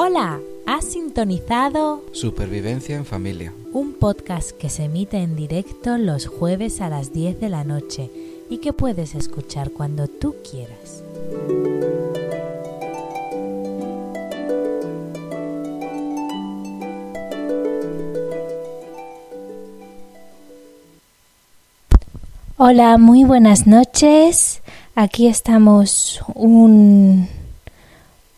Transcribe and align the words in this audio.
Hola, 0.00 0.38
has 0.64 0.84
sintonizado 0.84 2.04
Supervivencia 2.12 2.94
en 2.94 3.04
familia. 3.04 3.52
un 3.72 3.94
podcast 3.94 4.52
que 4.52 4.68
se 4.70 4.84
emite 4.84 5.16
en 5.16 5.34
directo 5.34 5.98
los 5.98 6.28
jueves 6.28 6.80
a 6.80 6.88
las 6.88 7.12
10 7.12 7.40
de 7.40 7.48
la 7.48 7.64
noche 7.64 8.08
y 8.48 8.58
que 8.58 8.72
puedes 8.72 9.16
escuchar 9.16 9.72
cuando 9.72 10.06
tú 10.06 10.36
quieras. 10.48 11.02
Hola, 22.56 22.98
muy 22.98 23.24
buenas 23.24 23.66
noches. 23.66 24.62
Aquí 24.94 25.26
estamos 25.26 26.22
un, 26.36 27.28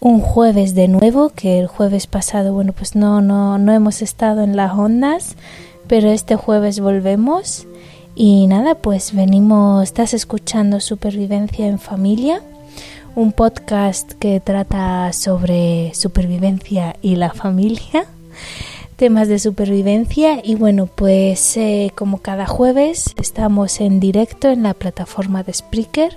un 0.01 0.21
jueves 0.21 0.75
de 0.75 0.89
nuevo, 0.89 1.29
que 1.29 1.59
el 1.59 1.67
jueves 1.67 2.07
pasado, 2.07 2.55
bueno, 2.55 2.73
pues 2.73 2.97
no, 2.97 3.21
no, 3.21 3.59
no 3.59 3.73
hemos 3.73 4.01
estado 4.01 4.43
en 4.43 4.57
las 4.57 4.73
ondas, 4.73 5.37
pero 5.87 6.11
este 6.11 6.37
jueves 6.37 6.81
volvemos. 6.81 7.67
Y 8.15 8.47
nada, 8.47 8.75
pues 8.75 9.15
venimos, 9.15 9.85
estás 9.85 10.15
escuchando 10.15 10.81
Supervivencia 10.81 11.67
en 11.67 11.79
Familia, 11.79 12.43
un 13.15 13.33
podcast 13.33 14.13
que 14.15 14.41
trata 14.41 15.13
sobre 15.13 15.93
supervivencia 15.95 16.97
y 17.03 17.17
la 17.17 17.33
familia, 17.33 18.07
temas 18.97 19.29
de 19.29 19.39
supervivencia. 19.39 20.41
Y 20.43 20.55
bueno, 20.55 20.87
pues 20.87 21.57
eh, 21.59 21.93
como 21.95 22.19
cada 22.19 22.47
jueves 22.47 23.15
estamos 23.17 23.81
en 23.81 24.01
directo 24.01 24.49
en 24.49 24.63
la 24.63 24.73
plataforma 24.73 25.43
de 25.43 25.53
Spreaker. 25.53 26.17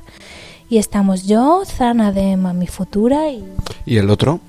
Y 0.74 0.80
estamos 0.80 1.28
yo, 1.28 1.62
Zana 1.68 2.12
de 2.12 2.36
Mami 2.36 2.66
Futura 2.66 3.30
y, 3.30 3.44
¿Y 3.86 3.98
el 3.98 4.10
otro? 4.10 4.40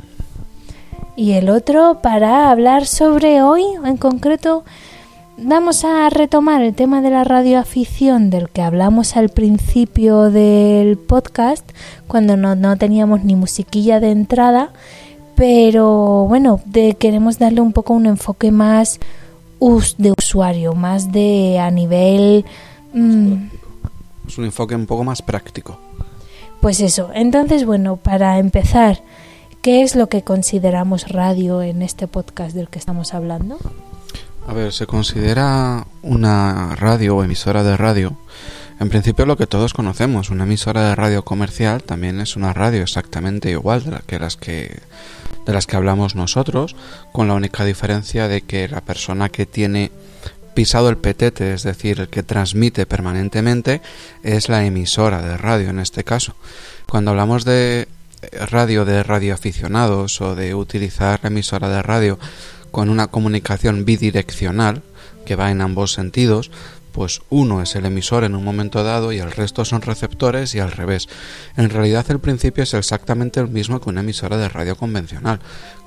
y 1.16 1.32
el 1.32 1.50
otro 1.50 1.98
para 2.02 2.50
hablar 2.50 2.86
sobre 2.86 3.42
hoy 3.42 3.62
en 3.84 3.98
concreto. 3.98 4.64
Vamos 5.36 5.84
a 5.84 6.08
retomar 6.08 6.62
el 6.62 6.74
tema 6.74 7.02
de 7.02 7.10
la 7.10 7.24
radioafición 7.24 8.30
del 8.30 8.48
que 8.48 8.62
hablamos 8.62 9.18
al 9.18 9.28
principio 9.28 10.30
del 10.30 10.96
podcast, 10.96 11.70
cuando 12.06 12.38
no, 12.38 12.54
no 12.56 12.78
teníamos 12.78 13.22
ni 13.22 13.34
musiquilla 13.36 14.00
de 14.00 14.10
entrada, 14.10 14.70
pero 15.36 16.24
bueno, 16.26 16.58
de, 16.64 16.94
queremos 16.94 17.38
darle 17.38 17.60
un 17.60 17.74
poco 17.74 17.92
un 17.92 18.06
enfoque 18.06 18.50
más 18.50 18.98
us- 19.58 19.96
de 19.98 20.14
usuario, 20.16 20.72
más 20.72 21.12
de 21.12 21.58
a 21.58 21.70
nivel... 21.70 22.46
mm, 22.94 23.32
Es 24.26 24.38
un 24.38 24.46
enfoque 24.46 24.74
un 24.74 24.86
poco 24.86 25.04
más 25.04 25.20
práctico. 25.20 25.78
Pues 26.64 26.80
eso, 26.80 27.10
entonces 27.12 27.66
bueno, 27.66 27.98
para 27.98 28.38
empezar, 28.38 29.02
¿qué 29.60 29.82
es 29.82 29.96
lo 29.96 30.08
que 30.08 30.22
consideramos 30.22 31.06
radio 31.10 31.60
en 31.60 31.82
este 31.82 32.08
podcast 32.08 32.56
del 32.56 32.70
que 32.70 32.78
estamos 32.78 33.12
hablando? 33.12 33.58
A 34.48 34.54
ver, 34.54 34.72
se 34.72 34.86
considera 34.86 35.86
una 36.00 36.74
radio 36.74 37.16
o 37.16 37.22
emisora 37.22 37.62
de 37.62 37.76
radio. 37.76 38.16
En 38.80 38.88
principio 38.88 39.26
lo 39.26 39.36
que 39.36 39.46
todos 39.46 39.74
conocemos, 39.74 40.30
una 40.30 40.44
emisora 40.44 40.88
de 40.88 40.94
radio 40.94 41.22
comercial 41.22 41.82
también 41.82 42.18
es 42.18 42.34
una 42.34 42.54
radio 42.54 42.82
exactamente 42.82 43.50
igual 43.50 43.84
de 43.84 43.90
la 43.90 44.00
que 44.00 44.18
las 44.18 44.38
que 44.38 44.80
de 45.44 45.52
las 45.52 45.66
que 45.66 45.76
hablamos 45.76 46.14
nosotros, 46.14 46.76
con 47.12 47.28
la 47.28 47.34
única 47.34 47.66
diferencia 47.66 48.26
de 48.26 48.40
que 48.40 48.68
la 48.68 48.80
persona 48.80 49.28
que 49.28 49.44
tiene 49.44 49.92
pisado 50.54 50.88
el 50.88 50.96
petete, 50.96 51.52
es 51.52 51.62
decir, 51.62 52.00
el 52.00 52.08
que 52.08 52.22
transmite 52.22 52.86
permanentemente, 52.86 53.82
es 54.22 54.48
la 54.48 54.64
emisora 54.64 55.20
de 55.22 55.36
radio 55.36 55.70
en 55.70 55.80
este 55.80 56.04
caso. 56.04 56.36
Cuando 56.86 57.10
hablamos 57.10 57.44
de 57.44 57.88
radio 58.48 58.84
de 58.84 59.02
radioaficionados 59.02 60.20
o 60.20 60.34
de 60.34 60.54
utilizar 60.54 61.20
la 61.22 61.28
emisora 61.28 61.68
de 61.68 61.82
radio 61.82 62.18
con 62.70 62.88
una 62.88 63.08
comunicación 63.08 63.84
bidireccional 63.84 64.82
que 65.24 65.36
va 65.36 65.50
en 65.50 65.60
ambos 65.60 65.92
sentidos, 65.92 66.50
pues 66.92 67.22
uno 67.28 67.60
es 67.60 67.74
el 67.74 67.86
emisor 67.86 68.24
en 68.24 68.34
un 68.34 68.44
momento 68.44 68.84
dado 68.84 69.12
y 69.12 69.18
el 69.18 69.32
resto 69.32 69.64
son 69.64 69.82
receptores 69.82 70.54
y 70.54 70.60
al 70.60 70.70
revés. 70.70 71.08
En 71.56 71.70
realidad 71.70 72.06
el 72.08 72.20
principio 72.20 72.62
es 72.62 72.74
exactamente 72.74 73.40
el 73.40 73.48
mismo 73.48 73.80
que 73.80 73.90
una 73.90 74.00
emisora 74.00 74.36
de 74.36 74.48
radio 74.48 74.76
convencional, 74.76 75.40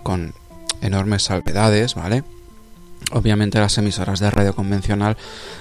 con 0.03 0.33
enormes 0.81 1.23
salvedades, 1.23 1.95
¿vale? 1.95 2.23
Obviamente 3.11 3.59
las 3.59 3.77
emisoras 3.77 4.19
de 4.19 4.31
radio 4.31 4.53
convencional 4.53 5.17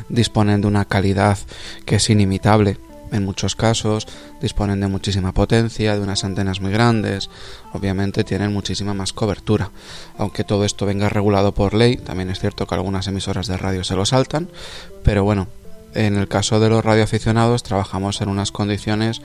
disponen 0.09 0.61
de 0.61 0.67
una 0.67 0.85
calidad 0.85 1.39
que 1.85 1.97
es 1.97 2.11
inimitable 2.11 2.79
en 3.13 3.25
muchos 3.25 3.55
casos, 3.55 4.07
disponen 4.41 4.81
de 4.81 4.89
muchísima 4.89 5.33
potencia, 5.33 5.95
de 5.95 6.01
unas 6.01 6.25
antenas 6.25 6.61
muy 6.61 6.73
grandes, 6.73 7.31
obviamente 7.73 8.25
tienen 8.25 8.53
muchísima 8.53 8.95
más 8.95 9.13
cobertura. 9.13 9.71
Aunque 10.19 10.45
todo 10.45 10.65
esto 10.65 10.87
venga 10.87 11.09
regulado 11.09 11.53
por 11.53 11.75
ley, 11.75 11.97
también 11.97 12.31
es 12.31 12.41
cierto 12.41 12.67
que 12.67 12.75
algunas 12.75 13.07
emisoras 13.07 13.47
de 13.47 13.57
radio 13.57 13.85
se 13.85 13.95
lo 13.95 14.05
saltan, 14.07 14.49
pero 15.05 15.25
bueno, 15.25 15.47
en 15.95 16.17
el 16.17 16.29
caso 16.29 16.61
de 16.61 16.69
los 16.69 16.85
radioaficionados 16.85 17.63
trabajamos 17.63 18.21
en 18.21 18.29
unas 18.29 18.53
condiciones 18.53 19.23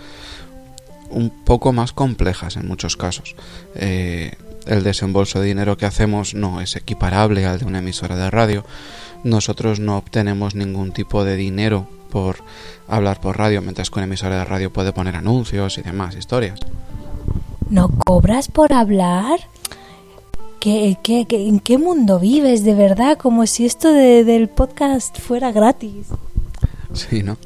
un 1.10 1.30
poco 1.44 1.74
más 1.74 1.92
complejas 1.92 2.56
en 2.56 2.68
muchos 2.68 2.96
casos. 2.96 3.36
Eh, 3.76 4.34
el 4.68 4.84
desembolso 4.84 5.40
de 5.40 5.48
dinero 5.48 5.78
que 5.78 5.86
hacemos 5.86 6.34
no 6.34 6.62
es 6.62 6.76
equiparable 6.76 7.46
al 7.46 7.60
de 7.60 7.66
una 7.66 7.80
emisora 7.80 8.16
de 8.16 8.30
radio. 8.30 8.64
Nosotros 9.24 9.80
no 9.80 9.98
obtenemos 9.98 10.56
ningún 10.56 10.92
tipo 10.92 11.24
de 11.24 11.36
dinero 11.36 11.88
por 12.10 12.38
hablar 12.88 13.22
por 13.22 13.38
radio, 13.38 13.62
mientras 13.62 13.90
que 13.90 14.00
una 14.00 14.06
emisora 14.06 14.38
de 14.40 14.46
radio 14.46 14.72
puede 14.74 14.94
poner 14.94 15.16
anuncios 15.16 15.78
y 15.78 15.82
demás 15.82 16.16
historias. 16.16 16.60
¿No 17.70 17.90
cobras 17.90 18.48
por 18.50 18.74
hablar? 18.74 19.40
¿Qué, 20.60 20.98
qué, 21.02 21.26
qué- 21.28 21.48
en 21.48 21.60
qué 21.60 21.78
mundo 21.78 22.20
vives 22.20 22.64
de 22.64 22.76
verdad? 22.76 23.18
Como 23.18 23.48
si 23.48 23.66
esto 23.66 23.92
de- 23.92 24.24
del 24.24 24.48
podcast 24.50 25.18
fuera 25.20 25.52
gratis. 25.52 26.08
Sí, 26.94 27.24
¿no? 27.24 27.38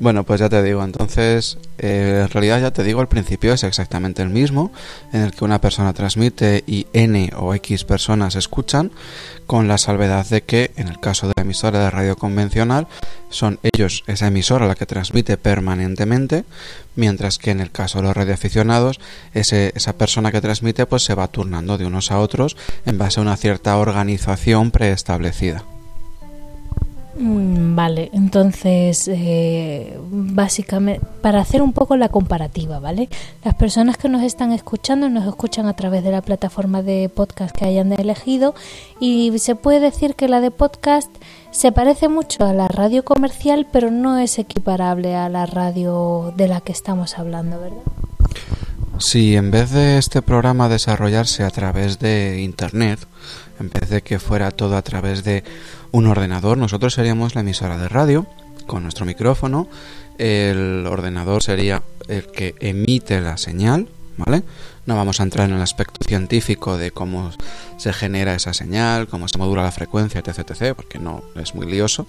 Bueno, 0.00 0.22
pues 0.22 0.38
ya 0.38 0.48
te 0.48 0.62
digo, 0.62 0.84
entonces, 0.84 1.58
eh, 1.78 2.20
en 2.22 2.30
realidad 2.30 2.60
ya 2.60 2.70
te 2.70 2.84
digo, 2.84 3.00
el 3.00 3.08
principio 3.08 3.52
es 3.52 3.64
exactamente 3.64 4.22
el 4.22 4.28
mismo, 4.28 4.70
en 5.12 5.22
el 5.22 5.32
que 5.32 5.44
una 5.44 5.60
persona 5.60 5.92
transmite 5.92 6.62
y 6.68 6.86
N 6.92 7.32
o 7.36 7.52
X 7.54 7.82
personas 7.82 8.36
escuchan, 8.36 8.92
con 9.48 9.66
la 9.66 9.76
salvedad 9.76 10.24
de 10.26 10.42
que, 10.42 10.70
en 10.76 10.86
el 10.86 11.00
caso 11.00 11.26
de 11.26 11.32
la 11.36 11.42
emisora 11.42 11.80
de 11.80 11.90
radio 11.90 12.14
convencional, 12.14 12.86
son 13.28 13.58
ellos, 13.62 14.04
esa 14.06 14.28
emisora, 14.28 14.68
la 14.68 14.76
que 14.76 14.86
transmite 14.86 15.36
permanentemente, 15.36 16.44
mientras 16.94 17.38
que 17.38 17.50
en 17.50 17.58
el 17.58 17.72
caso 17.72 17.98
de 17.98 18.04
los 18.04 18.16
radioaficionados, 18.16 19.00
ese, 19.34 19.72
esa 19.74 19.94
persona 19.94 20.30
que 20.30 20.40
transmite 20.40 20.86
pues 20.86 21.02
se 21.02 21.16
va 21.16 21.26
turnando 21.26 21.76
de 21.76 21.86
unos 21.86 22.12
a 22.12 22.20
otros 22.20 22.56
en 22.86 22.98
base 22.98 23.18
a 23.18 23.22
una 23.22 23.36
cierta 23.36 23.76
organización 23.76 24.70
preestablecida. 24.70 25.64
Mm, 27.18 27.74
Vale, 27.74 28.10
entonces, 28.12 29.08
eh, 29.08 29.98
básicamente, 30.10 31.04
para 31.20 31.40
hacer 31.40 31.62
un 31.62 31.72
poco 31.72 31.96
la 31.96 32.08
comparativa, 32.08 32.78
¿vale? 32.78 33.08
Las 33.44 33.54
personas 33.54 33.96
que 33.96 34.08
nos 34.08 34.22
están 34.22 34.52
escuchando 34.52 35.08
nos 35.08 35.26
escuchan 35.26 35.66
a 35.66 35.74
través 35.74 36.04
de 36.04 36.12
la 36.12 36.22
plataforma 36.22 36.82
de 36.82 37.08
podcast 37.08 37.54
que 37.56 37.64
hayan 37.64 37.92
elegido 37.92 38.54
y 39.00 39.36
se 39.38 39.56
puede 39.56 39.80
decir 39.80 40.14
que 40.14 40.28
la 40.28 40.40
de 40.40 40.50
podcast 40.50 41.10
se 41.50 41.72
parece 41.72 42.08
mucho 42.08 42.44
a 42.44 42.52
la 42.52 42.68
radio 42.68 43.04
comercial, 43.04 43.66
pero 43.72 43.90
no 43.90 44.18
es 44.18 44.38
equiparable 44.38 45.16
a 45.16 45.28
la 45.28 45.46
radio 45.46 46.32
de 46.36 46.46
la 46.48 46.60
que 46.60 46.72
estamos 46.72 47.18
hablando, 47.18 47.60
¿verdad? 47.60 47.82
Si 48.98 49.36
en 49.36 49.50
vez 49.50 49.70
de 49.70 49.98
este 49.98 50.22
programa 50.22 50.68
desarrollarse 50.68 51.44
a 51.44 51.50
través 51.50 51.98
de 51.98 52.42
Internet, 52.42 53.00
en 53.60 53.70
vez 53.70 53.88
de 53.88 54.02
que 54.02 54.18
fuera 54.18 54.50
todo 54.50 54.76
a 54.76 54.82
través 54.82 55.24
de 55.24 55.44
un 55.92 56.06
ordenador, 56.06 56.58
nosotros 56.58 56.94
seríamos 56.94 57.34
la 57.34 57.42
emisora 57.42 57.78
de 57.78 57.88
radio 57.88 58.26
con 58.66 58.82
nuestro 58.82 59.06
micrófono, 59.06 59.68
el 60.18 60.86
ordenador 60.86 61.42
sería 61.42 61.82
el 62.08 62.26
que 62.26 62.54
emite 62.60 63.20
la 63.20 63.36
señal, 63.36 63.88
¿vale? 64.16 64.42
No 64.86 64.96
vamos 64.96 65.20
a 65.20 65.22
entrar 65.22 65.48
en 65.48 65.54
el 65.54 65.62
aspecto 65.62 66.00
científico 66.06 66.76
de 66.76 66.90
cómo 66.90 67.30
se 67.76 67.92
genera 67.92 68.34
esa 68.34 68.54
señal, 68.54 69.06
cómo 69.06 69.28
se 69.28 69.38
modula 69.38 69.62
la 69.62 69.70
frecuencia, 69.70 70.20
etc, 70.20 70.50
etc, 70.50 70.74
porque 70.74 70.98
no 70.98 71.22
es 71.36 71.54
muy 71.54 71.66
lioso, 71.66 72.06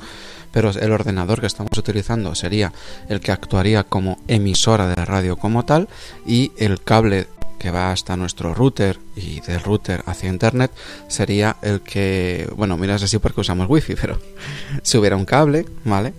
pero 0.51 0.71
el 0.71 0.91
ordenador 0.91 1.41
que 1.41 1.47
estamos 1.47 1.77
utilizando 1.77 2.33
sería 2.35 2.73
el 3.09 3.19
que 3.19 3.31
actuaría 3.31 3.83
como 3.83 4.17
emisora 4.27 4.87
de 4.87 5.05
radio 5.05 5.35
como 5.35 5.65
tal 5.65 5.87
y 6.25 6.51
el 6.57 6.81
cable 6.81 7.27
que 7.59 7.69
va 7.71 7.91
hasta 7.91 8.17
nuestro 8.17 8.53
router 8.53 8.99
y 9.15 9.41
del 9.41 9.59
router 9.59 10.01
hacia 10.05 10.29
internet 10.29 10.71
sería 11.07 11.57
el 11.61 11.81
que, 11.81 12.49
bueno, 12.55 12.77
miras 12.77 13.03
así 13.03 13.19
porque 13.19 13.41
usamos 13.41 13.69
wifi, 13.69 13.95
pero 13.95 14.19
si 14.81 14.97
hubiera 14.97 15.15
un 15.15 15.25
cable, 15.25 15.65
¿vale? 15.83 16.13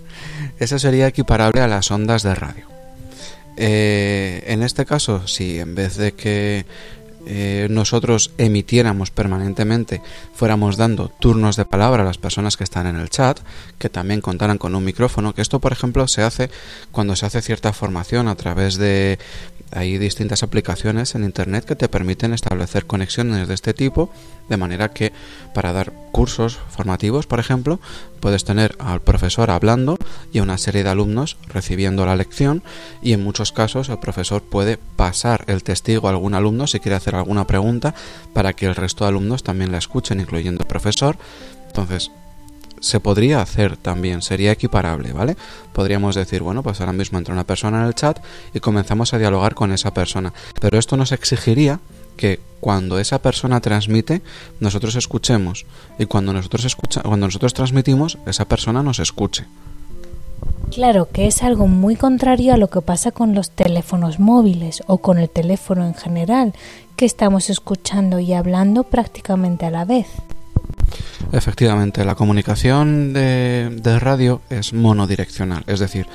Eso 0.59 0.79
sería 0.79 1.07
equiparable 1.07 1.61
a 1.61 1.67
las 1.67 1.91
ondas 1.91 2.23
de 2.23 2.35
radio. 2.35 2.65
Eh, 3.57 4.43
en 4.47 4.63
este 4.63 4.85
caso, 4.85 5.27
si 5.27 5.59
en 5.59 5.75
vez 5.75 5.97
de 5.97 6.13
que 6.13 6.65
eh, 7.25 7.67
nosotros 7.69 8.31
emitiéramos 8.37 9.11
permanentemente, 9.11 10.01
fuéramos 10.33 10.77
dando 10.77 11.09
turnos 11.09 11.55
de 11.55 11.65
palabra 11.65 12.03
a 12.03 12.05
las 12.05 12.17
personas 12.17 12.57
que 12.57 12.63
están 12.63 12.87
en 12.87 12.95
el 12.95 13.09
chat, 13.09 13.39
que 13.77 13.89
también 13.89 14.21
contaran 14.21 14.57
con 14.57 14.75
un 14.75 14.83
micrófono, 14.83 15.33
que 15.33 15.41
esto 15.41 15.59
por 15.59 15.71
ejemplo 15.71 16.07
se 16.07 16.23
hace 16.23 16.49
cuando 16.91 17.15
se 17.15 17.25
hace 17.25 17.41
cierta 17.41 17.73
formación 17.73 18.27
a 18.27 18.35
través 18.35 18.77
de, 18.77 19.19
hay 19.71 19.97
distintas 19.97 20.43
aplicaciones 20.43 21.15
en 21.15 21.23
Internet 21.23 21.65
que 21.65 21.75
te 21.75 21.87
permiten 21.87 22.33
establecer 22.33 22.85
conexiones 22.85 23.47
de 23.47 23.53
este 23.53 23.73
tipo, 23.73 24.11
de 24.49 24.57
manera 24.57 24.89
que 24.89 25.13
para 25.53 25.71
dar 25.71 25.93
cursos 26.11 26.59
formativos, 26.69 27.25
por 27.25 27.39
ejemplo, 27.39 27.79
puedes 28.19 28.43
tener 28.43 28.75
al 28.79 29.01
profesor 29.01 29.49
hablando 29.49 29.97
y 30.33 30.39
a 30.39 30.43
una 30.43 30.57
serie 30.57 30.83
de 30.83 30.89
alumnos 30.89 31.37
recibiendo 31.47 32.05
la 32.05 32.17
lección 32.17 32.63
y 33.01 33.13
en 33.13 33.23
muchos 33.23 33.53
casos 33.53 33.87
el 33.87 33.99
profesor 33.99 34.43
puede 34.43 34.77
pasar 34.77 35.45
el 35.47 35.63
testigo 35.63 36.07
a 36.07 36.11
algún 36.11 36.33
alumno 36.33 36.67
si 36.67 36.81
quiere 36.81 36.97
hacer 36.97 37.10
alguna 37.17 37.47
pregunta 37.47 37.93
para 38.33 38.53
que 38.53 38.65
el 38.65 38.75
resto 38.75 39.03
de 39.03 39.09
alumnos 39.09 39.43
también 39.43 39.71
la 39.71 39.77
escuchen, 39.77 40.19
incluyendo 40.19 40.63
el 40.63 40.67
profesor. 40.67 41.17
Entonces, 41.67 42.11
se 42.81 42.99
podría 42.99 43.41
hacer 43.41 43.77
también, 43.77 44.21
sería 44.21 44.51
equiparable, 44.51 45.13
¿vale? 45.13 45.37
Podríamos 45.71 46.15
decir, 46.15 46.41
bueno, 46.41 46.63
pues 46.63 46.79
ahora 46.81 46.93
mismo 46.93 47.17
entra 47.17 47.33
una 47.33 47.45
persona 47.45 47.79
en 47.81 47.87
el 47.87 47.95
chat 47.95 48.19
y 48.53 48.59
comenzamos 48.59 49.13
a 49.13 49.19
dialogar 49.19 49.53
con 49.53 49.71
esa 49.71 49.93
persona. 49.93 50.33
Pero 50.59 50.79
esto 50.79 50.97
nos 50.97 51.11
exigiría 51.11 51.79
que 52.17 52.39
cuando 52.59 52.99
esa 52.99 53.21
persona 53.21 53.61
transmite, 53.61 54.21
nosotros 54.59 54.95
escuchemos. 54.95 55.65
Y 55.97 56.05
cuando 56.05 56.33
nosotros, 56.33 56.65
escucha, 56.65 57.01
cuando 57.01 57.27
nosotros 57.27 57.53
transmitimos, 57.53 58.17
esa 58.25 58.45
persona 58.45 58.83
nos 58.83 58.99
escuche. 58.99 59.45
Claro 60.71 61.09
que 61.11 61.27
es 61.27 61.43
algo 61.43 61.67
muy 61.67 61.97
contrario 61.97 62.53
a 62.53 62.57
lo 62.57 62.69
que 62.69 62.81
pasa 62.81 63.11
con 63.11 63.35
los 63.35 63.51
teléfonos 63.51 64.19
móviles 64.19 64.81
o 64.87 64.99
con 64.99 65.17
el 65.17 65.29
teléfono 65.29 65.85
en 65.85 65.93
general, 65.93 66.53
que 66.95 67.05
estamos 67.05 67.49
escuchando 67.49 68.19
y 68.19 68.31
hablando 68.31 68.83
prácticamente 68.83 69.65
a 69.65 69.71
la 69.71 69.83
vez. 69.83 70.07
Efectivamente, 71.33 72.05
la 72.05 72.15
comunicación 72.15 73.11
de, 73.11 73.99
radio 73.99 74.41
es 74.49 74.71
monodireccional, 74.71 75.65
es 75.67 75.79
decir, 75.79 76.07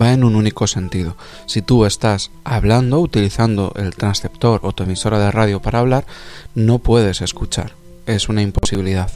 va 0.00 0.12
en 0.12 0.22
un 0.22 0.36
único 0.36 0.68
sentido. 0.68 1.16
Si 1.46 1.60
tú 1.62 1.84
estás 1.84 2.30
hablando, 2.44 3.00
utilizando 3.00 3.72
el 3.74 3.96
transceptor 3.96 4.60
o 4.62 4.72
tu 4.72 4.84
emisora 4.84 5.18
de 5.18 5.32
radio 5.32 5.60
para 5.60 5.80
hablar, 5.80 6.06
no 6.54 6.78
puedes 6.78 7.20
escuchar, 7.20 7.72
es 8.06 8.28
una 8.28 8.42
imposibilidad. 8.42 9.10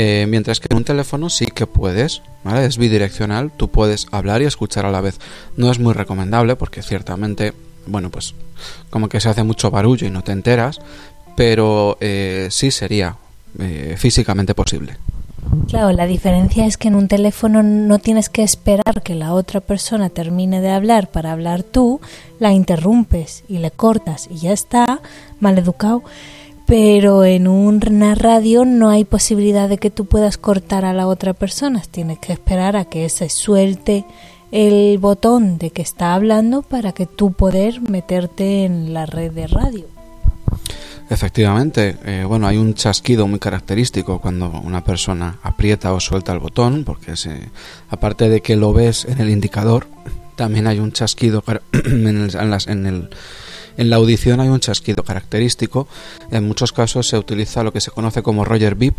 Eh, 0.00 0.26
mientras 0.28 0.60
que 0.60 0.68
en 0.70 0.76
un 0.76 0.84
teléfono 0.84 1.28
sí 1.28 1.46
que 1.46 1.66
puedes, 1.66 2.22
¿vale? 2.44 2.64
Es 2.64 2.78
bidireccional, 2.78 3.50
tú 3.50 3.66
puedes 3.66 4.06
hablar 4.12 4.42
y 4.42 4.44
escuchar 4.44 4.86
a 4.86 4.92
la 4.92 5.00
vez. 5.00 5.18
No 5.56 5.72
es 5.72 5.80
muy 5.80 5.92
recomendable 5.92 6.54
porque 6.54 6.84
ciertamente, 6.84 7.52
bueno, 7.84 8.08
pues 8.08 8.36
como 8.90 9.08
que 9.08 9.18
se 9.18 9.28
hace 9.28 9.42
mucho 9.42 9.72
barullo 9.72 10.06
y 10.06 10.10
no 10.10 10.22
te 10.22 10.30
enteras, 10.30 10.80
pero 11.36 11.98
eh, 12.00 12.46
sí 12.52 12.70
sería 12.70 13.16
eh, 13.58 13.96
físicamente 13.98 14.54
posible. 14.54 14.98
Claro, 15.66 15.90
la 15.90 16.06
diferencia 16.06 16.64
es 16.64 16.76
que 16.76 16.86
en 16.86 16.94
un 16.94 17.08
teléfono 17.08 17.64
no 17.64 17.98
tienes 17.98 18.28
que 18.28 18.44
esperar 18.44 19.02
que 19.02 19.16
la 19.16 19.32
otra 19.34 19.60
persona 19.60 20.10
termine 20.10 20.60
de 20.60 20.70
hablar 20.70 21.10
para 21.10 21.32
hablar 21.32 21.64
tú, 21.64 22.00
la 22.38 22.52
interrumpes 22.52 23.42
y 23.48 23.58
le 23.58 23.72
cortas 23.72 24.28
y 24.30 24.36
ya 24.36 24.52
está, 24.52 25.00
mal 25.40 25.58
educado. 25.58 26.04
Pero 26.68 27.24
en 27.24 27.48
una 27.48 28.14
radio 28.14 28.66
no 28.66 28.90
hay 28.90 29.06
posibilidad 29.06 29.70
de 29.70 29.78
que 29.78 29.90
tú 29.90 30.04
puedas 30.04 30.36
cortar 30.36 30.84
a 30.84 30.92
la 30.92 31.06
otra 31.06 31.32
persona, 31.32 31.82
tienes 31.90 32.18
que 32.18 32.34
esperar 32.34 32.76
a 32.76 32.84
que 32.84 33.08
se 33.08 33.30
suelte 33.30 34.04
el 34.52 34.98
botón 34.98 35.56
de 35.56 35.70
que 35.70 35.80
está 35.80 36.12
hablando 36.12 36.60
para 36.60 36.92
que 36.92 37.06
tú 37.06 37.32
poder 37.32 37.80
meterte 37.80 38.66
en 38.66 38.92
la 38.92 39.06
red 39.06 39.32
de 39.32 39.46
radio. 39.46 39.86
Efectivamente, 41.08 41.96
eh, 42.04 42.24
bueno, 42.28 42.46
hay 42.46 42.58
un 42.58 42.74
chasquido 42.74 43.26
muy 43.26 43.38
característico 43.38 44.20
cuando 44.20 44.50
una 44.62 44.84
persona 44.84 45.38
aprieta 45.42 45.94
o 45.94 46.00
suelta 46.00 46.34
el 46.34 46.38
botón, 46.38 46.84
porque 46.84 47.16
se, 47.16 47.48
aparte 47.88 48.28
de 48.28 48.42
que 48.42 48.56
lo 48.56 48.74
ves 48.74 49.06
en 49.06 49.22
el 49.22 49.30
indicador, 49.30 49.86
también 50.36 50.66
hay 50.66 50.80
un 50.80 50.92
chasquido 50.92 51.42
en, 51.72 52.30
en 52.66 52.86
el 52.86 53.08
en 53.78 53.90
la 53.90 53.96
audición 53.96 54.40
hay 54.40 54.48
un 54.48 54.60
chasquido 54.60 55.04
característico. 55.04 55.86
En 56.30 56.46
muchos 56.46 56.72
casos 56.72 57.08
se 57.08 57.16
utiliza 57.16 57.62
lo 57.62 57.72
que 57.72 57.80
se 57.80 57.92
conoce 57.92 58.22
como 58.22 58.44
Roger 58.44 58.74
Beep, 58.74 58.96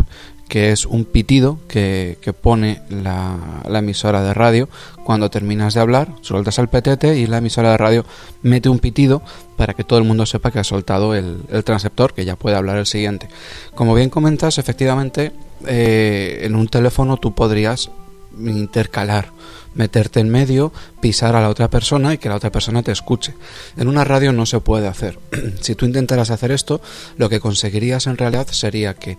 que 0.48 0.72
es 0.72 0.86
un 0.86 1.04
pitido 1.04 1.60
que, 1.68 2.18
pone 2.42 2.82
la, 2.90 3.62
emisora 3.70 4.24
de 4.24 4.34
radio 4.34 4.70
cuando 5.04 5.30
terminas 5.30 5.74
de 5.74 5.82
hablar, 5.82 6.16
sueltas 6.22 6.60
el 6.60 6.70
petete 6.70 7.18
y 7.18 7.28
la 7.28 7.40
emisora 7.40 7.72
de 7.72 7.78
radio 7.78 8.06
mete 8.42 8.70
un 8.70 8.80
pitido 8.80 9.22
para 9.58 9.74
que 9.74 9.84
todo 9.84 10.00
el 10.00 10.06
mundo 10.06 10.26
sepa 10.26 10.50
que 10.50 10.60
ha 10.60 10.64
soltado 10.64 11.14
el, 11.14 11.42
el 11.50 11.64
transceptor, 11.66 12.14
que 12.14 12.24
ya 12.24 12.38
puede 12.38 12.56
hablar 12.56 12.78
el 12.78 12.86
siguiente. 12.86 13.28
Como 13.76 13.94
bien 13.94 14.10
comentas, 14.10 14.58
efectivamente, 14.58 15.34
eh, 15.68 16.40
en 16.44 16.56
un 16.56 16.70
teléfono 16.70 17.18
tú 17.18 17.36
podrías 17.36 17.92
intercalar 18.40 19.32
meterte 19.76 20.20
en 20.20 20.30
medio, 20.30 20.72
pisar 21.00 21.36
a 21.36 21.42
la 21.42 21.50
otra 21.50 21.70
persona 21.70 22.14
y 22.14 22.18
que 22.18 22.30
la 22.30 22.36
otra 22.36 22.52
persona 22.52 22.84
te 22.84 22.92
escuche. 22.92 23.34
En 23.78 23.88
una 23.88 24.04
radio 24.04 24.34
no 24.34 24.46
se 24.46 24.60
puede 24.60 24.88
hacer. 24.88 25.20
si 25.62 25.76
tú 25.76 25.86
intentaras 25.86 26.32
hacer 26.32 26.52
esto, 26.52 26.82
lo 27.18 27.30
que 27.30 27.40
conseguirías 27.40 28.08
en 28.08 28.18
realidad 28.18 28.48
sería 28.52 28.96
que 28.96 29.18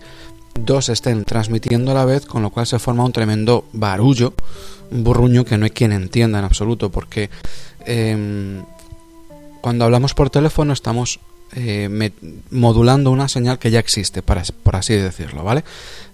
dos 0.53 0.89
estén 0.89 1.23
transmitiendo 1.23 1.91
a 1.91 1.95
la 1.95 2.05
vez, 2.05 2.25
con 2.25 2.41
lo 2.41 2.49
cual 2.49 2.67
se 2.67 2.79
forma 2.79 3.05
un 3.05 3.13
tremendo 3.13 3.65
barullo, 3.73 4.33
un 4.91 5.03
burruño 5.03 5.45
que 5.45 5.57
no 5.57 5.65
hay 5.65 5.71
quien 5.71 5.93
entienda 5.93 6.39
en 6.39 6.45
absoluto, 6.45 6.91
porque 6.91 7.29
em, 7.85 8.63
cuando 9.61 9.85
hablamos 9.85 10.13
por 10.13 10.29
teléfono 10.29 10.73
estamos 10.73 11.19
eh, 11.55 12.11
modulando 12.49 13.11
una 13.11 13.27
señal 13.27 13.59
que 13.59 13.71
ya 13.71 13.79
existe, 13.79 14.21
para, 14.21 14.43
por 14.63 14.75
así 14.75 14.95
decirlo, 14.95 15.43
¿vale? 15.43 15.63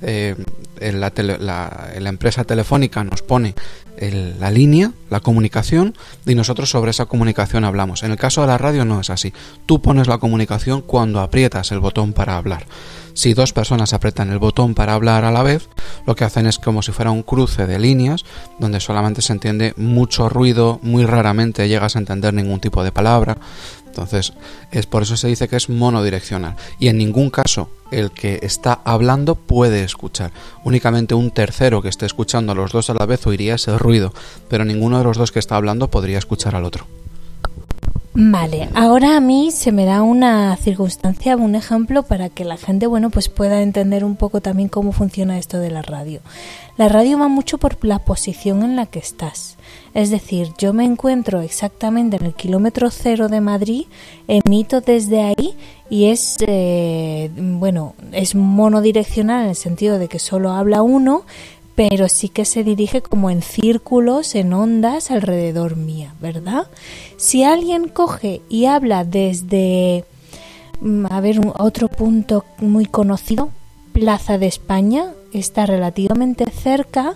Eh, 0.02 0.36
la, 0.80 1.12
la, 1.16 2.10
empresa 2.10 2.44
telefónica 2.44 3.04
nos 3.04 3.22
pone 3.22 3.56
la 4.00 4.52
línea, 4.52 4.92
la 5.10 5.20
comunicación, 5.20 5.96
y 6.26 6.36
nosotros 6.36 6.70
sobre 6.70 6.92
esa 6.92 7.06
comunicación 7.06 7.66
hablamos. 7.66 8.04
En 8.04 8.12
el 8.12 8.18
caso 8.18 8.42
de 8.42 8.48
la 8.48 8.58
radio 8.58 8.86
no 8.86 9.02
es 9.02 9.10
así. 9.10 9.34
Tú 9.66 9.82
pones 9.82 10.08
la 10.08 10.20
comunicación 10.20 10.82
cuando 10.82 11.20
aprietas 11.20 11.72
el 11.72 11.80
botón 11.80 12.14
para 12.14 12.38
hablar. 12.38 12.66
Si 13.18 13.34
dos 13.34 13.52
personas 13.52 13.94
aprietan 13.94 14.30
el 14.30 14.38
botón 14.38 14.76
para 14.76 14.94
hablar 14.94 15.26
a 15.26 15.32
la 15.32 15.42
vez, 15.42 15.70
lo 16.06 16.16
que 16.16 16.24
hacen 16.24 16.46
es 16.46 16.60
como 16.60 16.84
si 16.84 16.92
fuera 16.92 17.10
un 17.10 17.24
cruce 17.24 17.66
de 17.66 17.80
líneas, 17.80 18.24
donde 18.60 18.80
solamente 18.80 19.24
se 19.24 19.34
entiende 19.34 19.74
mucho 19.76 20.30
ruido, 20.30 20.80
muy 20.84 21.04
raramente 21.04 21.68
llegas 21.68 21.96
a 21.96 22.00
entender 22.00 22.36
ningún 22.36 22.60
tipo 22.60 22.84
de 22.84 22.92
palabra. 22.92 23.40
Entonces, 23.98 24.34
es 24.72 24.86
por 24.86 25.02
eso 25.02 25.18
se 25.18 25.28
dice 25.28 25.48
que 25.48 25.56
es 25.56 25.70
monodireccional. 25.70 26.56
Y 26.78 26.90
en 26.90 26.98
ningún 26.98 27.32
caso 27.32 27.70
el 27.90 28.12
que 28.12 28.40
está 28.44 28.80
hablando 28.84 29.34
puede 29.34 29.84
escuchar. 29.84 30.32
Únicamente 30.64 31.16
un 31.16 31.32
tercero 31.32 31.82
que 31.82 31.90
esté 31.90 32.06
escuchando 32.06 32.52
a 32.52 32.56
los 32.56 32.72
dos 32.72 32.92
a 32.92 32.94
la 32.94 33.08
vez 33.08 33.26
oiría 33.26 33.56
ese 33.56 33.76
ruido, 33.78 34.14
pero 34.50 34.66
ninguno 34.66 35.00
de 35.00 35.06
los 35.06 35.18
dos 35.18 35.32
que 35.32 35.40
está 35.40 35.56
hablando 35.56 35.90
podría 35.90 36.20
escuchar 36.20 36.56
al 36.56 36.66
otro. 36.66 36.86
Vale, 38.20 38.68
ahora 38.74 39.16
a 39.16 39.20
mí 39.20 39.52
se 39.52 39.72
me 39.72 39.86
da 39.86 40.02
una 40.02 40.58
circunstancia, 40.58 41.38
un 41.38 41.54
ejemplo 41.54 42.02
para 42.02 42.30
que 42.30 42.46
la 42.46 42.58
gente, 42.58 42.88
bueno, 42.88 43.12
pues 43.12 43.30
pueda 43.30 43.62
entender 43.62 44.04
un 44.04 44.16
poco 44.16 44.42
también 44.42 44.70
cómo 44.70 44.92
funciona 44.92 45.38
esto 45.38 45.60
de 45.60 45.70
la 45.70 45.84
radio. 45.84 46.22
La 46.78 46.90
radio 46.90 47.20
va 47.20 47.28
mucho 47.28 47.60
por 47.60 47.78
la 47.86 48.00
posición 48.00 48.64
en 48.64 48.76
la 48.76 48.88
que 48.88 48.98
estás. 48.98 49.58
Es 49.94 50.10
decir, 50.10 50.50
yo 50.58 50.74
me 50.74 50.84
encuentro 50.84 51.42
exactamente 51.42 52.18
en 52.18 52.26
el 52.26 52.34
kilómetro 52.34 52.90
cero 52.90 53.30
de 53.30 53.40
Madrid, 53.40 53.86
emito 54.28 54.82
desde 54.82 55.22
ahí 55.22 55.56
y 55.88 56.06
es, 56.06 56.38
eh, 56.48 57.30
bueno, 57.36 57.94
es 58.14 58.34
monodireccional 58.34 59.44
en 59.44 59.50
el 59.50 59.56
sentido 59.56 60.00
de 60.00 60.08
que 60.08 60.18
solo 60.18 60.52
habla 60.54 60.82
uno, 60.82 61.24
pero 61.78 62.10
sí 62.10 62.30
que 62.30 62.44
se 62.44 62.64
dirige 62.64 63.04
como 63.04 63.30
en 63.30 63.44
círculos, 63.44 64.34
en 64.34 64.52
ondas 64.52 65.12
alrededor 65.12 65.76
mía, 65.76 66.16
¿verdad? 66.20 66.66
Si 67.18 67.44
alguien 67.44 67.88
coge 67.88 68.42
y 68.50 68.66
habla 68.66 69.04
desde, 69.04 70.04
mm, 70.82 71.06
a 71.08 71.22
ver, 71.22 71.40
otro 71.60 71.88
punto 71.88 72.46
muy 72.58 72.88
conocido, 72.88 73.52
Plaza 73.94 74.40
de 74.40 74.48
España, 74.48 75.14
está 75.34 75.68
relativamente 75.68 76.46
cerca, 76.50 77.14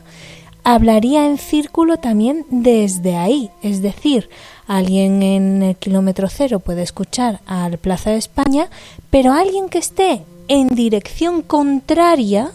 hablaría 0.63 1.25
en 1.25 1.39
círculo 1.39 1.97
también 1.97 2.45
desde 2.51 3.15
ahí, 3.15 3.49
es 3.63 3.81
decir, 3.81 4.29
alguien 4.67 5.23
en 5.23 5.63
el 5.63 5.75
kilómetro 5.75 6.27
cero 6.29 6.59
puede 6.59 6.83
escuchar 6.83 7.39
al 7.47 7.79
Plaza 7.79 8.11
de 8.11 8.17
España, 8.17 8.69
pero 9.09 9.33
alguien 9.33 9.69
que 9.69 9.79
esté 9.79 10.21
en 10.47 10.67
dirección 10.67 11.41
contraria, 11.41 12.51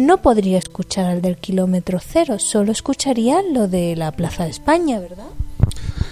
no 0.00 0.22
podría 0.22 0.58
escuchar 0.58 1.06
al 1.06 1.22
del 1.22 1.36
kilómetro 1.36 2.00
cero, 2.00 2.38
solo 2.38 2.72
escucharía 2.72 3.42
lo 3.42 3.68
de 3.68 3.96
la 3.96 4.12
Plaza 4.12 4.44
de 4.44 4.50
España, 4.50 4.98
¿verdad? 4.98 5.28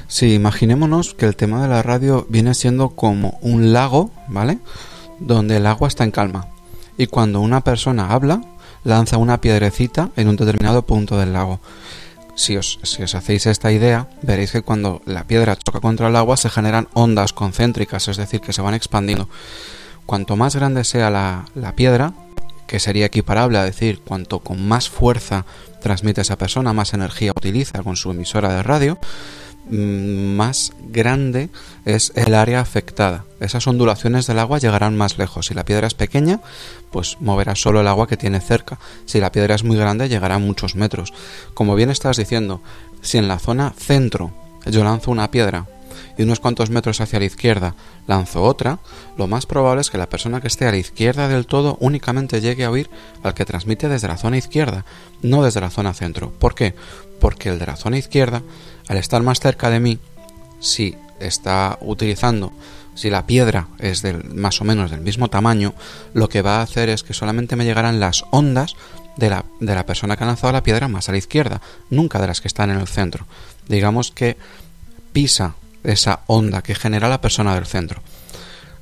Sí, 0.07 0.35
imaginémonos 0.35 1.15
que 1.15 1.27
el 1.27 1.37
tema 1.37 1.63
de 1.63 1.69
la 1.69 1.83
radio 1.83 2.27
viene 2.29 2.55
siendo 2.55 2.91
como 2.91 3.39
un 3.41 3.73
lago, 3.73 4.11
¿vale? 4.29 4.59
Donde 5.19 5.57
el 5.57 5.67
agua 5.67 5.89
está 5.89 6.05
en 6.05 6.11
calma. 6.11 6.49
Y 6.97 7.07
cuando 7.07 7.41
una 7.41 7.63
persona 7.63 8.13
habla, 8.13 8.43
lanza 8.85 9.17
una 9.17 9.41
piedrecita 9.41 10.11
en 10.17 10.29
un 10.29 10.37
determinado 10.37 10.83
punto 10.83 11.19
del 11.19 11.33
lago. 11.33 11.61
Si 12.35 12.57
os, 12.57 12.79
si 12.83 13.03
os 13.03 13.15
hacéis 13.15 13.47
esta 13.47 13.73
idea, 13.73 14.09
veréis 14.23 14.53
que 14.53 14.63
cuando 14.63 15.03
la 15.07 15.25
piedra 15.25 15.57
choca 15.57 15.81
contra 15.81 16.09
el 16.09 16.17
agua 16.17 16.37
se 16.37 16.51
generan 16.51 16.89
ondas 16.95 17.33
concéntricas, 17.33 18.09
es 18.09 18.17
decir, 18.17 18.41
que 18.41 18.53
se 18.53 18.63
van 18.63 18.75
expandiendo. 18.75 19.29
Cuanto 20.07 20.37
más 20.37 20.57
grande 20.57 20.85
sea 20.85 21.11
la, 21.11 21.47
la 21.55 21.75
piedra, 21.75 22.15
que 22.69 22.79
sería 22.79 23.07
equiparable 23.07 23.59
a 23.59 23.65
decir 23.65 24.01
cuanto 24.05 24.41
con 24.41 24.69
más 24.69 24.89
fuerza 24.89 25.47
transmite 25.81 26.21
esa 26.21 26.37
persona, 26.37 26.73
más 26.73 26.95
energía 26.95 27.33
utiliza 27.35 27.83
con 27.83 27.97
su 27.97 28.11
emisora 28.11 28.53
de 28.53 28.63
radio, 28.63 28.99
mm, 29.71 30.37
más 30.37 30.73
grande 30.91 31.49
es 31.87 32.13
el 32.15 32.35
área 32.35 32.61
afectada. 32.61 33.25
Esas 33.41 33.67
ondulaciones 33.67 34.27
del 34.27 34.39
agua 34.39 34.59
llegarán 34.59 34.97
más 34.97 35.19
lejos. 35.19 35.47
Si 35.47 35.55
la 35.55 35.65
piedra 35.65 35.87
es 35.87 35.95
pequeña, 35.95 36.41
pues 36.93 37.17
moverá 37.21 37.55
solo 37.55 37.81
el 37.81 37.89
agua 37.89 38.07
que 38.07 38.19
tiene 38.19 38.41
cerca. 38.41 38.79
Si 39.07 39.19
la 39.19 39.33
piedra 39.33 39.55
es 39.55 39.65
muy 39.65 39.79
grande, 39.79 40.09
llegará 40.09 40.35
a 40.35 40.39
muchos 40.39 40.75
metros. 40.75 41.15
Como 41.55 41.75
bien 41.75 41.91
estás 41.91 42.19
diciendo, 42.19 42.61
si 43.01 43.17
en 43.17 43.29
la 43.29 43.39
zona 43.39 43.73
centro 43.77 44.33
yo 44.67 44.85
lanzo 44.85 45.11
una 45.11 45.31
piedra 45.31 45.67
y 46.17 46.23
unos 46.23 46.41
cuantos 46.41 46.71
metros 46.71 47.01
hacia 47.01 47.19
la 47.19 47.25
izquierda 47.25 47.75
lanzo 48.07 48.43
otra, 48.43 48.79
lo 49.17 49.27
más 49.27 49.47
probable 49.47 49.81
es 49.81 49.91
que 49.91 49.99
la 49.99 50.09
persona 50.09 50.41
que 50.41 50.49
esté 50.49 50.67
a 50.67 50.71
la 50.71 50.79
izquierda 50.79 51.29
del 51.29 51.47
todo 51.47 51.77
únicamente 51.81 52.41
llegue 52.41 52.65
a 52.65 52.71
oír 52.71 52.91
al 53.23 53.35
que 53.35 53.45
transmite 53.45 53.89
desde 53.89 54.09
la 54.09 54.17
zona 54.17 54.39
izquierda, 54.39 54.85
no 55.23 55.43
desde 55.43 55.61
la 55.61 55.71
zona 55.71 55.95
centro. 55.95 56.31
¿Por 56.31 56.55
qué? 56.55 56.75
Porque 57.21 57.49
el 57.49 57.59
de 57.59 57.67
la 57.67 57.77
zona 57.77 57.99
izquierda, 57.99 58.43
al 58.89 58.97
estar 58.97 59.23
más 59.23 59.41
cerca 59.41 59.71
de 59.71 59.81
mí, 59.81 59.99
si 60.61 60.97
está 61.21 61.79
utilizando 61.81 62.53
si 62.99 63.11
la 63.11 63.27
piedra 63.27 63.69
es 63.79 64.03
del, 64.03 64.25
más 64.35 64.61
o 64.61 64.65
menos 64.65 64.91
del 64.91 65.03
mismo 65.03 65.29
tamaño, 65.29 65.73
lo 66.15 66.29
que 66.29 66.43
va 66.43 66.57
a 66.57 66.63
hacer 66.63 66.89
es 66.89 67.05
que 67.05 67.15
solamente 67.15 67.55
me 67.55 67.65
llegarán 67.65 68.01
las 68.01 68.25
ondas 68.33 68.75
de 69.17 69.31
la, 69.31 69.45
de 69.61 69.75
la 69.75 69.87
persona 69.87 70.17
que 70.17 70.25
ha 70.25 70.27
lanzado 70.27 70.53
la 70.53 70.65
piedra 70.65 70.89
más 70.89 71.09
a 71.09 71.13
la 71.13 71.19
izquierda, 71.19 71.61
nunca 71.91 72.21
de 72.21 72.27
las 72.27 72.41
que 72.41 72.49
están 72.49 72.71
en 72.71 72.81
el 72.81 72.89
centro. 72.89 73.27
Digamos 73.69 74.11
que 74.11 74.37
pisa 75.13 75.55
esa 75.85 76.21
onda 76.27 76.63
que 76.63 76.75
genera 76.75 77.09
la 77.09 77.21
persona 77.21 77.55
del 77.55 77.67
centro. 77.67 78.03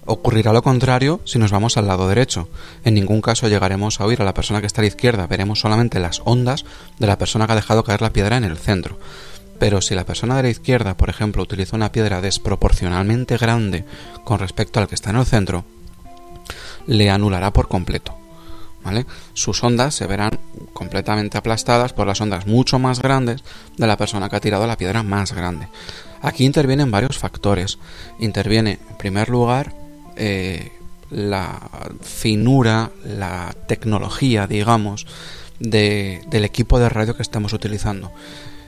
Ocurrirá 0.09 0.53
lo 0.53 0.63
contrario 0.63 1.21
si 1.25 1.39
nos 1.41 1.51
vamos 1.51 1.77
al 1.77 1.89
lado 1.89 2.09
derecho. 2.09 2.49
En 2.85 2.95
ningún 2.95 3.21
caso 3.21 3.49
llegaremos 3.49 4.01
a 4.01 4.05
oír 4.05 4.23
a 4.23 4.25
la 4.25 4.35
persona 4.35 4.61
que 4.61 4.69
está 4.69 4.81
a 4.81 4.85
la 4.85 4.89
izquierda, 4.89 5.27
veremos 5.27 5.61
solamente 5.61 5.99
las 5.99 6.23
ondas 6.25 6.65
de 6.99 7.09
la 7.09 7.19
persona 7.19 7.47
que 7.47 7.53
ha 7.53 7.57
dejado 7.57 7.83
caer 7.83 8.03
la 8.03 8.13
piedra 8.13 8.37
en 8.37 8.45
el 8.45 8.57
centro. 8.57 9.01
Pero 9.59 9.81
si 9.81 9.95
la 9.95 10.05
persona 10.05 10.37
de 10.37 10.45
la 10.45 10.51
izquierda, 10.51 10.97
por 10.97 11.11
ejemplo, 11.11 11.43
utiliza 11.43 11.75
una 11.75 11.91
piedra 11.91 12.21
desproporcionalmente 12.21 13.37
grande 13.37 13.85
con 14.25 14.39
respecto 14.39 14.79
al 14.79 14.87
que 14.87 14.95
está 14.95 15.11
en 15.11 15.17
el 15.17 15.27
centro, 15.27 15.65
le 16.87 17.11
anulará 17.11 17.53
por 17.53 17.67
completo. 17.67 18.17
¿Vale? 18.85 19.05
Sus 19.35 19.65
ondas 19.65 19.97
se 19.97 20.07
verán 20.07 20.39
completamente 20.73 21.37
aplastadas 21.37 21.93
por 21.93 22.07
las 22.07 22.21
ondas 22.21 22.47
mucho 22.47 22.79
más 22.79 23.03
grandes 23.03 23.43
de 23.77 23.87
la 23.89 23.97
persona 23.97 24.29
que 24.29 24.37
ha 24.37 24.41
tirado 24.41 24.65
la 24.69 24.79
piedra 24.79 25.03
más 25.03 25.33
grande. 25.33 25.67
Aquí 26.27 26.45
intervienen 26.45 26.91
varios 26.91 27.19
factores. 27.19 27.79
Interviene, 28.19 28.81
en 28.91 28.97
primer 28.97 29.29
lugar, 29.29 29.73
eh, 30.17 30.73
la 31.09 31.71
finura, 32.03 32.91
la 33.05 33.55
tecnología, 33.69 34.49
digamos, 34.49 35.07
del 35.61 36.45
equipo 36.45 36.81
de 36.81 36.89
radio 36.89 37.15
que 37.15 37.23
estamos 37.23 37.53
utilizando. 37.53 38.11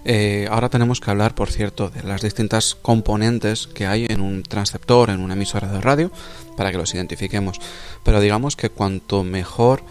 Eh, 0.04 0.46
ahora 0.48 0.68
tenemos 0.68 1.00
que 1.00 1.10
hablar, 1.10 1.34
por 1.34 1.50
cierto, 1.50 1.90
de 1.90 2.04
las 2.04 2.22
distintas 2.22 2.76
componentes 2.76 3.66
que 3.66 3.88
hay 3.88 4.06
en 4.08 4.20
un 4.20 4.44
transceptor, 4.44 5.10
en 5.10 5.18
una 5.18 5.34
emisora 5.34 5.66
de 5.66 5.80
radio, 5.80 6.12
para 6.56 6.70
que 6.70 6.78
los 6.78 6.94
identifiquemos. 6.94 7.58
Pero 8.04 8.20
digamos 8.20 8.54
que 8.54 8.70
cuanto 8.70 9.24
mejor, 9.24 9.82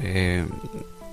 eh, 0.00 0.44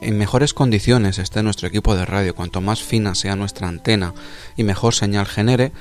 en 0.01 0.17
mejores 0.17 0.55
condiciones 0.55 1.19
esté 1.19 1.43
nuestro 1.43 1.67
equipo 1.67 1.95
de 1.95 2.05
radio, 2.05 2.33
cuanto 2.33 2.61
más 2.61 2.81
fina 2.81 3.13
sea 3.13 3.35
nuestra 3.35 3.67
antena 3.67 4.15
y 4.57 4.63
mejor 4.63 4.95
señal 4.95 5.27
genere, 5.27 5.71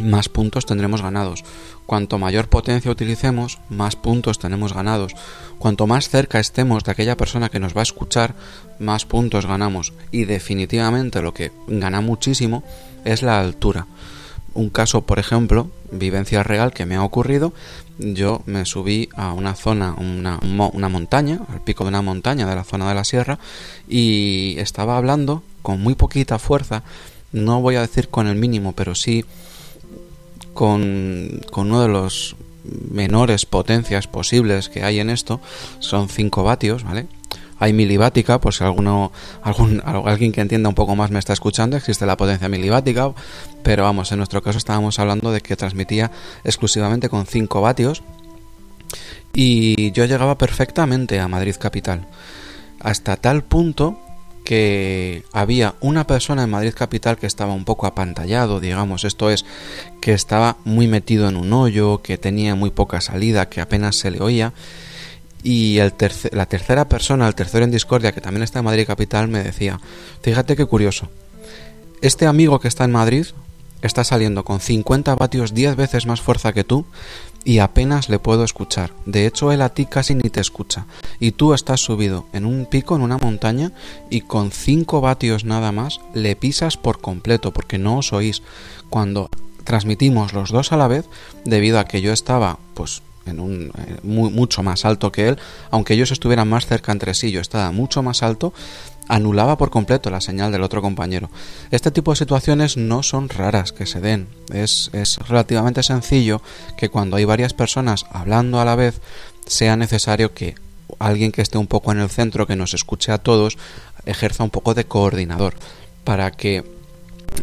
más 0.00 0.28
puntos 0.28 0.66
tendremos 0.66 1.02
ganados. 1.02 1.44
Cuanto 1.86 2.18
mayor 2.18 2.48
potencia 2.48 2.90
utilicemos, 2.90 3.58
más 3.68 3.96
puntos 3.96 4.38
tenemos 4.38 4.72
ganados. 4.72 5.12
Cuanto 5.58 5.86
más 5.86 6.08
cerca 6.08 6.40
estemos 6.40 6.84
de 6.84 6.92
aquella 6.92 7.16
persona 7.16 7.48
que 7.48 7.60
nos 7.60 7.76
va 7.76 7.80
a 7.80 7.84
escuchar, 7.84 8.34
más 8.78 9.04
puntos 9.04 9.46
ganamos. 9.46 9.92
Y 10.10 10.24
definitivamente 10.24 11.22
lo 11.22 11.34
que 11.34 11.52
gana 11.66 12.00
muchísimo 12.00 12.64
es 13.04 13.22
la 13.22 13.40
altura. 13.40 13.86
Un 14.54 14.70
caso, 14.70 15.02
por 15.02 15.18
ejemplo, 15.18 15.68
vivencia 15.90 16.42
real 16.42 16.72
que 16.72 16.86
me 16.86 16.94
ha 16.94 17.02
ocurrido, 17.02 17.52
yo 17.98 18.42
me 18.46 18.64
subí 18.64 19.08
a 19.16 19.32
una 19.32 19.54
zona, 19.54 19.94
una, 19.98 20.38
una 20.42 20.88
montaña, 20.88 21.40
al 21.52 21.60
pico 21.60 21.84
de 21.84 21.88
una 21.88 22.02
montaña 22.02 22.46
de 22.46 22.54
la 22.54 22.64
zona 22.64 22.88
de 22.88 22.94
la 22.94 23.04
sierra, 23.04 23.38
y 23.88 24.54
estaba 24.58 24.96
hablando 24.96 25.42
con 25.62 25.80
muy 25.80 25.94
poquita 25.94 26.38
fuerza, 26.38 26.82
no 27.32 27.60
voy 27.60 27.74
a 27.74 27.80
decir 27.80 28.08
con 28.08 28.28
el 28.28 28.36
mínimo, 28.36 28.72
pero 28.72 28.94
sí 28.94 29.24
con, 30.54 31.40
uno 31.54 31.82
de 31.82 31.88
los 31.88 32.36
menores 32.90 33.44
potencias 33.44 34.06
posibles 34.06 34.68
que 34.68 34.84
hay 34.84 35.00
en 35.00 35.10
esto, 35.10 35.40
son 35.80 36.08
5 36.08 36.42
vatios, 36.42 36.84
¿vale? 36.84 37.06
Hay 37.58 37.72
milibática, 37.72 38.40
por 38.40 38.54
si 38.54 38.64
alguno, 38.64 39.12
algún, 39.42 39.82
alguien 39.84 40.32
que 40.32 40.40
entienda 40.40 40.68
un 40.68 40.74
poco 40.74 40.96
más 40.96 41.10
me 41.10 41.18
está 41.18 41.32
escuchando, 41.32 41.76
existe 41.76 42.06
la 42.06 42.16
potencia 42.16 42.48
milibática, 42.48 43.12
pero 43.62 43.84
vamos, 43.84 44.10
en 44.12 44.18
nuestro 44.18 44.42
caso 44.42 44.58
estábamos 44.58 44.98
hablando 44.98 45.30
de 45.30 45.40
que 45.40 45.56
transmitía 45.56 46.10
exclusivamente 46.42 47.08
con 47.08 47.26
5 47.26 47.60
vatios 47.60 48.02
y 49.32 49.92
yo 49.92 50.04
llegaba 50.04 50.38
perfectamente 50.38 51.20
a 51.20 51.28
Madrid 51.28 51.56
capital, 51.58 52.06
hasta 52.80 53.16
tal 53.16 53.44
punto 53.44 53.98
que 54.44 55.24
había 55.32 55.74
una 55.80 56.06
persona 56.06 56.44
en 56.44 56.50
Madrid 56.50 56.74
Capital 56.74 57.16
que 57.16 57.26
estaba 57.26 57.54
un 57.54 57.64
poco 57.64 57.86
apantallado, 57.86 58.60
digamos, 58.60 59.04
esto 59.04 59.30
es, 59.30 59.44
que 60.00 60.12
estaba 60.12 60.58
muy 60.64 60.86
metido 60.86 61.28
en 61.28 61.36
un 61.36 61.52
hoyo, 61.52 62.02
que 62.02 62.18
tenía 62.18 62.54
muy 62.54 62.70
poca 62.70 63.00
salida, 63.00 63.48
que 63.48 63.62
apenas 63.62 63.96
se 63.96 64.10
le 64.10 64.20
oía, 64.20 64.52
y 65.42 65.78
el 65.78 65.94
la 66.32 66.46
tercera 66.46 66.88
persona, 66.88 67.26
el 67.26 67.34
tercero 67.34 67.64
en 67.64 67.70
discordia, 67.70 68.12
que 68.12 68.20
también 68.20 68.42
está 68.42 68.58
en 68.60 68.66
Madrid 68.66 68.86
Capital, 68.86 69.28
me 69.28 69.42
decía, 69.42 69.80
fíjate 70.22 70.56
qué 70.56 70.66
curioso, 70.66 71.08
este 72.02 72.26
amigo 72.26 72.60
que 72.60 72.68
está 72.68 72.84
en 72.84 72.92
Madrid 72.92 73.26
está 73.80 74.04
saliendo 74.04 74.44
con 74.44 74.60
50 74.60 75.14
vatios 75.16 75.54
10 75.54 75.76
veces 75.76 76.06
más 76.06 76.20
fuerza 76.20 76.52
que 76.52 76.64
tú, 76.64 76.86
y 77.44 77.58
apenas 77.58 78.08
le 78.08 78.18
puedo 78.18 78.44
escuchar. 78.44 78.92
De 79.04 79.26
hecho, 79.26 79.52
él 79.52 79.62
a 79.62 79.68
ti 79.68 79.86
casi 79.86 80.14
ni 80.14 80.30
te 80.30 80.40
escucha. 80.40 80.86
Y 81.20 81.32
tú 81.32 81.52
estás 81.54 81.80
subido 81.80 82.26
en 82.32 82.46
un 82.46 82.66
pico, 82.66 82.96
en 82.96 83.02
una 83.02 83.18
montaña, 83.18 83.72
y 84.10 84.22
con 84.22 84.50
5 84.50 85.00
vatios 85.00 85.44
nada 85.44 85.70
más 85.70 86.00
le 86.14 86.36
pisas 86.36 86.76
por 86.76 87.00
completo, 87.00 87.52
porque 87.52 87.78
no 87.78 87.98
os 87.98 88.12
oís. 88.12 88.42
Cuando 88.88 89.28
transmitimos 89.64 90.32
los 90.32 90.50
dos 90.50 90.72
a 90.72 90.76
la 90.76 90.88
vez, 90.88 91.06
debido 91.44 91.78
a 91.78 91.84
que 91.84 92.00
yo 92.00 92.12
estaba, 92.12 92.58
pues, 92.74 93.02
en 93.26 93.40
un 93.40 93.72
eh, 93.78 93.98
mucho 94.02 94.62
más 94.62 94.84
alto 94.84 95.10
que 95.12 95.28
él, 95.28 95.38
aunque 95.70 95.94
ellos 95.94 96.10
estuvieran 96.10 96.48
más 96.48 96.66
cerca 96.66 96.92
entre 96.92 97.14
sí, 97.14 97.30
yo 97.30 97.40
estaba 97.40 97.70
mucho 97.72 98.02
más 98.02 98.22
alto, 98.22 98.52
anulaba 99.08 99.58
por 99.58 99.70
completo 99.70 100.10
la 100.10 100.20
señal 100.20 100.52
del 100.52 100.62
otro 100.62 100.82
compañero. 100.82 101.30
Este 101.70 101.90
tipo 101.90 102.12
de 102.12 102.16
situaciones 102.16 102.76
no 102.76 103.02
son 103.02 103.28
raras 103.28 103.72
que 103.72 103.86
se 103.86 104.00
den. 104.00 104.28
Es, 104.52 104.90
es, 104.92 105.18
relativamente 105.28 105.82
sencillo 105.82 106.40
que 106.76 106.88
cuando 106.88 107.16
hay 107.16 107.24
varias 107.24 107.54
personas 107.54 108.06
hablando 108.10 108.60
a 108.60 108.64
la 108.64 108.76
vez 108.76 109.00
sea 109.46 109.76
necesario 109.76 110.32
que 110.32 110.54
alguien 110.98 111.32
que 111.32 111.42
esté 111.42 111.58
un 111.58 111.66
poco 111.66 111.92
en 111.92 111.98
el 111.98 112.10
centro, 112.10 112.46
que 112.46 112.56
nos 112.56 112.74
escuche 112.74 113.12
a 113.12 113.18
todos, 113.18 113.58
ejerza 114.06 114.44
un 114.44 114.50
poco 114.50 114.74
de 114.74 114.84
coordinador 114.84 115.54
para 116.04 116.30
que 116.30 116.64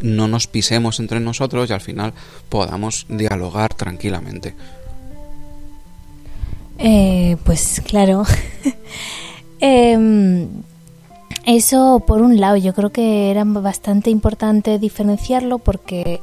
no 0.02 0.28
nos 0.28 0.48
pisemos 0.48 1.00
entre 1.00 1.20
nosotros 1.20 1.70
y 1.70 1.74
al 1.74 1.82
final 1.82 2.14
podamos 2.50 3.06
dialogar 3.10 3.74
tranquilamente. 3.74 4.56
Eh, 6.78 7.38
pues 7.44 7.82
claro. 7.86 8.24
eh, 9.60 10.48
eso, 11.46 12.04
por 12.06 12.22
un 12.22 12.40
lado, 12.40 12.58
yo 12.58 12.74
creo 12.74 12.92
que 12.92 13.32
era 13.32 13.44
bastante 13.44 14.10
importante 14.10 14.80
diferenciarlo 14.80 15.60
porque 15.60 16.22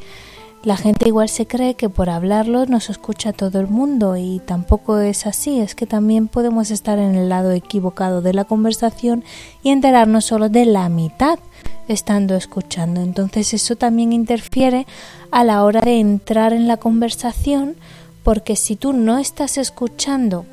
la 0.65 0.77
gente 0.77 1.09
igual 1.09 1.29
se 1.29 1.47
cree 1.47 1.75
que 1.75 1.89
por 1.89 2.11
hablarlo 2.11 2.67
nos 2.67 2.91
escucha 2.91 3.33
todo 3.33 3.61
el 3.61 3.69
mundo 3.69 4.17
y 4.17 4.41
tampoco 4.45 4.99
es 4.99 5.27
así, 5.27 5.61
es 5.61 5.75
que 5.75 5.87
también 5.87 6.27
podemos 6.27 6.71
estar 6.71 6.99
en 6.99 7.15
el 7.15 7.29
lado 7.29 7.53
equivocado 7.53 8.23
de 8.23 8.35
la 8.35 8.45
conversación 8.45 9.25
y 9.63 9.71
enterarnos 9.71 10.25
solo 10.25 10.49
de 10.49 10.65
la 10.65 10.89
mitad 10.89 11.39
estando 11.87 12.35
escuchando. 12.35 13.01
Entonces 13.01 13.55
eso 13.55 13.77
también 13.77 14.13
interfiere 14.13 14.87
a 15.31 15.45
la 15.45 15.63
hora 15.65 15.81
de 15.81 16.01
entrar 16.01 16.53
en 16.53 16.67
la 16.67 16.77
conversación 16.77 17.77
porque 18.25 18.57
si 18.57 18.77
tú 18.77 18.93
no 18.93 19.19
estás 19.19 19.59
escuchando 19.59 20.45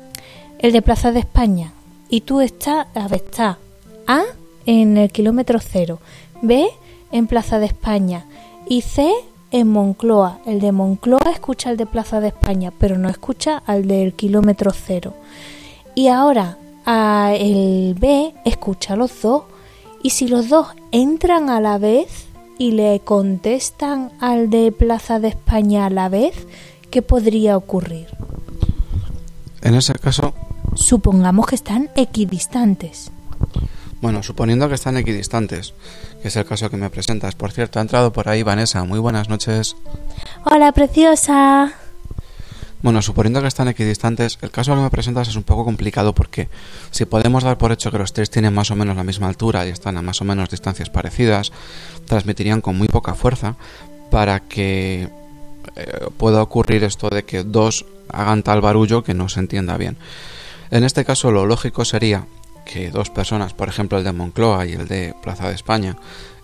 el 0.60 0.72
de 0.72 0.82
Plaza 0.82 1.12
de 1.12 1.20
España 1.20 1.72
y 2.08 2.22
tú 2.22 2.40
estás, 2.40 2.86
a 2.94 3.08
ver, 3.08 3.22
está 3.26 3.58
A 4.06 4.22
en 4.66 4.96
el 4.96 5.10
kilómetro 5.10 5.58
cero, 5.60 6.00
B 6.42 6.66
en 7.12 7.26
Plaza 7.26 7.58
de 7.58 7.66
España 7.66 8.26
y 8.68 8.82
C 8.82 9.10
en 9.50 9.68
Moncloa. 9.68 10.40
El 10.44 10.60
de 10.60 10.72
Moncloa 10.72 11.30
escucha 11.32 11.70
el 11.70 11.76
de 11.76 11.86
Plaza 11.86 12.20
de 12.20 12.28
España, 12.28 12.72
pero 12.78 12.98
no 12.98 13.08
escucha 13.08 13.62
al 13.66 13.86
del 13.86 14.12
kilómetro 14.12 14.72
cero. 14.72 15.14
Y 15.94 16.08
ahora 16.08 16.58
el 17.38 17.94
B 17.94 18.34
escucha 18.44 18.94
a 18.94 18.96
los 18.96 19.22
dos 19.22 19.44
y 20.02 20.10
si 20.10 20.28
los 20.28 20.48
dos 20.48 20.68
entran 20.92 21.48
a 21.50 21.60
la 21.60 21.78
vez, 21.78 22.26
y 22.58 22.72
le 22.72 23.00
contestan 23.00 24.12
al 24.20 24.50
de 24.50 24.72
Plaza 24.72 25.20
de 25.20 25.28
España 25.28 25.86
a 25.86 25.90
la 25.90 26.08
vez, 26.08 26.46
¿qué 26.90 27.02
podría 27.02 27.56
ocurrir? 27.56 28.06
En 29.62 29.74
ese 29.74 29.94
caso... 29.94 30.32
Supongamos 30.74 31.46
que 31.46 31.54
están 31.54 31.90
equidistantes. 31.96 33.10
Bueno, 34.00 34.22
suponiendo 34.22 34.68
que 34.68 34.74
están 34.74 34.96
equidistantes, 34.96 35.74
que 36.20 36.28
es 36.28 36.36
el 36.36 36.44
caso 36.44 36.70
que 36.70 36.76
me 36.76 36.90
presentas. 36.90 37.34
Por 37.34 37.52
cierto, 37.52 37.78
ha 37.78 37.82
entrado 37.82 38.12
por 38.12 38.28
ahí 38.28 38.42
Vanessa. 38.42 38.84
Muy 38.84 38.98
buenas 38.98 39.28
noches. 39.28 39.76
Hola, 40.44 40.72
preciosa. 40.72 41.72
Bueno, 42.82 43.00
suponiendo 43.00 43.40
que 43.40 43.48
están 43.48 43.68
equidistantes, 43.68 44.38
el 44.42 44.50
caso 44.50 44.74
que 44.74 44.82
me 44.82 44.90
presentas 44.90 45.28
es 45.28 45.36
un 45.36 45.42
poco 45.42 45.64
complicado 45.64 46.14
porque 46.14 46.48
si 46.90 47.06
podemos 47.06 47.42
dar 47.42 47.56
por 47.56 47.72
hecho 47.72 47.90
que 47.90 47.98
los 47.98 48.12
tres 48.12 48.30
tienen 48.30 48.54
más 48.54 48.70
o 48.70 48.76
menos 48.76 48.96
la 48.96 49.02
misma 49.02 49.28
altura 49.28 49.66
y 49.66 49.70
están 49.70 49.96
a 49.96 50.02
más 50.02 50.20
o 50.20 50.24
menos 50.24 50.50
distancias 50.50 50.90
parecidas, 50.90 51.52
transmitirían 52.04 52.60
con 52.60 52.76
muy 52.76 52.86
poca 52.86 53.14
fuerza 53.14 53.56
para 54.10 54.40
que 54.40 55.08
eh, 55.74 56.06
pueda 56.18 56.42
ocurrir 56.42 56.84
esto 56.84 57.08
de 57.08 57.24
que 57.24 57.42
dos 57.42 57.86
hagan 58.08 58.42
tal 58.42 58.60
barullo 58.60 59.02
que 59.02 59.14
no 59.14 59.28
se 59.28 59.40
entienda 59.40 59.76
bien. 59.78 59.96
En 60.70 60.84
este 60.84 61.04
caso 61.04 61.32
lo 61.32 61.46
lógico 61.46 61.84
sería 61.84 62.26
que 62.66 62.90
dos 62.90 63.08
personas, 63.08 63.54
por 63.54 63.68
ejemplo 63.68 63.96
el 63.96 64.04
de 64.04 64.12
Moncloa 64.12 64.66
y 64.66 64.72
el 64.72 64.86
de 64.86 65.14
Plaza 65.22 65.48
de 65.48 65.54
España, 65.54 65.96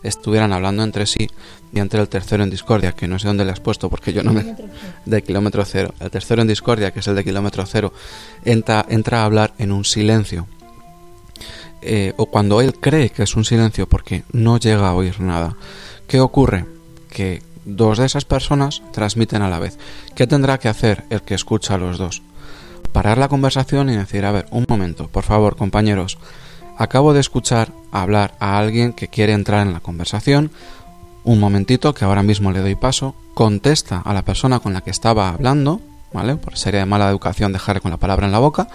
estuvieran 0.02 0.52
hablando 0.52 0.82
entre 0.82 1.06
sí 1.06 1.28
y 1.72 1.78
entre 1.78 2.00
el 2.00 2.08
tercero 2.08 2.42
en 2.42 2.50
discordia, 2.50 2.92
que 2.92 3.06
no 3.06 3.18
sé 3.18 3.26
dónde 3.26 3.44
le 3.44 3.52
has 3.52 3.60
puesto 3.60 3.90
porque 3.90 4.12
yo 4.12 4.22
no 4.22 4.32
me... 4.32 4.56
de 5.04 5.22
kilómetro 5.22 5.64
cero. 5.64 5.94
El 6.00 6.10
tercero 6.10 6.42
en 6.42 6.48
discordia, 6.48 6.92
que 6.92 7.00
es 7.00 7.08
el 7.08 7.16
de 7.16 7.24
kilómetro 7.24 7.64
cero, 7.66 7.92
entra, 8.44 8.86
entra 8.88 9.22
a 9.22 9.24
hablar 9.24 9.52
en 9.58 9.72
un 9.72 9.84
silencio. 9.84 10.46
Eh, 11.82 12.14
o 12.16 12.26
cuando 12.26 12.60
él 12.60 12.74
cree 12.74 13.10
que 13.10 13.24
es 13.24 13.34
un 13.34 13.44
silencio 13.44 13.88
porque 13.88 14.22
no 14.32 14.58
llega 14.58 14.88
a 14.88 14.94
oír 14.94 15.20
nada. 15.20 15.56
¿Qué 16.06 16.20
ocurre? 16.20 16.66
Que 17.10 17.42
dos 17.64 17.98
de 17.98 18.06
esas 18.06 18.24
personas 18.24 18.82
transmiten 18.92 19.42
a 19.42 19.50
la 19.50 19.58
vez. 19.58 19.78
¿Qué 20.14 20.26
tendrá 20.26 20.58
que 20.58 20.68
hacer 20.68 21.04
el 21.10 21.22
que 21.22 21.34
escucha 21.34 21.74
a 21.74 21.78
los 21.78 21.98
dos? 21.98 22.22
Parar 22.92 23.18
la 23.18 23.28
conversación 23.28 23.90
y 23.90 23.96
decir, 23.96 24.24
a 24.24 24.32
ver, 24.32 24.46
un 24.50 24.66
momento, 24.68 25.08
por 25.08 25.24
favor, 25.24 25.56
compañeros, 25.56 26.18
acabo 26.78 27.12
de 27.12 27.20
escuchar 27.20 27.72
hablar 27.90 28.34
a 28.38 28.58
alguien 28.58 28.92
que 28.92 29.08
quiere 29.08 29.32
entrar 29.32 29.66
en 29.66 29.72
la 29.72 29.80
conversación, 29.80 30.50
un 31.24 31.40
momentito, 31.40 31.94
que 31.94 32.04
ahora 32.04 32.22
mismo 32.22 32.50
le 32.52 32.60
doy 32.60 32.74
paso, 32.74 33.14
contesta 33.34 34.02
a 34.04 34.12
la 34.12 34.22
persona 34.22 34.60
con 34.60 34.72
la 34.72 34.80
que 34.80 34.90
estaba 34.90 35.28
hablando, 35.30 35.80
¿vale? 36.12 36.36
Por 36.36 36.56
sería 36.56 36.80
de 36.80 36.86
mala 36.86 37.08
educación 37.08 37.52
dejarle 37.52 37.80
con 37.80 37.90
la 37.90 37.96
palabra 37.96 38.26
en 38.26 38.32
la 38.32 38.38
boca, 38.38 38.68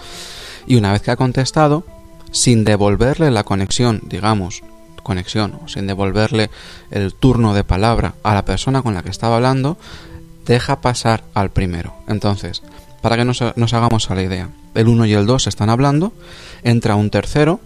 y 0.66 0.76
una 0.76 0.92
vez 0.92 1.02
que 1.02 1.10
ha 1.10 1.16
contestado, 1.16 1.84
sin 2.30 2.64
devolverle 2.64 3.30
la 3.30 3.44
conexión, 3.44 4.02
digamos, 4.04 4.62
conexión, 5.02 5.58
o 5.64 5.68
sin 5.68 5.86
devolverle 5.86 6.50
el 6.90 7.14
turno 7.14 7.54
de 7.54 7.64
palabra 7.64 8.14
a 8.22 8.34
la 8.34 8.44
persona 8.44 8.82
con 8.82 8.94
la 8.94 9.02
que 9.02 9.10
estaba 9.10 9.36
hablando, 9.36 9.78
deja 10.46 10.80
pasar 10.80 11.24
al 11.34 11.50
primero. 11.50 11.94
Entonces, 12.08 12.62
para 13.00 13.16
que 13.16 13.24
nos, 13.24 13.42
hagamos 13.42 14.10
a 14.10 14.14
la 14.14 14.22
idea. 14.22 14.48
El 14.74 14.88
1 14.88 15.06
y 15.06 15.12
el 15.12 15.26
2 15.26 15.46
están 15.46 15.70
hablando, 15.70 16.12
entra 16.62 16.96
un 16.96 17.10
tercero 17.10 17.60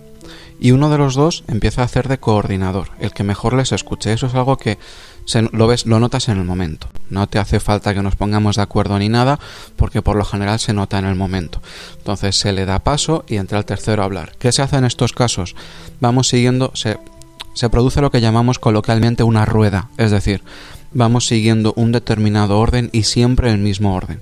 y 0.63 0.71
uno 0.71 0.91
de 0.91 0.99
los 0.99 1.17
dos 1.17 1.43
empieza 1.49 1.83
a 1.83 1.87
hacer 1.87 2.07
de 2.07 2.19
coordinador, 2.19 2.91
el 3.01 3.11
que 3.11 3.25
mejor 3.25 3.55
les 3.55 3.73
escuche. 3.73 4.13
Eso 4.13 4.27
es 4.27 4.35
algo 4.37 4.57
que 4.57 4.79
lo 5.51 5.67
ves, 5.67 5.87
lo 5.87 5.99
notas 5.99 6.29
en 6.29 6.39
el 6.39 6.45
momento. 6.45 6.89
No 7.11 7.27
te 7.27 7.41
hace 7.41 7.59
falta 7.59 7.93
que 7.95 8.03
nos 8.03 8.15
pongamos 8.15 8.55
de 8.55 8.63
acuerdo 8.63 8.97
ni 8.99 9.09
nada, 9.09 9.41
porque 9.75 10.03
por 10.03 10.15
lo 10.15 10.25
general 10.25 10.61
se 10.61 10.73
nota 10.73 11.01
en 11.01 11.07
el 11.07 11.17
momento. 11.17 11.61
Entonces 11.99 12.37
se 12.37 12.53
le 12.53 12.65
da 12.65 12.79
paso 12.79 13.25
y 13.27 13.37
entra 13.37 13.59
el 13.59 13.65
tercero 13.65 14.03
a 14.03 14.05
hablar. 14.05 14.35
¿Qué 14.39 14.53
se 14.53 14.63
hace 14.63 14.77
en 14.77 14.85
estos 14.85 15.13
casos? 15.13 15.57
Vamos 16.01 16.29
siguiendo, 16.29 16.71
se, 16.75 16.97
se 17.55 17.69
produce 17.69 18.01
lo 18.01 18.13
que 18.13 18.21
llamamos 18.21 18.61
coloquialmente 18.61 19.25
una 19.25 19.45
rueda, 19.45 19.91
es 19.97 20.13
decir, 20.13 20.43
vamos 20.93 21.27
siguiendo 21.27 21.73
un 21.75 21.91
determinado 21.91 22.61
orden 22.61 22.89
y 22.93 23.03
siempre 23.03 23.51
el 23.51 23.59
mismo 23.59 23.97
orden 23.97 24.21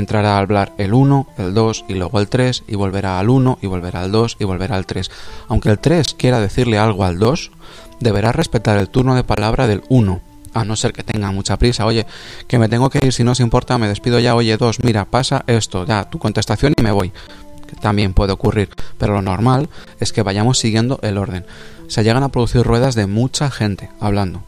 entrará 0.00 0.36
a 0.36 0.38
hablar 0.38 0.72
el 0.78 0.94
1, 0.94 1.26
el 1.38 1.54
2 1.54 1.84
y 1.88 1.94
luego 1.94 2.20
el 2.20 2.28
3 2.28 2.64
y 2.66 2.74
volverá 2.76 3.18
al 3.18 3.28
1 3.28 3.58
y 3.62 3.66
volverá 3.66 4.02
al 4.02 4.12
2 4.12 4.36
y 4.38 4.44
volverá 4.44 4.76
al 4.76 4.86
3. 4.86 5.10
Aunque 5.48 5.70
el 5.70 5.78
3 5.78 6.14
quiera 6.14 6.40
decirle 6.40 6.78
algo 6.78 7.04
al 7.04 7.18
2, 7.18 7.50
deberá 8.00 8.32
respetar 8.32 8.78
el 8.78 8.88
turno 8.88 9.14
de 9.14 9.24
palabra 9.24 9.66
del 9.66 9.82
1, 9.88 10.20
a 10.54 10.64
no 10.64 10.76
ser 10.76 10.92
que 10.92 11.02
tenga 11.02 11.30
mucha 11.32 11.56
prisa. 11.56 11.86
Oye, 11.86 12.06
que 12.46 12.58
me 12.58 12.68
tengo 12.68 12.90
que 12.90 13.04
ir, 13.04 13.12
si 13.12 13.24
no 13.24 13.32
os 13.32 13.40
importa, 13.40 13.78
me 13.78 13.88
despido 13.88 14.18
ya. 14.18 14.34
Oye, 14.34 14.56
2, 14.56 14.84
mira, 14.84 15.04
pasa 15.04 15.44
esto, 15.46 15.84
ya, 15.86 16.08
tu 16.08 16.18
contestación 16.18 16.74
y 16.76 16.82
me 16.82 16.92
voy. 16.92 17.12
Que 17.66 17.76
también 17.76 18.14
puede 18.14 18.32
ocurrir, 18.32 18.70
pero 18.96 19.12
lo 19.12 19.22
normal 19.22 19.68
es 20.00 20.12
que 20.12 20.22
vayamos 20.22 20.58
siguiendo 20.58 20.98
el 21.02 21.18
orden. 21.18 21.44
Se 21.88 22.02
llegan 22.02 22.22
a 22.22 22.30
producir 22.30 22.62
ruedas 22.62 22.94
de 22.94 23.06
mucha 23.06 23.50
gente 23.50 23.90
hablando. 24.00 24.42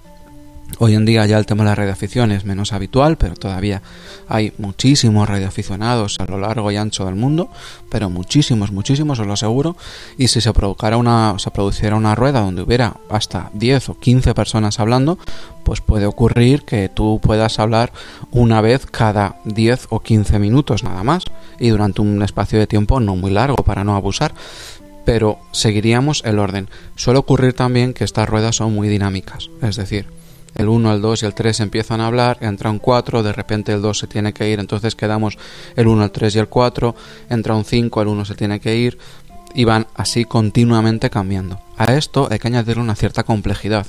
Hoy 0.79 0.95
en 0.95 1.05
día 1.05 1.27
ya 1.27 1.39
el 1.39 1.47
tema 1.47 1.65
de 1.65 1.71
la 1.71 1.75
radioafición 1.75 2.33
es 2.33 2.45
menos 2.45 2.73
habitual, 2.73 3.19
pero 3.19 3.35
todavía 3.35 3.83
hay 4.29 4.53
muchísimos 4.59 5.29
radioaficionados 5.29 6.19
a 6.21 6.25
lo 6.25 6.39
largo 6.39 6.71
y 6.71 6.77
ancho 6.77 7.05
del 7.05 7.17
mundo, 7.17 7.51
pero 7.91 8.09
muchísimos, 8.09 8.73
muchísimos, 8.73 9.19
os 9.19 9.27
lo 9.27 9.33
aseguro. 9.35 9.77
Y 10.17 10.29
si 10.29 10.41
se 10.41 10.53
produjera 10.53 10.97
una, 10.97 11.35
se 11.39 11.51
produciera 11.51 11.97
una 11.97 12.15
rueda 12.15 12.41
donde 12.41 12.63
hubiera 12.63 12.97
hasta 13.11 13.51
10 13.55 13.91
o 13.91 13.99
15 13.99 14.33
personas 14.35 14.81
hablando, 14.81 15.19
pues 15.65 15.81
puede 15.81 16.07
ocurrir 16.07 16.63
que 16.63 16.89
tú 16.89 17.21
puedas 17.23 17.59
hablar 17.59 17.93
una 18.31 18.61
vez 18.61 18.87
cada 18.87 19.37
10 19.45 19.89
o 19.91 20.01
15 20.01 20.39
minutos 20.39 20.83
nada 20.83 21.03
más, 21.03 21.25
y 21.59 21.69
durante 21.69 22.01
un 22.01 22.23
espacio 22.23 22.59
de 22.59 22.67
tiempo 22.67 23.01
no 23.01 23.17
muy 23.17 23.31
largo 23.31 23.63
para 23.65 23.85
no 23.85 23.97
abusar 23.97 24.33
pero 25.03 25.39
seguiríamos 25.51 26.23
el 26.25 26.39
orden. 26.39 26.69
Suele 26.95 27.19
ocurrir 27.19 27.55
también 27.55 27.95
que 27.95 28.05
estas 28.05 28.29
ruedas 28.29 28.57
son 28.57 28.75
muy 28.75 28.87
dinámicas, 28.89 29.51
es 29.61 29.75
decir, 29.75 30.07
el 30.55 30.69
1, 30.69 30.95
el 30.95 31.01
2 31.01 31.23
y 31.23 31.27
el 31.27 31.35
3 31.35 31.61
empiezan 31.61 32.01
a 32.01 32.07
hablar, 32.07 32.39
entra 32.41 32.71
un 32.71 32.79
4, 32.79 33.23
de 33.23 33.33
repente 33.33 33.73
el 33.73 33.83
2 33.83 33.99
se 33.99 34.07
tiene 34.07 34.33
que 34.33 34.49
ir, 34.49 34.61
entonces 34.61 34.95
quedamos 34.95 35.39
el 35.77 35.87
1, 35.87 36.05
el 36.05 36.11
3 36.11 36.37
y 36.37 36.39
el 36.39 36.49
4, 36.49 36.95
entra 37.29 37.55
un 37.55 37.65
5, 37.65 38.03
el 38.03 38.09
1 38.09 38.25
se 38.25 38.35
tiene 38.35 38.61
que 38.61 38.77
ir, 38.77 38.99
y 39.55 39.65
van 39.65 39.87
así 39.95 40.25
continuamente 40.25 41.11
cambiando. 41.11 41.61
A 41.77 41.95
esto 41.95 42.29
hay 42.31 42.39
que 42.39 42.49
añadirle 42.49 42.83
una 42.83 42.95
cierta 42.95 43.25
complejidad, 43.25 43.87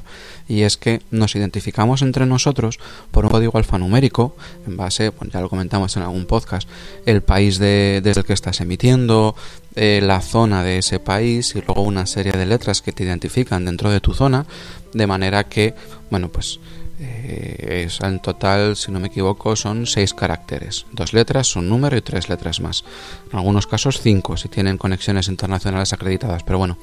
y 0.47 0.61
es 0.61 0.77
que 0.77 1.01
nos 1.11 1.35
identificamos 1.35 2.01
entre 2.01 2.25
nosotros 2.25 2.79
por 3.11 3.25
un 3.25 3.31
código 3.31 3.57
alfanumérico, 3.57 4.35
en 4.65 4.77
base, 4.77 5.11
ya 5.31 5.41
lo 5.41 5.49
comentamos 5.49 5.95
en 5.97 6.03
algún 6.03 6.25
podcast, 6.25 6.67
el 7.05 7.21
país 7.21 7.59
de, 7.59 8.01
desde 8.03 8.21
el 8.21 8.25
que 8.25 8.33
estás 8.33 8.61
emitiendo, 8.61 9.35
eh, 9.75 10.01
la 10.03 10.21
zona 10.21 10.63
de 10.63 10.79
ese 10.79 10.99
país 10.99 11.55
y 11.55 11.61
luego 11.61 11.81
una 11.81 12.05
serie 12.05 12.33
de 12.33 12.45
letras 12.45 12.81
que 12.81 12.91
te 12.91 13.03
identifican 13.03 13.65
dentro 13.65 13.89
de 13.89 14.01
tu 14.01 14.13
zona, 14.13 14.45
de 14.93 15.07
manera 15.07 15.45
que, 15.45 15.73
bueno, 16.09 16.29
pues 16.29 16.59
eh, 16.99 17.85
es, 17.85 17.99
en 18.01 18.19
total, 18.19 18.75
si 18.75 18.91
no 18.91 18.99
me 18.99 19.07
equivoco, 19.07 19.55
son 19.55 19.87
seis 19.87 20.13
caracteres. 20.13 20.85
Dos 20.91 21.13
letras, 21.13 21.55
un 21.55 21.69
número 21.69 21.97
y 21.97 22.01
tres 22.01 22.29
letras 22.29 22.59
más. 22.59 22.83
En 23.31 23.39
algunos 23.39 23.65
casos 23.65 24.01
cinco, 24.01 24.37
si 24.37 24.49
tienen 24.49 24.77
conexiones 24.77 25.27
internacionales 25.27 25.93
acreditadas. 25.93 26.43
Pero 26.43 26.59
bueno, 26.59 26.77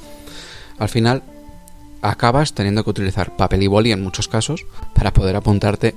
al 0.79 0.89
final 0.89 1.23
acabas 2.03 2.53
teniendo 2.53 2.85
que 2.85 2.91
utilizar 2.91 3.37
papel 3.37 3.63
y 3.63 3.67
boli 3.67 3.93
en 3.93 4.03
muchos 4.03 4.29
casos 4.29 4.67
para 4.95 5.13
poder 5.13 5.37
apuntarte 5.37 5.95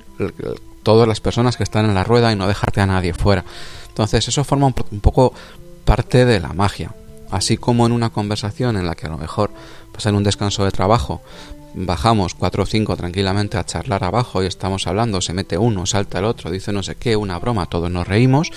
todas 0.82 1.08
las 1.08 1.20
personas 1.20 1.56
que 1.56 1.62
están 1.62 1.86
en 1.86 1.94
la 1.94 2.04
rueda 2.04 2.32
y 2.32 2.36
no 2.36 2.48
dejarte 2.48 2.80
a 2.80 2.86
nadie 2.86 3.14
fuera. 3.14 3.44
Entonces 3.88 4.26
eso 4.26 4.44
forma 4.44 4.66
un 4.66 5.00
poco 5.00 5.34
parte 5.84 6.24
de 6.24 6.40
la 6.40 6.52
magia. 6.52 6.94
Así 7.30 7.56
como 7.56 7.86
en 7.86 7.92
una 7.92 8.10
conversación 8.10 8.76
en 8.76 8.86
la 8.86 8.94
que 8.94 9.06
a 9.06 9.10
lo 9.10 9.18
mejor 9.18 9.50
pues 9.92 10.06
en 10.06 10.14
un 10.14 10.22
descanso 10.22 10.64
de 10.64 10.70
trabajo 10.70 11.22
bajamos 11.74 12.34
cuatro 12.34 12.64
o 12.64 12.66
cinco 12.66 12.96
tranquilamente 12.96 13.56
a 13.56 13.64
charlar 13.64 14.04
abajo 14.04 14.42
y 14.42 14.46
estamos 14.46 14.86
hablando, 14.86 15.20
se 15.20 15.32
mete 15.32 15.56
uno, 15.56 15.86
salta 15.86 16.18
el 16.18 16.26
otro, 16.26 16.50
dice 16.50 16.72
no 16.72 16.82
sé 16.82 16.96
qué, 16.96 17.16
una 17.16 17.38
broma, 17.38 17.66
todos 17.66 17.90
nos 17.90 18.06
reímos 18.06 18.50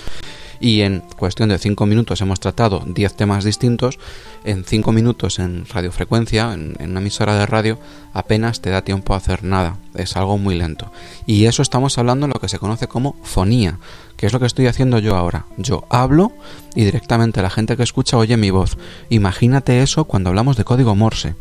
y 0.60 0.82
en 0.82 1.02
cuestión 1.16 1.48
de 1.48 1.58
cinco 1.58 1.86
minutos 1.86 2.20
hemos 2.20 2.40
tratado 2.40 2.82
diez 2.86 3.14
temas 3.14 3.44
distintos, 3.44 3.98
en 4.44 4.64
cinco 4.64 4.92
minutos 4.92 5.38
en 5.38 5.66
radiofrecuencia, 5.66 6.52
en, 6.52 6.76
en 6.78 6.90
una 6.90 7.00
emisora 7.00 7.34
de 7.36 7.46
radio, 7.46 7.78
apenas 8.12 8.60
te 8.60 8.70
da 8.70 8.82
tiempo 8.82 9.14
a 9.14 9.18
hacer 9.18 9.44
nada, 9.44 9.76
es 9.94 10.16
algo 10.16 10.38
muy 10.38 10.56
lento. 10.56 10.90
Y 11.26 11.46
eso 11.46 11.62
estamos 11.62 11.98
hablando 11.98 12.26
de 12.26 12.34
lo 12.34 12.40
que 12.40 12.48
se 12.48 12.58
conoce 12.58 12.88
como 12.88 13.16
fonía, 13.22 13.78
que 14.16 14.26
es 14.26 14.32
lo 14.32 14.40
que 14.40 14.46
estoy 14.46 14.66
haciendo 14.66 14.98
yo 14.98 15.16
ahora. 15.16 15.46
Yo 15.56 15.84
hablo 15.90 16.32
y 16.74 16.84
directamente 16.84 17.42
la 17.42 17.50
gente 17.50 17.76
que 17.76 17.82
escucha 17.82 18.16
oye 18.16 18.36
mi 18.36 18.50
voz. 18.50 18.78
Imagínate 19.10 19.82
eso 19.82 20.04
cuando 20.04 20.30
hablamos 20.30 20.56
de 20.56 20.64
código 20.64 20.94
Morse 20.94 21.34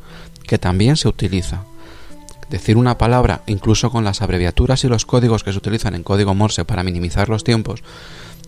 que 0.45 0.57
también 0.57 0.97
se 0.97 1.07
utiliza. 1.07 1.63
Decir 2.49 2.77
una 2.77 2.97
palabra, 2.97 3.41
incluso 3.47 3.89
con 3.89 4.03
las 4.03 4.21
abreviaturas 4.21 4.83
y 4.83 4.87
los 4.87 5.05
códigos 5.05 5.43
que 5.43 5.51
se 5.51 5.57
utilizan 5.57 5.95
en 5.95 6.03
código 6.03 6.35
Morse 6.35 6.63
para 6.63 6.83
minimizar 6.83 7.27
los 7.27 7.43
tiempos, 7.43 7.81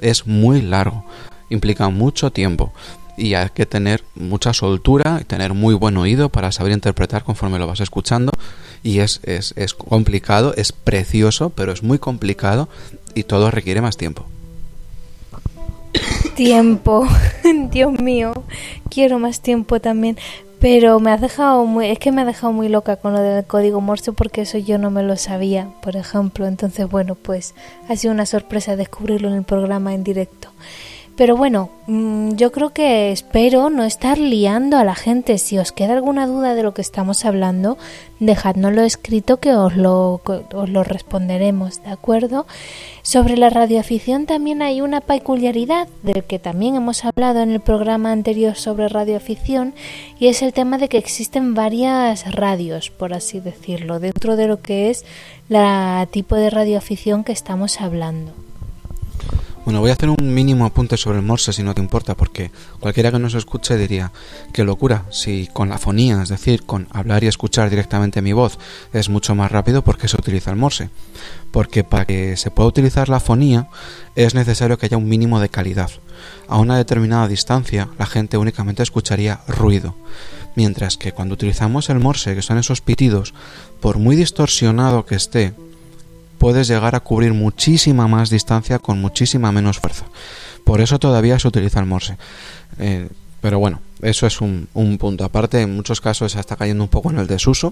es 0.01 0.27
muy 0.27 0.61
largo, 0.61 1.05
implica 1.49 1.89
mucho 1.89 2.31
tiempo 2.31 2.73
y 3.17 3.33
hay 3.33 3.49
que 3.49 3.65
tener 3.65 4.03
mucha 4.15 4.53
soltura 4.53 5.19
y 5.21 5.25
tener 5.25 5.53
muy 5.53 5.73
buen 5.73 5.97
oído 5.97 6.29
para 6.29 6.51
saber 6.51 6.71
interpretar 6.71 7.23
conforme 7.23 7.59
lo 7.59 7.67
vas 7.67 7.79
escuchando 7.79 8.31
y 8.83 8.99
es, 8.99 9.19
es, 9.23 9.53
es 9.57 9.73
complicado, 9.73 10.53
es 10.55 10.71
precioso, 10.71 11.49
pero 11.49 11.71
es 11.71 11.83
muy 11.83 11.97
complicado 11.97 12.69
y 13.15 13.23
todo 13.23 13.49
requiere 13.51 13.81
más 13.81 13.97
tiempo. 13.97 14.25
Tiempo, 16.35 17.07
Dios 17.71 17.99
mío, 17.99 18.43
quiero 18.89 19.17
más 19.17 19.41
tiempo 19.41 19.79
también. 19.79 20.17
Pero 20.59 20.99
me 20.99 21.11
ha 21.11 21.17
dejado 21.17 21.65
muy, 21.65 21.87
es 21.87 21.99
que 21.99 22.11
me 22.11 22.21
ha 22.21 22.25
dejado 22.25 22.51
muy 22.51 22.67
loca 22.67 22.95
con 22.95 23.13
lo 23.13 23.19
del 23.19 23.45
código 23.45 23.79
Morse 23.79 24.11
porque 24.11 24.41
eso 24.41 24.57
yo 24.57 24.79
no 24.79 24.89
me 24.89 25.03
lo 25.03 25.15
sabía, 25.15 25.69
por 25.81 25.95
ejemplo. 25.95 26.47
Entonces, 26.47 26.89
bueno, 26.89 27.15
pues 27.15 27.53
ha 27.87 27.95
sido 27.95 28.13
una 28.13 28.25
sorpresa 28.25 28.75
descubrirlo 28.75 29.27
en 29.27 29.35
el 29.35 29.43
programa 29.43 29.93
en 29.93 30.03
directo. 30.03 30.49
Pero 31.17 31.35
bueno, 31.35 31.71
mm, 31.87 32.35
yo 32.35 32.51
creo 32.51 32.69
que 32.69 33.11
espero 33.11 33.71
no 33.71 33.83
estar 33.83 34.19
liando 34.19 34.77
a 34.77 34.83
la 34.83 34.93
gente. 34.93 35.39
Si 35.39 35.57
os 35.57 35.71
queda 35.71 35.93
alguna 35.93 36.27
duda 36.27 36.53
de 36.53 36.61
lo 36.61 36.75
que 36.75 36.83
estamos 36.83 37.25
hablando, 37.25 37.79
dejadnoslo 38.19 38.83
escrito 38.83 39.37
que 39.37 39.55
os 39.55 39.75
lo, 39.75 40.21
os 40.53 40.69
lo 40.69 40.83
responderemos, 40.83 41.81
¿de 41.81 41.89
acuerdo? 41.89 42.45
Sobre 43.01 43.35
la 43.35 43.49
radioafición 43.49 44.27
también 44.27 44.61
hay 44.61 44.81
una 44.81 45.01
peculiaridad 45.01 45.87
del 46.03 46.23
que 46.23 46.37
también 46.37 46.75
hemos 46.75 47.03
hablado 47.03 47.41
en 47.41 47.49
el 47.49 47.61
programa 47.61 48.11
anterior 48.11 48.55
sobre 48.55 48.87
radioafición 48.87 49.73
y 50.19 50.27
es 50.27 50.43
el 50.43 50.53
tema 50.53 50.77
de 50.77 50.87
que 50.87 50.99
existen 50.99 51.55
varias 51.55 52.31
radios, 52.31 52.91
por 52.91 53.15
así 53.15 53.39
decirlo, 53.39 53.99
dentro 53.99 54.35
de 54.35 54.45
lo 54.45 54.61
que 54.61 54.91
es 54.91 55.03
la 55.49 56.07
tipo 56.11 56.35
de 56.35 56.51
radioafición 56.51 57.23
que 57.23 57.31
estamos 57.31 57.81
hablando. 57.81 58.33
Bueno, 59.67 59.81
voy 59.81 59.89
a 59.89 59.95
hacer 59.95 60.09
un 60.09 60.33
mínimo 60.33 60.65
apunte 60.65 60.95
sobre 60.95 61.17
el 61.17 61.25
morse 61.25 61.51
si 61.51 61.61
no 61.61 61.75
te 61.75 61.81
importa, 61.81 62.15
porque 62.15 62.51
cualquiera 62.79 63.11
que 63.11 63.19
nos 63.19 63.33
escuche 63.33 63.75
diría, 63.75 64.13
qué 64.53 64.63
locura, 64.63 65.03
si 65.11 65.49
con 65.51 65.67
la 65.67 65.77
fonía, 65.77 66.23
es 66.23 66.29
decir, 66.29 66.63
con 66.63 66.87
hablar 66.89 67.25
y 67.25 67.27
escuchar 67.27 67.69
directamente 67.69 68.21
mi 68.21 68.31
voz, 68.31 68.59
es 68.93 69.09
mucho 69.09 69.35
más 69.35 69.51
rápido, 69.51 69.83
¿por 69.83 69.97
qué 69.97 70.07
se 70.07 70.15
utiliza 70.15 70.51
el 70.51 70.55
morse? 70.55 70.89
Porque 71.51 71.83
para 71.83 72.05
que 72.05 72.37
se 72.37 72.49
pueda 72.49 72.69
utilizar 72.69 73.09
la 73.09 73.19
fonía 73.19 73.67
es 74.15 74.35
necesario 74.35 74.77
que 74.77 74.85
haya 74.85 74.95
un 74.95 75.09
mínimo 75.09 75.41
de 75.41 75.49
calidad. 75.49 75.91
A 76.47 76.59
una 76.59 76.77
determinada 76.77 77.27
distancia 77.27 77.89
la 77.99 78.05
gente 78.05 78.37
únicamente 78.37 78.83
escucharía 78.83 79.41
ruido, 79.49 79.95
mientras 80.55 80.95
que 80.95 81.11
cuando 81.11 81.33
utilizamos 81.33 81.89
el 81.89 81.99
morse, 81.99 82.35
que 82.35 82.41
son 82.41 82.57
esos 82.57 82.79
pitidos, 82.79 83.33
por 83.81 83.97
muy 83.97 84.15
distorsionado 84.15 85.05
que 85.05 85.15
esté, 85.15 85.53
puedes 86.37 86.67
llegar 86.67 86.95
a 86.95 86.99
cubrir 86.99 87.33
muchísima 87.33 88.07
más 88.07 88.29
distancia 88.29 88.79
con 88.79 88.99
muchísima 88.99 89.51
menos 89.51 89.79
fuerza. 89.79 90.05
Por 90.63 90.81
eso 90.81 90.99
todavía 90.99 91.39
se 91.39 91.47
utiliza 91.47 91.79
el 91.79 91.85
morse. 91.85 92.17
Eh, 92.79 93.07
pero 93.41 93.59
bueno, 93.59 93.81
eso 94.01 94.25
es 94.27 94.41
un, 94.41 94.67
punto. 94.99 95.23
Aparte, 95.23 95.61
en 95.61 95.75
muchos 95.75 96.01
casos 96.01 96.31
se 96.31 96.39
está 96.39 96.55
cayendo 96.55 96.83
un 96.83 96.89
poco 96.89 97.11
en 97.11 97.19
el 97.19 97.27
desuso, 97.27 97.71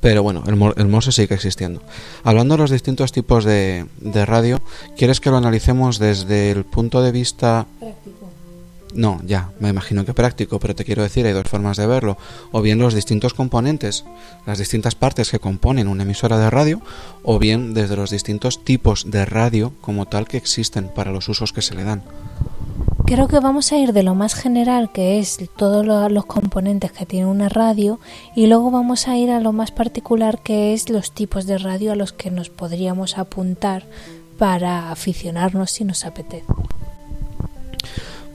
pero 0.00 0.22
bueno, 0.22 0.44
el, 0.46 0.86
morse 0.86 1.10
sigue 1.10 1.34
existiendo. 1.34 1.82
Hablando 2.22 2.54
de 2.54 2.58
los 2.58 2.70
distintos 2.70 3.12
tipos 3.12 3.44
de 3.44 3.86
radio, 4.26 4.60
¿quieres 4.96 5.20
que 5.20 5.30
lo 5.30 5.38
analicemos 5.38 5.98
desde 5.98 6.50
el 6.50 6.64
punto 6.64 7.02
de 7.02 7.12
vista 7.12 7.66
no, 8.96 9.20
ya, 9.24 9.52
me 9.60 9.68
imagino 9.68 10.04
que 10.04 10.14
práctico, 10.14 10.58
pero 10.58 10.74
te 10.74 10.84
quiero 10.84 11.02
decir, 11.02 11.26
hay 11.26 11.32
dos 11.32 11.48
formas 11.48 11.76
de 11.76 11.86
verlo. 11.86 12.16
O 12.52 12.62
bien 12.62 12.78
los 12.78 12.94
distintos 12.94 13.34
componentes, 13.34 14.04
las 14.46 14.58
distintas 14.58 14.94
partes 14.94 15.30
que 15.30 15.38
componen 15.38 15.88
una 15.88 16.02
emisora 16.02 16.38
de 16.38 16.50
radio, 16.50 16.80
o 17.22 17.38
bien 17.38 17.74
desde 17.74 17.96
los 17.96 18.10
distintos 18.10 18.64
tipos 18.64 19.10
de 19.10 19.24
radio 19.24 19.72
como 19.80 20.06
tal 20.06 20.26
que 20.26 20.36
existen 20.36 20.88
para 20.88 21.12
los 21.12 21.28
usos 21.28 21.52
que 21.52 21.62
se 21.62 21.74
le 21.74 21.84
dan. 21.84 22.02
Creo 23.04 23.28
que 23.28 23.38
vamos 23.38 23.70
a 23.70 23.78
ir 23.78 23.92
de 23.92 24.02
lo 24.02 24.16
más 24.16 24.34
general, 24.34 24.90
que 24.90 25.20
es 25.20 25.38
todos 25.56 25.86
los 26.10 26.26
componentes 26.26 26.90
que 26.90 27.06
tiene 27.06 27.26
una 27.26 27.48
radio, 27.48 28.00
y 28.34 28.46
luego 28.46 28.72
vamos 28.72 29.06
a 29.06 29.16
ir 29.16 29.30
a 29.30 29.38
lo 29.38 29.52
más 29.52 29.70
particular, 29.70 30.40
que 30.42 30.74
es 30.74 30.88
los 30.88 31.12
tipos 31.12 31.46
de 31.46 31.58
radio 31.58 31.92
a 31.92 31.96
los 31.96 32.12
que 32.12 32.32
nos 32.32 32.50
podríamos 32.50 33.16
apuntar 33.16 33.84
para 34.38 34.90
aficionarnos 34.90 35.70
si 35.70 35.84
nos 35.84 36.04
apetece. 36.04 36.44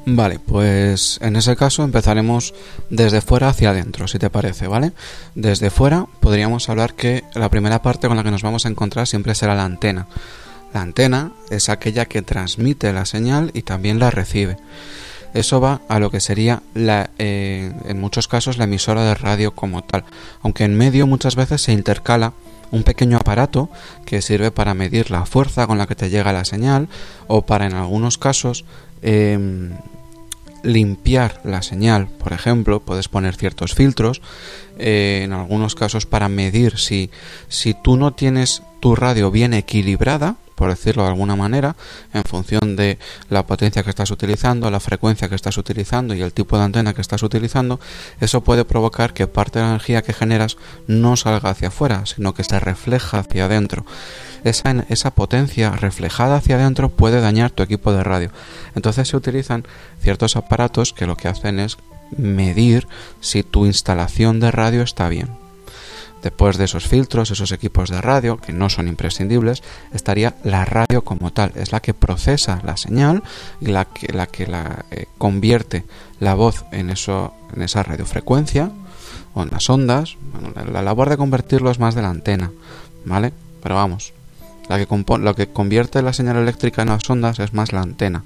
Vale, 0.06 0.40
pues 0.40 1.20
en 1.22 1.36
ese 1.36 1.56
caso 1.56 1.84
empezaremos 1.84 2.56
desde 2.90 3.22
fuera 3.22 3.50
hacia 3.50 3.70
adentro, 3.70 4.08
si 4.08 4.18
te 4.18 4.32
parece, 4.32 4.68
¿vale? 4.68 4.94
Desde 5.36 5.70
fuera 5.70 6.08
podríamos 6.20 6.70
hablar 6.70 6.96
que 6.96 7.24
la 7.36 7.50
primera 7.50 7.84
parte 7.84 8.08
con 8.08 8.18
la 8.18 8.24
que 8.24 8.32
nos 8.32 8.42
vamos 8.42 8.66
a 8.66 8.70
encontrar 8.70 9.06
siempre 9.06 9.36
será 9.36 9.54
la 9.54 9.66
antena. 9.66 10.08
La 10.74 10.82
antena 10.82 11.34
es 11.52 11.70
aquella 11.70 12.06
que 12.06 12.24
transmite 12.24 12.94
la 12.94 13.06
señal 13.06 13.52
y 13.54 13.62
también 13.62 14.00
la 14.00 14.10
recibe. 14.10 14.58
Eso 15.34 15.62
va 15.62 15.82
a 15.88 16.00
lo 16.00 16.10
que 16.10 16.20
sería 16.20 16.64
la, 16.74 17.12
eh, 17.20 17.72
en 17.86 18.00
muchos 18.00 18.28
casos 18.28 18.58
la 18.58 18.64
emisora 18.66 19.04
de 19.04 19.16
radio 19.16 19.54
como 19.54 19.84
tal, 19.84 20.04
aunque 20.42 20.64
en 20.64 20.76
medio 20.76 21.06
muchas 21.08 21.36
veces 21.36 21.62
se 21.62 21.74
intercala 21.74 22.34
un 22.72 22.84
pequeño 22.84 23.18
aparato 23.18 23.70
que 24.06 24.22
sirve 24.22 24.50
para 24.52 24.74
medir 24.74 25.12
la 25.12 25.26
fuerza 25.26 25.68
con 25.68 25.78
la 25.78 25.88
que 25.88 25.96
te 25.96 26.10
llega 26.10 26.34
la 26.34 26.46
señal 26.46 26.88
o 27.28 27.44
para 27.44 27.66
en 27.66 27.74
algunos 27.74 28.18
casos 28.18 28.66
Em, 29.02 29.72
limpiar 30.64 31.42
la 31.44 31.62
señal, 31.62 32.08
por 32.08 32.34
ejemplo, 32.34 32.82
puedes 32.82 33.08
poner 33.08 33.36
ciertos 33.36 33.74
filtros, 33.74 34.22
eh, 34.78 35.22
en 35.24 35.34
algunos 35.34 35.76
casos 35.76 36.06
para 36.06 36.30
medir 36.30 36.78
si, 36.78 37.10
si 37.48 37.74
tú 37.74 37.98
no 37.98 38.14
tienes 38.14 38.62
tu 38.80 38.96
radio 38.96 39.32
bien 39.32 39.54
equilibrada, 39.54 40.36
por 40.62 40.70
decirlo 40.70 41.02
de 41.02 41.10
alguna 41.10 41.36
manera, 41.36 41.76
en 42.14 42.22
función 42.22 42.76
de 42.76 43.00
la 43.32 43.48
potencia 43.48 43.82
que 43.82 43.90
estás 43.90 44.12
utilizando, 44.12 44.70
la 44.70 44.80
frecuencia 44.80 45.28
que 45.28 45.34
estás 45.34 45.58
utilizando 45.58 46.14
y 46.14 46.22
el 46.22 46.34
tipo 46.34 46.56
de 46.56 46.64
antena 46.66 46.94
que 46.94 47.02
estás 47.02 47.24
utilizando, 47.24 47.80
eso 48.20 48.44
puede 48.44 48.64
provocar 48.64 49.12
que 49.12 49.26
parte 49.26 49.58
de 49.58 49.66
la 49.66 49.72
energía 49.72 50.04
que 50.04 50.14
generas 50.14 50.58
no 50.86 51.18
salga 51.18 51.50
hacia 51.50 51.70
afuera, 51.70 52.06
sino 52.06 52.36
que 52.36 52.44
se 52.44 52.60
refleja 52.60 53.18
hacia 53.18 53.46
adentro 53.46 53.88
esa, 54.44 54.86
esa 54.90 55.10
potencia 55.10 55.72
reflejada 55.72 56.36
hacia 56.36 56.58
adentro 56.58 56.90
puede 56.90 57.22
dañar 57.22 57.50
tu 57.50 57.64
equipo 57.64 57.92
de 57.92 58.04
radio. 58.04 58.30
Entonces 58.76 59.08
se 59.08 59.18
utilizan 59.18 59.66
ciertos 60.00 60.36
aparatos 60.36 60.94
que 60.94 61.08
lo 61.08 61.18
que 61.18 61.28
hacen 61.28 61.60
es 61.60 61.78
medir 62.16 62.88
si 63.20 63.42
tu 63.42 63.66
instalación 63.66 64.40
de 64.40 64.52
radio 64.52 64.84
está 64.84 65.10
bien. 65.10 65.41
Después 66.22 66.58
de 66.58 66.66
esos 66.66 66.88
filtros, 66.88 67.32
esos 67.32 67.52
equipos 67.52 67.90
de 67.90 68.02
radio, 68.02 68.38
que 68.38 68.54
no 68.54 68.70
son 68.70 68.88
imprescindibles, 68.88 69.64
estaría 69.94 70.36
la 70.44 70.66
radio 70.66 71.04
como 71.04 71.32
tal. 71.32 71.52
Es 71.56 71.72
la 71.72 71.80
que 71.80 71.94
procesa 71.94 72.62
la 72.64 72.78
señal 72.78 73.24
y 73.60 73.68
la 73.68 73.86
que 73.86 74.46
la, 74.48 74.86
eh, 74.92 75.06
convierte 75.18 75.86
la 76.20 76.36
voz 76.36 76.66
en, 76.72 76.90
eso, 76.90 77.34
en 77.56 77.64
esa 77.64 77.84
radiofrecuencia 77.84 78.72
o 79.34 79.44
en 79.44 79.50
las 79.50 79.70
ondas. 79.70 80.18
la, 80.56 80.64
la 80.66 80.82
labor 80.82 81.10
de 81.10 81.18
convertirlo 81.18 81.72
es 81.72 81.80
más 81.80 81.96
de 81.96 82.02
la 82.02 82.10
antena, 82.10 82.52
¿vale? 83.06 83.34
Pero 83.64 83.76
vamos, 83.76 84.14
la 84.72 84.86
que 84.86 85.18
lo 85.20 85.36
que 85.36 85.48
convierte 85.48 86.02
la 86.02 86.14
señal 86.14 86.38
eléctrica 86.38 86.82
en 86.82 86.90
las 86.90 87.10
ondas 87.10 87.40
es 87.40 87.54
más 87.54 87.74
la 87.74 87.82
antena, 87.82 88.24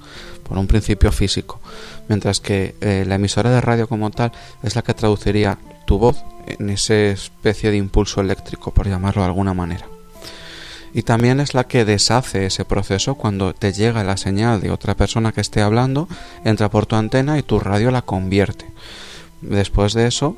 por 0.47 0.57
un 0.57 0.67
principio 0.67 1.11
físico, 1.11 1.59
mientras 2.07 2.39
que 2.39 2.75
eh, 2.81 3.03
la 3.07 3.15
emisora 3.15 3.49
de 3.49 3.61
radio 3.61 3.87
como 3.87 4.11
tal 4.11 4.31
es 4.61 4.75
la 4.75 4.83
que 4.83 4.93
traduciría 4.93 5.57
tu 5.85 5.97
voz 5.97 6.23
en 6.47 6.69
esa 6.69 6.95
especie 6.95 7.71
de 7.71 7.77
impulso 7.77 8.21
eléctrico, 8.21 8.71
por 8.71 8.87
llamarlo 8.87 9.21
de 9.21 9.27
alguna 9.27 9.53
manera. 9.53 9.85
Y 10.93 11.03
también 11.03 11.41
es 11.41 11.53
la 11.53 11.65
que 11.65 11.83
deshace 11.83 12.45
ese 12.45 12.63
proceso 12.63 13.15
cuando 13.15 13.53
te 13.53 13.73
llega 13.73 14.03
la 14.03 14.15
señal 14.15 14.61
de 14.61 14.71
otra 14.71 14.95
persona 14.95 15.33
que 15.33 15.41
esté 15.41 15.61
hablando, 15.61 16.07
entra 16.45 16.69
por 16.69 16.85
tu 16.85 16.95
antena 16.95 17.37
y 17.37 17.43
tu 17.43 17.59
radio 17.59 17.91
la 17.91 18.01
convierte. 18.01 18.65
Después 19.41 19.93
de 19.93 20.07
eso, 20.07 20.37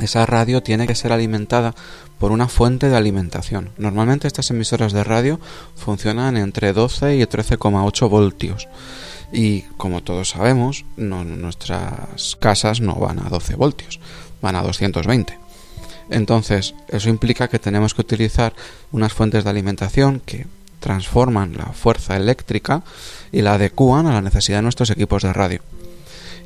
esa 0.00 0.24
radio 0.24 0.62
tiene 0.62 0.86
que 0.86 0.94
ser 0.94 1.12
alimentada 1.12 1.74
por 2.18 2.30
una 2.30 2.46
fuente 2.46 2.88
de 2.88 2.96
alimentación. 2.96 3.70
Normalmente 3.76 4.28
estas 4.28 4.50
emisoras 4.52 4.92
de 4.92 5.02
radio 5.02 5.40
funcionan 5.74 6.36
entre 6.36 6.72
12 6.72 7.16
y 7.16 7.22
13,8 7.22 8.08
voltios. 8.08 8.68
Y 9.32 9.62
como 9.76 10.02
todos 10.02 10.30
sabemos, 10.30 10.84
nuestras 10.96 12.36
casas 12.36 12.80
no 12.80 12.94
van 12.94 13.18
a 13.18 13.28
12 13.30 13.56
voltios, 13.56 13.98
van 14.42 14.56
a 14.56 14.62
220. 14.62 15.38
Entonces, 16.10 16.74
eso 16.88 17.08
implica 17.08 17.48
que 17.48 17.58
tenemos 17.58 17.94
que 17.94 18.02
utilizar 18.02 18.52
unas 18.90 19.14
fuentes 19.14 19.44
de 19.44 19.50
alimentación 19.50 20.20
que 20.20 20.46
transforman 20.80 21.56
la 21.56 21.66
fuerza 21.66 22.16
eléctrica 22.16 22.82
y 23.30 23.40
la 23.40 23.54
adecúan 23.54 24.06
a 24.06 24.12
la 24.12 24.20
necesidad 24.20 24.58
de 24.58 24.62
nuestros 24.62 24.90
equipos 24.90 25.22
de 25.22 25.32
radio. 25.32 25.62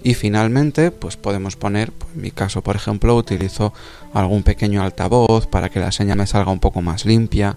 Y 0.04 0.14
finalmente, 0.14 0.92
pues 0.92 1.16
podemos 1.16 1.56
poner, 1.56 1.90
pues 1.90 2.12
en 2.14 2.22
mi 2.22 2.30
caso 2.30 2.62
por 2.62 2.76
ejemplo, 2.76 3.16
utilizo 3.16 3.72
algún 4.14 4.44
pequeño 4.44 4.82
altavoz 4.82 5.48
para 5.48 5.68
que 5.68 5.80
la 5.80 5.90
señal 5.90 6.18
me 6.18 6.28
salga 6.28 6.52
un 6.52 6.60
poco 6.60 6.80
más 6.80 7.04
limpia. 7.06 7.56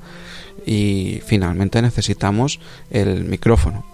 Y 0.66 1.22
finalmente 1.26 1.82
necesitamos 1.82 2.60
el 2.90 3.26
micrófono. 3.26 3.86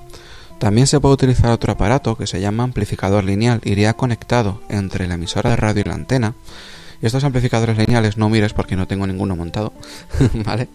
También 0.59 0.87
se 0.87 0.99
puede 0.99 1.13
utilizar 1.13 1.51
otro 1.51 1.73
aparato 1.73 2.15
que 2.15 2.27
se 2.27 2.39
llama 2.39 2.63
amplificador 2.63 3.23
lineal. 3.23 3.61
Iría 3.63 3.93
conectado 3.93 4.61
entre 4.69 5.07
la 5.07 5.15
emisora 5.15 5.49
de 5.51 5.55
radio 5.57 5.81
y 5.81 5.89
la 5.89 5.95
antena. 5.95 6.33
Y 7.01 7.05
estos 7.05 7.23
amplificadores 7.23 7.77
lineales 7.77 8.17
no 8.17 8.29
mires 8.29 8.53
porque 8.53 8.75
no 8.75 8.87
tengo 8.87 9.05
ninguno 9.05 9.35
montado, 9.35 9.73
¿vale? 10.45 10.69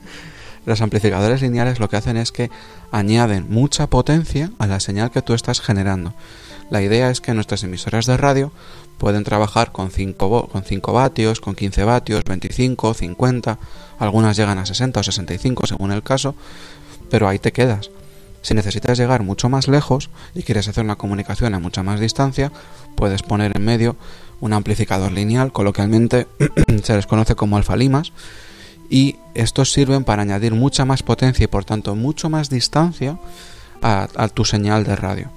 Los 0.67 0.83
amplificadores 0.83 1.41
lineales 1.41 1.81
lo 1.81 1.89
que 1.89 1.97
hacen 1.97 2.19
es 2.19 2.33
que 2.33 2.51
añaden 2.93 3.47
mucha 3.49 3.87
potencia 3.87 4.51
a 4.59 4.67
la 4.67 4.81
señal 4.81 5.11
que 5.11 5.23
tú 5.23 5.33
estás 5.33 5.61
generando. 5.61 6.13
La 6.69 6.83
idea 6.83 7.11
es 7.11 7.21
que 7.21 7.35
nuestras 7.35 7.65
emisoras 7.65 8.07
de 8.07 8.19
radio 8.19 8.53
pueden 8.99 9.25
trabajar 9.25 9.73
con 9.73 9.91
5, 9.91 10.49
con 10.49 10.63
5 10.63 10.93
vatios, 10.93 11.41
con 11.41 11.55
15 11.55 11.85
vatios, 11.85 12.23
25, 12.25 12.93
50, 12.93 13.59
algunas 13.99 14.37
llegan 14.37 14.59
a 14.59 14.67
60 14.67 15.01
o 15.01 15.03
65 15.03 15.67
según 15.67 15.91
el 15.91 16.03
caso, 16.03 16.35
pero 17.09 17.27
ahí 17.27 17.39
te 17.39 17.53
quedas. 17.53 17.91
Si 18.43 18.55
necesitas 18.55 18.99
llegar 18.99 19.23
mucho 19.23 19.49
más 19.49 19.69
lejos 19.69 20.11
y 20.35 20.43
quieres 20.43 20.69
hacer 20.69 20.85
una 20.85 20.97
comunicación 20.97 21.55
a 21.55 21.59
mucha 21.59 21.83
más 21.83 22.01
distancia, 22.01 22.53
puedes 22.97 23.23
poner 23.23 23.57
en 23.57 23.65
medio 23.65 23.97
un 24.41 24.53
amplificador 24.53 25.13
lineal, 25.13 25.53
coloquialmente 25.53 26.27
se 26.83 26.97
les 26.97 27.07
conoce 27.07 27.35
como 27.35 27.57
alfalimas, 27.57 28.13
y 28.89 29.17
estos 29.35 29.73
sirven 29.73 30.05
para 30.05 30.23
añadir 30.23 30.53
mucha 30.55 30.85
más 30.85 31.03
potencia 31.03 31.45
y 31.45 31.47
por 31.47 31.65
tanto 31.65 31.95
mucho 31.95 32.29
más 32.29 32.51
distancia 32.51 33.19
a, 33.83 34.29
tu 34.29 34.45
señal 34.45 34.85
de 34.85 34.97
radio. 34.97 35.31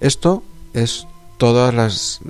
Esto 0.00 0.42
es 0.74 1.06
todas 1.38 1.72
las 1.72 2.20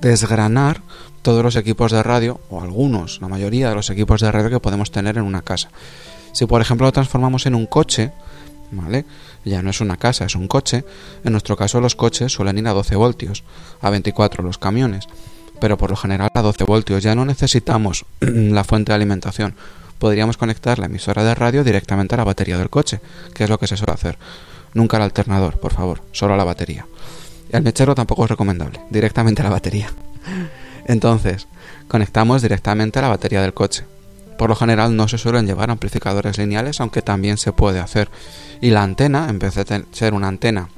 desgranar 0.00 0.82
todos 1.22 1.42
los 1.42 1.56
equipos 1.56 1.90
de 1.90 2.02
radio 2.02 2.40
o 2.50 2.60
algunos, 2.60 3.20
la 3.20 3.28
mayoría 3.28 3.70
de 3.70 3.74
los 3.74 3.90
equipos 3.90 4.20
de 4.20 4.30
radio 4.30 4.50
que 4.50 4.60
podemos 4.60 4.92
tener 4.92 5.16
en 5.16 5.24
una 5.24 5.42
casa. 5.42 5.70
Si 6.32 6.46
por 6.46 6.60
ejemplo 6.60 6.86
lo 6.86 6.92
transformamos 6.92 7.46
en 7.46 7.54
un 7.54 7.66
coche, 7.66 8.12
¿vale? 8.70 9.06
Ya 9.46 9.62
no 9.62 9.70
es 9.70 9.80
una 9.80 9.96
casa, 9.96 10.26
es 10.26 10.34
un 10.34 10.48
coche. 10.48 10.84
En 11.24 11.32
nuestro 11.32 11.56
caso 11.56 11.80
los 11.80 11.96
coches 11.96 12.32
suelen 12.32 12.58
ir 12.58 12.68
a 12.68 12.74
12 12.74 12.96
voltios, 12.96 13.44
a 13.80 13.88
24 13.88 14.42
los 14.42 14.58
camiones, 14.58 15.06
pero 15.60 15.78
por 15.78 15.88
lo 15.88 15.96
general 15.96 16.28
a 16.34 16.42
12 16.42 16.64
voltios. 16.64 17.02
Ya 17.02 17.14
no 17.14 17.24
necesitamos 17.24 18.04
la 18.20 18.64
fuente 18.64 18.92
de 18.92 18.96
alimentación 18.96 19.54
podríamos 19.98 20.36
conectar 20.36 20.78
la 20.78 20.86
emisora 20.86 21.24
de 21.24 21.34
radio 21.34 21.64
directamente 21.64 22.14
a 22.14 22.18
la 22.18 22.24
batería 22.24 22.58
del 22.58 22.70
coche, 22.70 23.00
que 23.34 23.44
es 23.44 23.50
lo 23.50 23.58
que 23.58 23.66
se 23.66 23.76
suele 23.76 23.94
hacer. 23.94 24.18
Nunca 24.74 24.96
al 24.96 25.04
alternador, 25.04 25.58
por 25.58 25.72
favor, 25.72 26.02
solo 26.12 26.34
a 26.34 26.36
la 26.36 26.44
batería. 26.44 26.86
El 27.50 27.62
mechero 27.62 27.94
tampoco 27.94 28.24
es 28.24 28.30
recomendable, 28.30 28.80
directamente 28.90 29.42
a 29.42 29.44
la 29.44 29.50
batería. 29.50 29.90
Entonces, 30.86 31.48
conectamos 31.88 32.42
directamente 32.42 32.98
a 32.98 33.02
la 33.02 33.08
batería 33.08 33.42
del 33.42 33.54
coche. 33.54 33.84
Por 34.38 34.50
lo 34.50 34.56
general 34.56 34.96
no 34.96 35.08
se 35.08 35.18
suelen 35.18 35.46
llevar 35.46 35.70
amplificadores 35.70 36.38
lineales, 36.38 36.80
aunque 36.80 37.02
también 37.02 37.38
se 37.38 37.52
puede 37.52 37.80
hacer. 37.80 38.10
Y 38.60 38.70
la 38.70 38.82
antena, 38.82 39.28
en 39.28 39.38
vez 39.38 39.54
de 39.54 39.84
ser 39.92 40.14
una 40.14 40.28
antena 40.28 40.68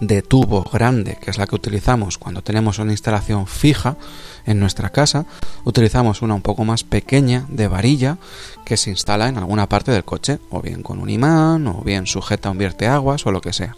de 0.00 0.22
tubo 0.22 0.62
grande, 0.72 1.18
que 1.20 1.30
es 1.30 1.38
la 1.38 1.46
que 1.46 1.54
utilizamos 1.54 2.18
cuando 2.18 2.42
tenemos 2.42 2.78
una 2.78 2.92
instalación 2.92 3.46
fija 3.46 3.96
en 4.44 4.60
nuestra 4.60 4.90
casa, 4.90 5.26
utilizamos 5.64 6.22
una 6.22 6.34
un 6.34 6.42
poco 6.42 6.64
más 6.64 6.84
pequeña 6.84 7.46
de 7.48 7.68
varilla 7.68 8.18
que 8.64 8.76
se 8.76 8.90
instala 8.90 9.28
en 9.28 9.38
alguna 9.38 9.68
parte 9.68 9.90
del 9.90 10.04
coche, 10.04 10.38
o 10.50 10.60
bien 10.62 10.82
con 10.82 11.00
un 11.00 11.10
imán, 11.10 11.66
o 11.66 11.82
bien 11.82 12.06
sujeta 12.06 12.48
a 12.48 12.52
un 12.52 12.58
vierteaguas 12.58 13.26
o 13.26 13.32
lo 13.32 13.40
que 13.40 13.52
sea. 13.52 13.76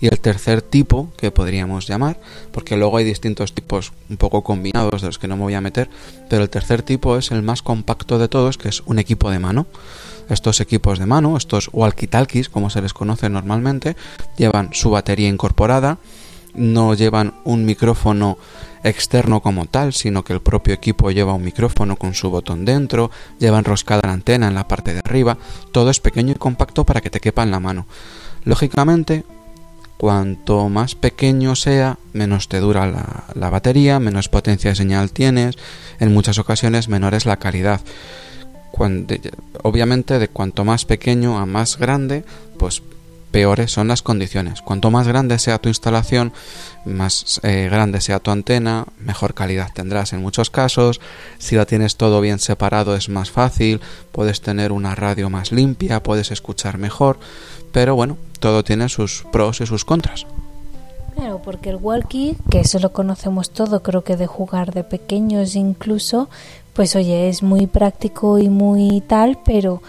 Y 0.00 0.08
el 0.08 0.20
tercer 0.20 0.62
tipo 0.62 1.12
que 1.16 1.30
podríamos 1.30 1.86
llamar, 1.86 2.20
porque 2.52 2.76
luego 2.76 2.96
hay 2.96 3.04
distintos 3.04 3.54
tipos 3.54 3.92
un 4.10 4.16
poco 4.16 4.42
combinados 4.42 5.02
de 5.02 5.08
los 5.08 5.18
que 5.18 5.28
no 5.28 5.36
me 5.36 5.42
voy 5.42 5.54
a 5.54 5.60
meter, 5.60 5.88
pero 6.28 6.42
el 6.42 6.50
tercer 6.50 6.82
tipo 6.82 7.16
es 7.16 7.30
el 7.30 7.42
más 7.42 7.62
compacto 7.62 8.18
de 8.18 8.28
todos, 8.28 8.58
que 8.58 8.68
es 8.68 8.82
un 8.86 8.98
equipo 8.98 9.30
de 9.30 9.38
mano. 9.38 9.66
Estos 10.28 10.60
equipos 10.60 10.98
de 10.98 11.06
mano, 11.06 11.36
estos 11.36 11.70
walkie-talkies, 11.72 12.48
como 12.48 12.70
se 12.70 12.80
les 12.80 12.94
conoce 12.94 13.28
normalmente, 13.28 13.96
llevan 14.36 14.70
su 14.72 14.90
batería 14.90 15.28
incorporada, 15.28 15.98
no 16.54 16.94
llevan 16.94 17.34
un 17.44 17.64
micrófono 17.64 18.38
externo 18.84 19.40
como 19.40 19.66
tal, 19.66 19.92
sino 19.92 20.22
que 20.22 20.32
el 20.32 20.40
propio 20.40 20.74
equipo 20.74 21.10
lleva 21.10 21.34
un 21.34 21.42
micrófono 21.42 21.96
con 21.96 22.14
su 22.14 22.30
botón 22.30 22.64
dentro, 22.64 23.10
lleva 23.38 23.58
enroscada 23.58 24.02
la 24.04 24.12
antena 24.12 24.48
en 24.48 24.54
la 24.54 24.68
parte 24.68 24.92
de 24.92 25.00
arriba, 25.04 25.38
todo 25.72 25.90
es 25.90 26.00
pequeño 26.00 26.32
y 26.32 26.36
compacto 26.36 26.84
para 26.84 27.00
que 27.00 27.10
te 27.10 27.20
quepa 27.20 27.42
en 27.42 27.50
la 27.50 27.60
mano. 27.60 27.86
Lógicamente, 28.44 29.24
cuanto 29.96 30.68
más 30.68 30.94
pequeño 30.94 31.56
sea, 31.56 31.98
menos 32.12 32.48
te 32.48 32.60
dura 32.60 32.86
la, 32.86 33.24
la 33.34 33.50
batería, 33.50 34.00
menos 34.00 34.28
potencia 34.28 34.70
de 34.70 34.76
señal 34.76 35.12
tienes, 35.12 35.56
en 36.00 36.12
muchas 36.12 36.38
ocasiones 36.38 36.88
menor 36.88 37.14
es 37.14 37.26
la 37.26 37.38
calidad. 37.38 37.80
Obviamente 39.62 40.18
de 40.18 40.28
cuanto 40.28 40.64
más 40.64 40.84
pequeño 40.84 41.38
a 41.38 41.46
más 41.46 41.78
grande, 41.78 42.24
pues 42.58 42.82
peores 43.34 43.72
son 43.72 43.88
las 43.88 44.00
condiciones. 44.00 44.62
Cuanto 44.62 44.92
más 44.92 45.08
grande 45.08 45.40
sea 45.40 45.58
tu 45.58 45.68
instalación, 45.68 46.32
más 46.84 47.40
eh, 47.42 47.68
grande 47.68 48.00
sea 48.00 48.20
tu 48.20 48.30
antena, 48.30 48.86
mejor 49.00 49.34
calidad 49.34 49.70
tendrás 49.74 50.12
en 50.12 50.22
muchos 50.22 50.50
casos. 50.50 51.00
Si 51.38 51.56
la 51.56 51.66
tienes 51.66 51.96
todo 51.96 52.20
bien 52.20 52.38
separado 52.38 52.94
es 52.94 53.08
más 53.08 53.32
fácil, 53.32 53.80
puedes 54.12 54.40
tener 54.40 54.70
una 54.70 54.94
radio 54.94 55.30
más 55.30 55.50
limpia, 55.50 56.00
puedes 56.00 56.30
escuchar 56.30 56.78
mejor, 56.78 57.18
pero 57.72 57.96
bueno, 57.96 58.18
todo 58.38 58.62
tiene 58.62 58.88
sus 58.88 59.24
pros 59.32 59.60
y 59.60 59.66
sus 59.66 59.84
contras. 59.84 60.26
Claro, 61.16 61.42
porque 61.42 61.70
el 61.70 61.76
walkie, 61.76 62.36
que 62.52 62.60
eso 62.60 62.78
lo 62.78 62.92
conocemos 62.92 63.50
todo, 63.50 63.82
creo 63.82 64.04
que 64.04 64.16
de 64.16 64.28
jugar 64.28 64.72
de 64.72 64.84
pequeños 64.84 65.56
incluso, 65.56 66.28
pues 66.72 66.94
oye, 66.94 67.28
es 67.28 67.42
muy 67.42 67.66
práctico 67.66 68.38
y 68.38 68.48
muy 68.48 69.00
tal, 69.00 69.38
pero 69.44 69.82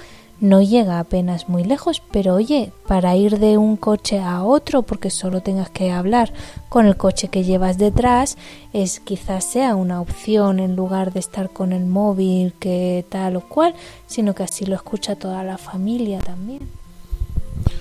no 0.45 0.61
llega 0.61 0.99
apenas 0.99 1.49
muy 1.49 1.63
lejos, 1.63 2.01
pero 2.11 2.35
oye, 2.35 2.71
para 2.87 3.15
ir 3.15 3.39
de 3.39 3.57
un 3.57 3.77
coche 3.77 4.19
a 4.19 4.43
otro, 4.43 4.83
porque 4.83 5.09
solo 5.09 5.41
tengas 5.41 5.69
que 5.69 5.91
hablar 5.91 6.31
con 6.69 6.85
el 6.85 6.95
coche 6.95 7.29
que 7.29 7.43
llevas 7.43 7.77
detrás, 7.77 8.37
es 8.71 8.99
quizás 8.99 9.43
sea 9.43 9.75
una 9.75 10.01
opción 10.01 10.59
en 10.59 10.75
lugar 10.75 11.13
de 11.13 11.19
estar 11.19 11.49
con 11.49 11.73
el 11.73 11.85
móvil 11.85 12.53
que 12.59 13.05
tal 13.09 13.37
o 13.37 13.41
cual, 13.41 13.73
sino 14.07 14.35
que 14.35 14.43
así 14.43 14.65
lo 14.65 14.75
escucha 14.75 15.15
toda 15.15 15.43
la 15.43 15.57
familia 15.57 16.19
también. 16.19 16.61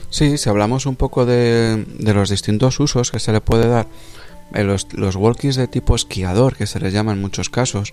Sí, 0.08 0.38
si 0.38 0.48
hablamos 0.48 0.86
un 0.86 0.96
poco 0.96 1.26
de, 1.26 1.84
los 1.98 2.30
distintos 2.30 2.80
usos 2.80 3.10
que 3.10 3.18
se 3.18 3.32
le 3.32 3.40
puede 3.40 3.68
dar, 3.68 3.88
en 4.52 4.68
los, 4.68 4.86
los 4.94 5.16
walkies 5.16 5.56
de 5.56 5.66
tipo 5.66 5.94
esquiador, 5.96 6.56
que 6.56 6.66
se 6.66 6.80
les 6.80 6.92
llama 6.92 7.12
en 7.12 7.20
muchos 7.20 7.50
casos, 7.50 7.92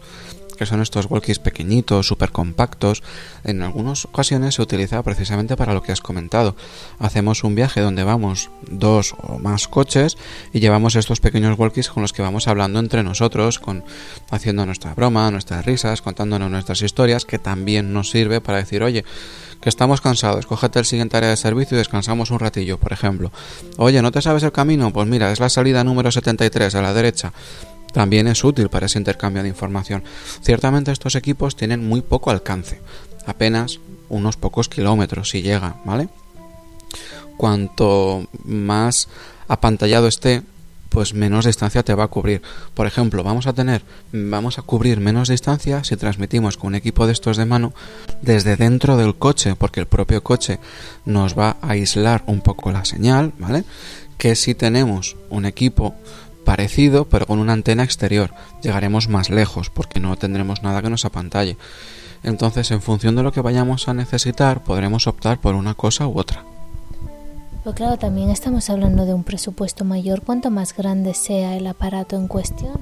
que 0.62 0.68
son 0.68 0.80
estos 0.80 1.08
walkies 1.10 1.40
pequeñitos, 1.40 2.06
súper 2.06 2.30
compactos, 2.32 3.02
en 3.44 3.64
algunas 3.64 4.06
ocasiones 4.06 4.54
se 4.54 4.62
utiliza 4.62 5.02
precisamente 5.02 5.58
para 5.58 5.74
lo 5.74 5.82
que 5.82 5.92
has 5.92 6.02
comentado. 6.02 6.56
Hacemos 7.00 7.44
un 7.44 7.56
viaje 7.56 7.82
donde 7.82 8.04
vamos 8.04 8.52
dos 8.70 9.16
o 9.24 9.40
más 9.40 9.68
coches 9.68 10.18
y 10.54 10.60
llevamos 10.60 10.96
estos 10.96 11.20
pequeños 11.20 11.58
walkies 11.58 11.90
con 11.90 12.04
los 12.04 12.14
que 12.14 12.22
vamos 12.22 12.48
hablando 12.48 12.78
entre 12.78 13.02
nosotros, 13.02 13.58
con, 13.58 13.84
haciendo 14.30 14.64
nuestra 14.68 14.94
broma, 14.94 15.32
nuestras 15.32 15.66
risas, 15.66 16.04
contándonos 16.04 16.52
nuestras 16.52 16.84
historias, 16.84 17.26
que 17.26 17.40
también 17.40 17.92
nos 17.92 18.12
sirve 18.12 18.40
para 18.40 18.60
decir, 18.60 18.84
oye, 18.84 19.04
que 19.62 19.70
estamos 19.70 20.00
cansados, 20.00 20.46
cógete 20.46 20.78
el 20.78 20.86
siguiente 20.86 21.18
área 21.18 21.30
de 21.30 21.38
servicio 21.38 21.76
y 21.76 21.80
descansamos 21.80 22.30
un 22.30 22.38
ratillo, 22.38 22.78
por 22.78 22.94
ejemplo. 22.94 23.32
Oye, 23.78 24.00
¿no 24.04 24.12
te 24.12 24.22
sabes 24.22 24.44
el 24.44 24.52
camino? 24.52 24.94
Pues 24.94 25.08
mira, 25.08 25.32
es 25.32 25.40
la 25.40 25.50
salida 25.50 25.84
número 25.84 26.12
73 26.12 26.76
a 26.76 26.82
la 26.84 26.94
derecha 26.94 27.34
también 27.94 28.28
es 28.28 28.44
útil 28.44 28.70
para 28.70 28.86
ese 28.86 29.00
intercambio 29.00 29.44
de 29.44 29.50
información. 29.50 30.04
Ciertamente 30.42 30.92
estos 30.92 31.16
equipos 31.16 31.56
tienen 31.56 31.88
muy 31.88 32.02
poco 32.02 32.32
alcance, 32.32 32.82
apenas 33.26 33.80
unos 34.10 34.38
pocos 34.38 34.70
kilómetros 34.70 35.30
si 35.30 35.42
llega, 35.42 35.78
¿vale? 35.86 36.10
Cuanto 37.38 38.28
más 38.44 39.08
apantallado 39.48 40.08
esté, 40.08 40.44
pues 40.92 41.14
menos 41.14 41.46
distancia 41.46 41.84
te 41.84 41.96
va 41.96 42.04
a 42.04 42.10
cubrir. 42.10 42.42
Por 42.74 42.86
ejemplo, 42.86 43.24
vamos 43.24 43.48
a 43.48 43.54
tener, 43.54 43.82
vamos 44.12 44.60
a 44.60 44.62
cubrir 44.62 45.00
menos 45.00 45.30
distancia 45.30 45.86
si 45.86 45.96
transmitimos 45.96 46.58
con 46.58 46.68
un 46.68 46.76
equipo 46.76 47.08
de 47.08 47.14
estos 47.14 47.38
de 47.38 47.46
mano 47.46 47.74
desde 48.22 48.58
dentro 48.58 48.98
del 48.98 49.16
coche, 49.16 49.56
porque 49.56 49.80
el 49.80 49.86
propio 49.86 50.22
coche 50.22 50.60
nos 51.06 51.38
va 51.38 51.56
a 51.62 51.72
aislar 51.72 52.24
un 52.28 52.42
poco 52.42 52.72
la 52.72 52.84
señal, 52.84 53.32
¿vale? 53.40 53.64
Que 54.18 54.36
si 54.36 54.54
tenemos 54.54 55.16
un 55.30 55.46
equipo 55.46 55.96
parecido 56.44 57.06
pero 57.06 57.26
con 57.26 57.40
una 57.40 57.54
antena 57.54 57.84
exterior. 57.84 58.34
Llegaremos 58.62 59.08
más 59.08 59.30
lejos 59.30 59.70
porque 59.70 60.00
no 60.00 60.16
tendremos 60.18 60.64
nada 60.64 60.82
que 60.82 60.90
nos 60.90 61.06
apantalle. 61.06 61.58
Entonces, 62.24 62.70
en 62.72 62.82
función 62.82 63.16
de 63.16 63.24
lo 63.24 63.32
que 63.32 63.42
vayamos 63.42 63.88
a 63.88 63.94
necesitar, 63.94 64.64
podremos 64.64 65.08
optar 65.08 65.40
por 65.40 65.56
una 65.56 65.74
cosa 65.74 66.08
u 66.08 66.18
otra. 66.20 66.44
Pero 67.64 67.76
claro, 67.76 67.98
también 67.98 68.30
estamos 68.30 68.70
hablando 68.70 69.06
de 69.06 69.14
un 69.14 69.24
presupuesto 69.24 69.86
mayor 69.86 70.22
cuanto 70.22 70.50
más 70.50 70.76
grande 70.76 71.14
sea 71.14 71.56
el 71.56 71.68
aparato 71.68 72.16
en 72.16 72.28
cuestión. 72.28 72.78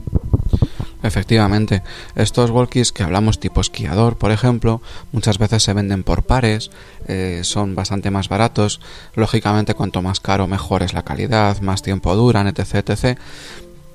Efectivamente, 1.01 1.81
estos 2.15 2.49
walkies 2.49 2.91
que 2.91 3.03
hablamos 3.03 3.39
tipo 3.39 3.62
esquiador, 3.62 4.17
por 4.17 4.31
ejemplo, 4.31 4.81
muchas 5.12 5.38
veces 5.38 5.63
se 5.63 5.73
venden 5.73 6.03
por 6.03 6.23
pares, 6.23 6.71
eh, 7.07 7.41
son 7.43 7.73
bastante 7.73 8.12
más 8.12 8.27
baratos, 8.27 8.81
lógicamente 9.15 9.75
cuanto 9.75 10.01
más 10.01 10.19
caro 10.19 10.47
mejor 10.47 10.83
es 10.83 10.93
la 10.93 11.03
calidad, 11.03 11.62
más 11.62 11.81
tiempo 11.81 12.15
duran, 12.15 12.47
etc. 12.47 12.89
etc 12.89 13.19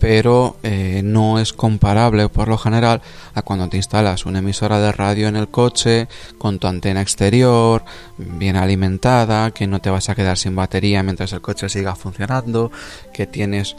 pero 0.04 0.58
eh, 0.62 1.00
no 1.02 1.38
es 1.38 1.54
comparable 1.54 2.28
por 2.28 2.48
lo 2.48 2.58
general 2.58 3.00
a 3.32 3.40
cuando 3.40 3.70
te 3.70 3.78
instalas 3.78 4.26
una 4.26 4.40
emisora 4.40 4.78
de 4.78 4.92
radio 4.92 5.28
en 5.28 5.36
el 5.36 5.48
coche 5.48 6.08
con 6.36 6.58
tu 6.58 6.66
antena 6.66 7.00
exterior 7.00 7.84
bien 8.18 8.56
alimentada, 8.56 9.52
que 9.52 9.66
no 9.66 9.80
te 9.80 9.88
vas 9.88 10.10
a 10.10 10.14
quedar 10.14 10.36
sin 10.36 10.56
batería 10.56 11.02
mientras 11.02 11.32
el 11.32 11.40
coche 11.40 11.70
siga 11.70 11.94
funcionando, 11.94 12.70
que 13.14 13.26
tienes 13.26 13.76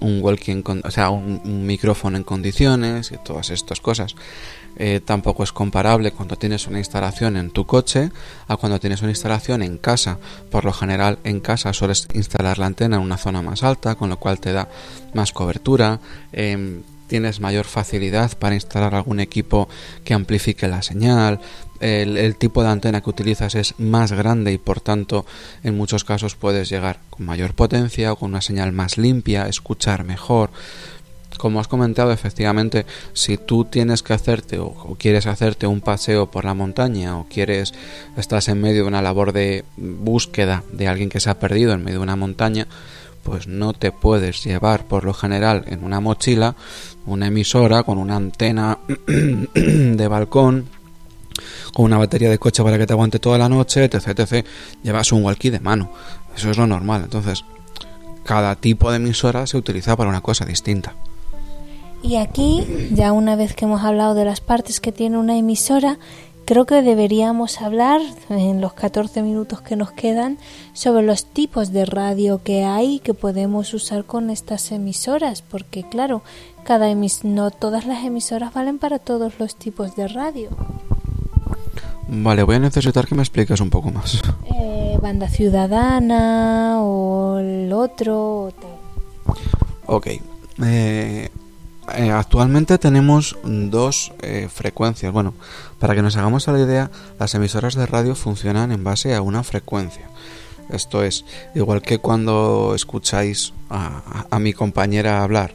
un 0.00 0.20
walkie 0.22 0.62
o 0.84 0.90
sea, 0.90 1.10
un, 1.10 1.66
micrófono 1.66 2.16
en 2.16 2.24
condiciones 2.24 3.12
y 3.12 3.18
todas 3.18 3.50
estas 3.50 3.80
cosas. 3.80 4.14
Eh, 4.76 5.00
tampoco 5.04 5.44
es 5.44 5.52
comparable 5.52 6.12
cuando 6.12 6.36
tienes 6.36 6.66
una 6.66 6.78
instalación 6.78 7.36
en 7.36 7.50
tu 7.50 7.66
coche 7.66 8.10
a 8.48 8.56
cuando 8.56 8.80
tienes 8.80 9.02
una 9.02 9.10
instalación 9.10 9.62
en 9.62 9.78
casa. 9.78 10.18
Por 10.50 10.64
lo 10.64 10.72
general, 10.72 11.18
en 11.24 11.40
casa 11.40 11.72
sueles 11.72 12.08
instalar 12.14 12.58
la 12.58 12.66
antena 12.66 12.96
en 12.96 13.02
una 13.02 13.18
zona 13.18 13.42
más 13.42 13.62
alta, 13.62 13.94
con 13.94 14.08
lo 14.08 14.18
cual 14.18 14.40
te 14.40 14.52
da 14.52 14.68
más 15.14 15.32
cobertura. 15.32 16.00
Em, 16.32 16.82
tienes 17.06 17.40
mayor 17.40 17.66
facilidad 17.66 18.38
para 18.38 18.54
instalar 18.54 18.94
algún 18.94 19.20
equipo 19.20 19.68
que 20.02 20.14
amplifique 20.14 20.66
la 20.66 20.80
señal, 20.80 21.40
el, 21.82 22.36
tipo 22.36 22.62
de 22.62 22.70
antena 22.70 23.00
que 23.00 23.10
utilizas 23.10 23.54
es 23.54 23.74
más 23.78 24.12
grande 24.12 24.52
y 24.52 24.58
por 24.58 24.80
tanto 24.80 25.26
en 25.62 25.76
muchos 25.76 26.04
casos 26.04 26.36
puedes 26.36 26.68
llegar 26.68 27.00
con 27.10 27.26
mayor 27.26 27.54
potencia 27.54 28.12
o 28.12 28.16
con 28.16 28.30
una 28.30 28.40
señal 28.40 28.72
más 28.72 28.98
limpia, 28.98 29.48
escuchar 29.48 30.04
mejor. 30.04 30.50
como 31.38 31.58
has 31.60 31.66
comentado, 31.66 32.12
efectivamente, 32.12 32.86
si 33.14 33.36
tú 33.36 33.64
tienes 33.64 34.02
que 34.02 34.12
hacerte 34.12 34.58
o, 34.58 34.96
quieres 34.98 35.26
hacerte 35.26 35.66
un 35.66 35.80
paseo 35.80 36.30
por 36.30 36.44
la 36.44 36.54
montaña 36.54 37.18
o 37.18 37.26
quieres, 37.28 37.74
estás 38.16 38.48
en 38.48 38.60
medio 38.60 38.82
de 38.82 38.88
una 38.88 39.02
labor 39.02 39.32
de 39.32 39.64
búsqueda 39.76 40.62
de 40.72 40.86
alguien 40.86 41.08
que 41.08 41.20
se 41.20 41.30
ha 41.30 41.40
perdido 41.40 41.72
en 41.72 41.82
medio 41.82 41.98
de 41.98 42.04
una 42.04 42.16
montaña, 42.16 42.68
pues 43.24 43.46
no 43.46 43.72
te 43.72 43.90
puedes 43.92 44.44
llevar 44.44 44.86
por 44.86 45.04
lo 45.04 45.14
general 45.14 45.64
en 45.66 45.84
una 45.84 46.00
mochila 46.00 46.54
una 47.06 47.26
emisora 47.26 47.82
con 47.82 47.98
una 47.98 48.16
antena 48.16 48.78
de 49.54 50.08
balcón 50.08 50.66
con 51.72 51.84
una 51.84 51.98
batería 51.98 52.30
de 52.30 52.38
coche 52.38 52.62
para 52.62 52.78
que 52.78 52.86
te 52.86 52.92
aguante 52.92 53.18
toda 53.18 53.38
la 53.38 53.48
noche, 53.48 53.84
etc, 53.84 54.18
etc. 54.18 54.46
Llevas 54.82 55.12
un 55.12 55.24
walkie 55.24 55.50
de 55.50 55.60
mano. 55.60 55.90
Eso 56.36 56.50
es 56.50 56.56
lo 56.56 56.66
normal. 56.66 57.02
Entonces, 57.04 57.44
cada 58.24 58.56
tipo 58.56 58.90
de 58.90 58.96
emisora 58.96 59.46
se 59.46 59.56
utiliza 59.56 59.96
para 59.96 60.10
una 60.10 60.20
cosa 60.20 60.44
distinta. 60.44 60.94
Y 62.02 62.16
aquí, 62.16 62.66
ya 62.92 63.12
una 63.12 63.36
vez 63.36 63.54
que 63.54 63.64
hemos 63.64 63.82
hablado 63.82 64.14
de 64.14 64.24
las 64.24 64.40
partes 64.40 64.80
que 64.80 64.90
tiene 64.90 65.18
una 65.18 65.36
emisora, 65.36 65.98
creo 66.44 66.66
que 66.66 66.82
deberíamos 66.82 67.60
hablar 67.60 68.00
en 68.28 68.60
los 68.60 68.72
14 68.72 69.22
minutos 69.22 69.60
que 69.60 69.76
nos 69.76 69.92
quedan 69.92 70.38
sobre 70.72 71.06
los 71.06 71.24
tipos 71.26 71.72
de 71.72 71.84
radio 71.84 72.42
que 72.42 72.64
hay 72.64 72.98
que 72.98 73.14
podemos 73.14 73.72
usar 73.72 74.04
con 74.04 74.30
estas 74.30 74.72
emisoras, 74.72 75.42
porque 75.42 75.84
claro, 75.84 76.22
cada 76.64 76.90
emis 76.90 77.24
no 77.24 77.52
todas 77.52 77.86
las 77.86 78.04
emisoras 78.04 78.52
valen 78.52 78.78
para 78.78 78.98
todos 78.98 79.38
los 79.38 79.54
tipos 79.54 79.94
de 79.94 80.08
radio. 80.08 80.50
Vale, 82.14 82.42
voy 82.42 82.56
a 82.56 82.58
necesitar 82.58 83.06
que 83.06 83.14
me 83.14 83.22
expliques 83.22 83.58
un 83.60 83.70
poco 83.70 83.90
más. 83.90 84.22
Eh, 84.54 84.98
banda 85.00 85.28
ciudadana 85.28 86.82
o 86.82 87.38
el 87.38 87.72
otro 87.72 88.42
o 88.42 88.50
tal. 88.50 89.36
Ok. 89.86 90.08
Eh, 90.62 91.30
eh, 91.96 92.10
actualmente 92.10 92.76
tenemos 92.76 93.38
dos 93.42 94.12
eh, 94.20 94.48
frecuencias. 94.52 95.10
Bueno, 95.10 95.32
para 95.78 95.94
que 95.94 96.02
nos 96.02 96.14
hagamos 96.18 96.48
a 96.48 96.52
la 96.52 96.60
idea, 96.60 96.90
las 97.18 97.34
emisoras 97.34 97.76
de 97.76 97.86
radio 97.86 98.14
funcionan 98.14 98.72
en 98.72 98.84
base 98.84 99.14
a 99.14 99.22
una 99.22 99.42
frecuencia. 99.42 100.10
Esto 100.70 101.04
es, 101.04 101.24
igual 101.54 101.82
que 101.82 101.98
cuando 101.98 102.72
escucháis 102.74 103.52
a, 103.68 104.26
a, 104.30 104.38
mi 104.38 104.52
compañera 104.52 105.22
hablar, 105.22 105.54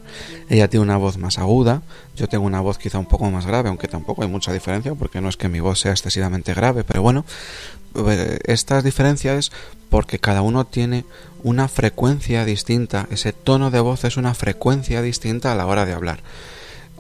ella 0.50 0.68
tiene 0.68 0.84
una 0.84 0.98
voz 0.98 1.18
más 1.18 1.40
aguda, 1.40 1.82
yo 2.16 2.28
tengo 2.28 2.46
una 2.46 2.62
voz 2.62 2.78
quizá 2.78 3.00
un 3.00 3.06
poco 3.06 3.30
más 3.32 3.46
grave, 3.46 3.70
aunque 3.70 3.88
tampoco 3.88 4.24
hay 4.24 4.30
mucha 4.30 4.54
diferencia, 4.54 4.94
porque 4.96 5.22
no 5.22 5.30
es 5.30 5.38
que 5.38 5.50
mi 5.50 5.60
voz 5.60 5.80
sea 5.80 5.92
excesivamente 5.92 6.54
grave, 6.54 6.84
pero 6.84 7.02
bueno, 7.02 7.26
eh, 7.96 8.40
estas 8.46 8.84
diferencias 8.84 9.52
porque 9.90 10.20
cada 10.20 10.42
uno 10.42 10.66
tiene 10.66 11.06
una 11.44 11.68
frecuencia 11.68 12.46
distinta, 12.46 13.08
ese 13.10 13.34
tono 13.34 13.72
de 13.72 13.80
voz 13.80 14.04
es 14.04 14.18
una 14.18 14.34
frecuencia 14.34 15.02
distinta 15.02 15.52
a 15.52 15.56
la 15.56 15.66
hora 15.66 15.86
de 15.86 15.94
hablar. 15.94 16.20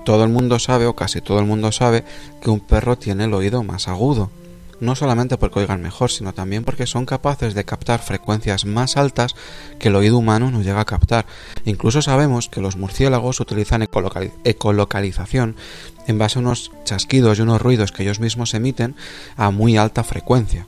Todo 0.06 0.24
el 0.24 0.30
mundo 0.30 0.58
sabe, 0.58 0.86
o 0.86 0.96
casi 0.96 1.20
todo 1.22 1.40
el 1.40 1.46
mundo 1.46 1.72
sabe, 1.72 2.04
que 2.42 2.50
un 2.50 2.62
perro 2.62 2.98
tiene 2.98 3.26
el 3.26 3.34
oído 3.34 3.64
más 3.64 3.88
agudo, 3.88 4.32
no 4.80 4.96
solamente 4.96 5.38
porque 5.38 5.60
oigan 5.60 5.82
mejor, 5.82 6.12
sino 6.12 6.34
también 6.34 6.64
porque 6.64 6.86
son 6.86 7.06
capaces 7.06 7.54
de 7.54 7.66
captar 7.66 8.00
frecuencias 8.00 8.66
más 8.66 8.98
altas 8.98 9.36
que 9.80 9.88
el 9.90 9.96
oído 9.96 10.18
humano 10.18 10.52
no 10.52 10.62
llega 10.62 10.82
a 10.82 10.86
captar. 10.86 11.26
Incluso 11.66 12.02
sabemos 12.02 12.50
que 12.50 12.62
los 12.62 12.78
murciélagos 12.78 13.40
utilizan 13.40 13.88
ecolocalización 14.44 15.56
en 16.08 16.18
base 16.18 16.40
a 16.40 16.42
unos 16.42 16.72
chasquidos 16.84 17.38
y 17.38 17.42
unos 17.42 17.62
ruidos 17.62 17.92
que 17.92 18.04
ellos 18.04 18.20
mismos 18.20 18.54
emiten 18.54 18.96
a 19.36 19.52
muy 19.52 19.78
alta 19.78 20.04
frecuencia. 20.04 20.68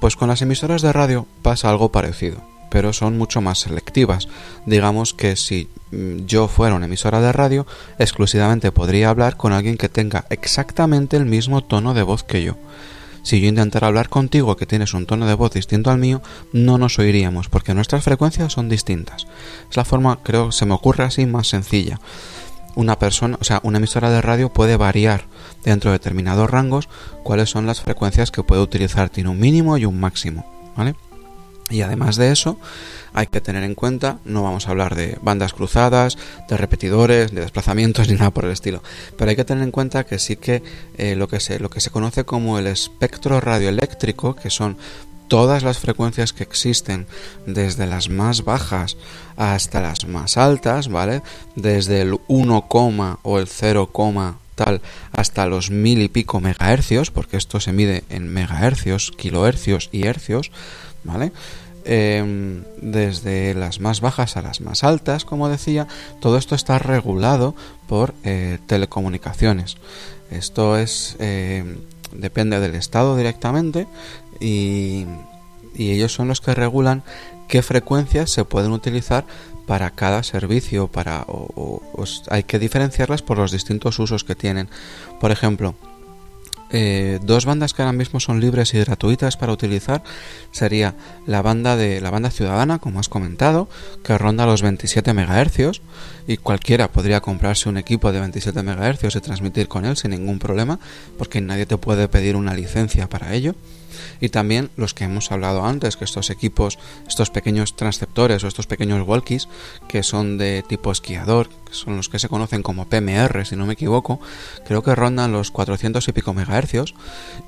Pues 0.00 0.16
con 0.16 0.28
las 0.28 0.42
emisoras 0.42 0.82
de 0.82 0.92
radio 0.92 1.26
pasa 1.42 1.70
algo 1.70 1.90
parecido, 1.90 2.42
pero 2.70 2.92
son 2.92 3.16
mucho 3.16 3.40
más 3.40 3.60
selectivas. 3.60 4.28
Digamos 4.66 5.14
que 5.14 5.36
si 5.36 5.68
mm, 5.90 6.26
yo 6.26 6.48
fuera 6.48 6.74
una 6.74 6.86
emisora 6.86 7.20
de 7.20 7.32
radio, 7.32 7.66
exclusivamente 7.98 8.72
podría 8.72 9.08
hablar 9.08 9.36
con 9.36 9.52
alguien 9.52 9.78
que 9.78 9.88
tenga 9.88 10.26
exactamente 10.28 11.16
el 11.16 11.24
mismo 11.24 11.64
tono 11.64 11.94
de 11.94 12.02
voz 12.02 12.22
que 12.22 12.42
yo. 12.42 12.56
Si 13.26 13.40
yo 13.40 13.48
intentara 13.48 13.88
hablar 13.88 14.08
contigo 14.08 14.56
que 14.56 14.66
tienes 14.66 14.94
un 14.94 15.04
tono 15.04 15.26
de 15.26 15.34
voz 15.34 15.50
distinto 15.50 15.90
al 15.90 15.98
mío, 15.98 16.22
no 16.52 16.78
nos 16.78 17.00
oiríamos, 17.00 17.48
porque 17.48 17.74
nuestras 17.74 18.04
frecuencias 18.04 18.52
son 18.52 18.68
distintas. 18.68 19.26
Es 19.68 19.76
la 19.76 19.84
forma, 19.84 20.20
creo, 20.22 20.52
se 20.52 20.64
me 20.64 20.74
ocurre 20.74 21.02
así 21.02 21.26
más 21.26 21.48
sencilla 21.48 21.98
una 22.76 23.00
persona, 23.00 23.36
o 23.40 23.44
sea, 23.44 23.58
una 23.64 23.78
emisora 23.78 24.10
de 24.10 24.22
radio 24.22 24.52
puede 24.52 24.76
variar 24.76 25.24
dentro 25.64 25.90
de 25.90 25.98
determinados 25.98 26.48
rangos 26.48 26.88
cuáles 27.24 27.50
son 27.50 27.66
las 27.66 27.80
frecuencias 27.80 28.30
que 28.30 28.44
puede 28.44 28.62
utilizar. 28.62 29.08
Tiene 29.08 29.30
un 29.30 29.40
mínimo 29.40 29.76
y 29.76 29.86
un 29.86 29.98
máximo, 29.98 30.46
¿vale? 30.76 30.94
Y 31.68 31.82
además 31.82 32.14
de 32.16 32.30
eso, 32.30 32.58
hay 33.12 33.26
que 33.26 33.40
tener 33.40 33.64
en 33.64 33.74
cuenta, 33.74 34.18
no 34.24 34.44
vamos 34.44 34.66
a 34.66 34.70
hablar 34.70 34.94
de 34.94 35.18
bandas 35.20 35.52
cruzadas, 35.52 36.16
de 36.48 36.56
repetidores, 36.56 37.32
de 37.32 37.40
desplazamientos 37.40 38.08
ni 38.10 38.14
nada 38.14 38.30
por 38.30 38.44
el 38.44 38.52
estilo, 38.52 38.82
pero 39.16 39.30
hay 39.30 39.36
que 39.36 39.44
tener 39.44 39.64
en 39.64 39.72
cuenta 39.72 40.04
que 40.04 40.18
sí 40.18 40.36
que 40.36 40.62
eh, 40.96 41.16
lo, 41.16 41.26
que 41.26 41.40
se, 41.40 41.58
lo 41.58 41.68
que 41.68 41.80
se 41.80 41.90
conoce 41.90 42.24
como 42.24 42.58
el 42.58 42.68
espectro 42.68 43.40
radioeléctrico, 43.40 44.36
que 44.36 44.50
son 44.50 44.76
todas 45.26 45.64
las 45.64 45.78
frecuencias 45.78 46.32
que 46.32 46.44
existen, 46.44 47.06
desde 47.46 47.86
las 47.86 48.08
más 48.10 48.44
bajas 48.44 48.96
hasta 49.36 49.80
las 49.80 50.06
más 50.06 50.36
altas, 50.36 50.88
¿vale? 50.88 51.22
Desde 51.56 52.02
el 52.02 52.16
1, 52.28 52.66
o 53.22 53.38
el 53.38 53.48
0, 53.48 53.90
tal 54.54 54.80
hasta 55.12 55.46
los 55.46 55.70
mil 55.70 56.00
y 56.00 56.08
pico 56.08 56.40
megahercios, 56.40 57.10
porque 57.10 57.36
esto 57.36 57.60
se 57.60 57.72
mide 57.72 58.04
en 58.08 58.32
megahercios, 58.32 59.12
kilohercios 59.12 59.88
y 59.92 60.06
hercios, 60.06 60.50
¿vale? 61.06 61.32
Em, 61.84 62.64
desde 62.78 63.54
las 63.54 63.78
más 63.78 64.00
bajas 64.00 64.36
a 64.36 64.42
las 64.42 64.60
más 64.60 64.82
altas, 64.82 65.24
como 65.24 65.48
decía, 65.48 65.86
todo 66.20 66.36
esto 66.36 66.56
está 66.56 66.78
regulado 66.80 67.54
por 67.86 68.12
eh, 68.24 68.58
telecomunicaciones. 68.66 69.76
Esto 70.30 70.76
es 70.76 71.14
eh, 71.20 71.76
depende 72.12 72.60
del 72.60 72.74
Estado 72.74 73.16
directamente 73.16 73.86
y, 74.40 75.06
ellos 75.78 76.12
son 76.12 76.28
los 76.28 76.40
que 76.40 76.54
regulan 76.54 77.02
qué 77.48 77.60
frecuencias 77.60 78.30
se 78.30 78.46
pueden 78.46 78.72
utilizar 78.72 79.26
para 79.66 79.90
cada 79.90 80.22
servicio 80.22 80.88
para 80.88 81.26
hay 82.30 82.44
que 82.44 82.58
diferenciarlas 82.58 83.20
por 83.20 83.36
los 83.36 83.52
distintos 83.52 83.98
usos 83.98 84.24
que 84.24 84.34
tienen 84.34 84.70
por 85.20 85.32
ejemplo 85.32 85.74
eh, 86.70 87.20
dos 87.22 87.44
bandas 87.44 87.74
que 87.74 87.82
ahora 87.82 87.92
mismo 87.92 88.20
son 88.20 88.40
libres 88.40 88.74
y 88.74 88.78
gratuitas 88.78 89.36
para 89.36 89.52
utilizar 89.52 90.02
sería 90.50 90.94
la 91.26 91.42
banda 91.42 91.76
de 91.76 92.00
la 92.00 92.10
banda 92.10 92.30
ciudadana 92.30 92.78
como 92.78 92.98
has 92.98 93.08
comentado 93.08 93.68
que 94.02 94.18
ronda 94.18 94.46
los 94.46 94.62
27 94.62 95.12
MHz 95.12 95.80
y 96.26 96.36
cualquiera 96.38 96.88
podría 96.88 97.20
comprarse 97.20 97.68
un 97.68 97.76
equipo 97.76 98.10
de 98.10 98.20
27 98.20 98.62
MHz 98.62 99.16
y 99.16 99.20
transmitir 99.20 99.68
con 99.68 99.84
él 99.84 99.96
sin 99.96 100.10
ningún 100.10 100.38
problema 100.38 100.80
porque 101.18 101.40
nadie 101.40 101.66
te 101.66 101.76
puede 101.76 102.08
pedir 102.08 102.36
una 102.36 102.54
licencia 102.54 103.08
para 103.08 103.34
ello 103.34 103.54
y 104.20 104.28
también 104.28 104.70
los 104.76 104.94
que 104.94 105.04
hemos 105.04 105.32
hablado 105.32 105.64
antes, 105.64 105.96
que 105.96 106.04
estos 106.04 106.30
equipos, 106.30 106.78
estos 107.06 107.30
pequeños 107.30 107.76
transceptores 107.76 108.44
o 108.44 108.48
estos 108.48 108.66
pequeños 108.66 109.06
walkies 109.06 109.48
que 109.88 110.02
son 110.02 110.38
de 110.38 110.64
tipo 110.66 110.90
esquiador, 110.90 111.48
que 111.48 111.74
son 111.74 111.96
los 111.96 112.08
que 112.08 112.18
se 112.18 112.28
conocen 112.28 112.62
como 112.62 112.88
PMR, 112.88 113.44
si 113.44 113.56
no 113.56 113.66
me 113.66 113.74
equivoco, 113.74 114.20
creo 114.66 114.82
que 114.82 114.94
rondan 114.94 115.32
los 115.32 115.50
400 115.50 116.06
y 116.08 116.12
pico 116.12 116.34
megahercios 116.34 116.94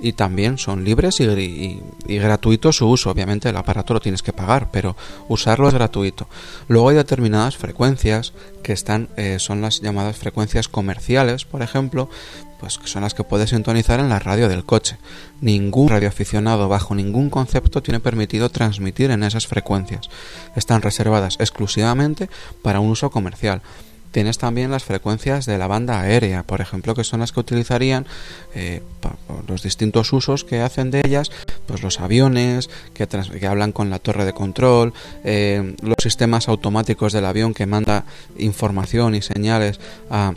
y 0.00 0.12
también 0.12 0.58
son 0.58 0.84
libres 0.84 1.20
y, 1.20 1.80
gratuitos 2.06 2.76
su 2.76 2.88
uso. 2.88 3.10
Obviamente 3.10 3.48
el 3.48 3.56
aparato 3.56 3.94
lo 3.94 4.00
tienes 4.00 4.22
que 4.22 4.32
pagar, 4.32 4.70
pero 4.70 4.96
usarlo 5.28 5.68
es 5.68 5.74
gratuito. 5.74 6.28
Luego 6.68 6.90
hay 6.90 6.96
determinadas 6.96 7.56
frecuencias 7.56 8.32
que 8.62 8.72
están, 8.72 9.08
eh, 9.16 9.38
son 9.38 9.60
las 9.60 9.80
llamadas 9.80 10.16
frecuencias 10.16 10.68
comerciales, 10.68 11.44
por 11.44 11.62
ejemplo, 11.62 12.10
pues 12.60 12.78
son 12.84 13.02
las 13.02 13.14
que 13.14 13.24
puedes 13.24 13.50
sintonizar 13.50 14.00
en 14.00 14.08
la 14.08 14.18
radio 14.18 14.48
del 14.48 14.64
coche. 14.64 14.96
Ningún 15.40 15.88
radioaficionado 15.88 16.68
bajo 16.68 16.94
ningún 16.94 17.30
concepto 17.30 17.82
tiene 17.82 18.00
permitido 18.00 18.48
transmitir 18.50 19.10
en 19.10 19.22
esas 19.22 19.46
frecuencias. 19.46 20.08
Están 20.56 20.82
reservadas 20.82 21.36
exclusivamente 21.38 22.28
para 22.62 22.80
un 22.80 22.90
uso 22.90 23.10
comercial. 23.10 23.62
Tienes 24.10 24.38
también 24.38 24.70
las 24.70 24.84
frecuencias 24.84 25.44
de 25.44 25.58
la 25.58 25.66
banda 25.66 26.00
aérea, 26.00 26.42
por 26.42 26.62
ejemplo, 26.62 26.94
que 26.94 27.04
son 27.04 27.20
las 27.20 27.32
que 27.32 27.40
utilizarían 27.40 28.06
eh, 28.54 28.82
los 29.46 29.62
distintos 29.62 30.12
usos 30.14 30.44
que 30.44 30.60
hacen 30.60 30.90
de 30.90 31.02
ellas, 31.04 31.30
pues 31.66 31.82
los 31.82 32.00
aviones 32.00 32.70
que, 32.94 33.06
que 33.06 33.46
hablan 33.46 33.72
con 33.72 33.90
la 33.90 33.98
torre 33.98 34.24
de 34.24 34.32
control, 34.32 34.94
eh, 35.24 35.76
los 35.82 35.96
sistemas 36.02 36.48
automáticos 36.48 37.12
del 37.12 37.26
avión 37.26 37.52
que 37.52 37.66
manda 37.66 38.04
información 38.38 39.14
y 39.14 39.20
señales 39.20 39.78
a 40.10 40.32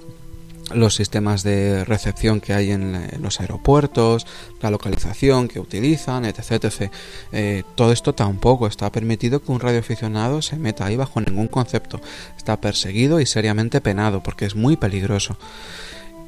los 0.75 0.95
sistemas 0.95 1.43
de 1.43 1.85
recepción 1.85 2.41
que 2.41 2.53
hay 2.53 2.71
en, 2.71 3.09
los 3.21 3.39
aeropuertos, 3.39 4.25
la 4.61 4.69
localización 4.69 5.47
que 5.47 5.59
utilizan, 5.59 6.25
etc. 6.25 6.51
etc. 6.51 6.91
Eh, 7.31 7.63
todo 7.75 7.91
esto 7.91 8.13
tampoco 8.13 8.67
está 8.67 8.91
permitido 8.91 9.41
que 9.41 9.51
un 9.51 9.59
radioaficionado 9.59 10.41
se 10.41 10.57
meta 10.57 10.85
ahí 10.85 10.95
bajo 10.95 11.21
ningún 11.21 11.47
concepto. 11.47 12.01
Está 12.37 12.57
perseguido 12.57 13.19
y 13.19 13.25
seriamente 13.25 13.81
penado 13.81 14.21
porque 14.23 14.45
es 14.45 14.55
muy 14.55 14.77
peligroso. 14.77 15.37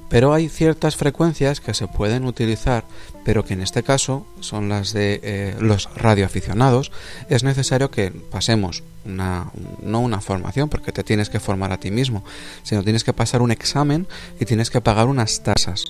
Pero 0.10 0.34
hay 0.34 0.50
ciertas 0.50 0.96
frecuencias 0.96 1.60
que 1.60 1.74
se 1.74 1.88
pueden 1.88 2.26
utilizar, 2.26 2.86
pero 3.26 3.44
que 3.44 3.54
en 3.54 3.62
este 3.62 3.84
caso 3.84 4.26
son 4.42 4.70
las 4.70 4.94
de 4.94 5.20
eh, 5.24 5.56
los 5.60 5.90
radioaficionados. 5.96 6.92
Es 7.30 7.44
necesario 7.44 7.90
que 7.90 8.12
pasemos 8.12 8.84
una, 9.06 9.52
no 9.82 10.00
una 10.00 10.22
formación, 10.22 10.70
porque 10.70 10.92
te 10.92 11.04
tienes 11.04 11.30
que 11.30 11.40
formar 11.40 11.72
a 11.72 11.80
ti 11.80 11.92
mismo, 11.92 12.24
sino 12.64 12.84
tienes 12.84 13.04
que 13.04 13.14
pasar 13.14 13.42
un 13.42 13.52
examen 13.52 14.08
y 14.40 14.46
tienes 14.46 14.70
que 14.70 14.82
pagar 14.82 15.08
unas 15.08 15.44
tasas. 15.44 15.86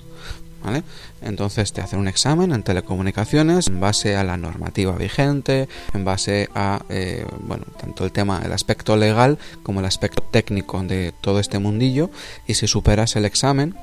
¿Vale? 0.62 0.82
Entonces 1.20 1.74
te 1.74 1.82
hacen 1.82 1.98
un 1.98 2.08
examen 2.08 2.50
en 2.50 2.62
telecomunicaciones 2.62 3.66
en 3.66 3.80
base 3.80 4.16
a 4.16 4.24
la 4.24 4.38
normativa 4.38 4.96
vigente, 4.96 5.68
en 5.92 6.06
base 6.06 6.48
a, 6.54 6.82
eh, 6.88 7.26
bueno, 7.40 7.66
tanto 7.78 8.06
el 8.06 8.12
tema, 8.12 8.40
el 8.42 8.50
aspecto 8.50 8.96
legal 8.96 9.38
como 9.62 9.80
el 9.80 9.86
aspecto 9.86 10.22
técnico 10.22 10.82
de 10.82 11.12
todo 11.20 11.38
este 11.38 11.58
mundillo. 11.58 12.08
Y 12.46 12.54
si 12.54 12.66
superas 12.66 13.14
el 13.16 13.26
examen, 13.26 13.74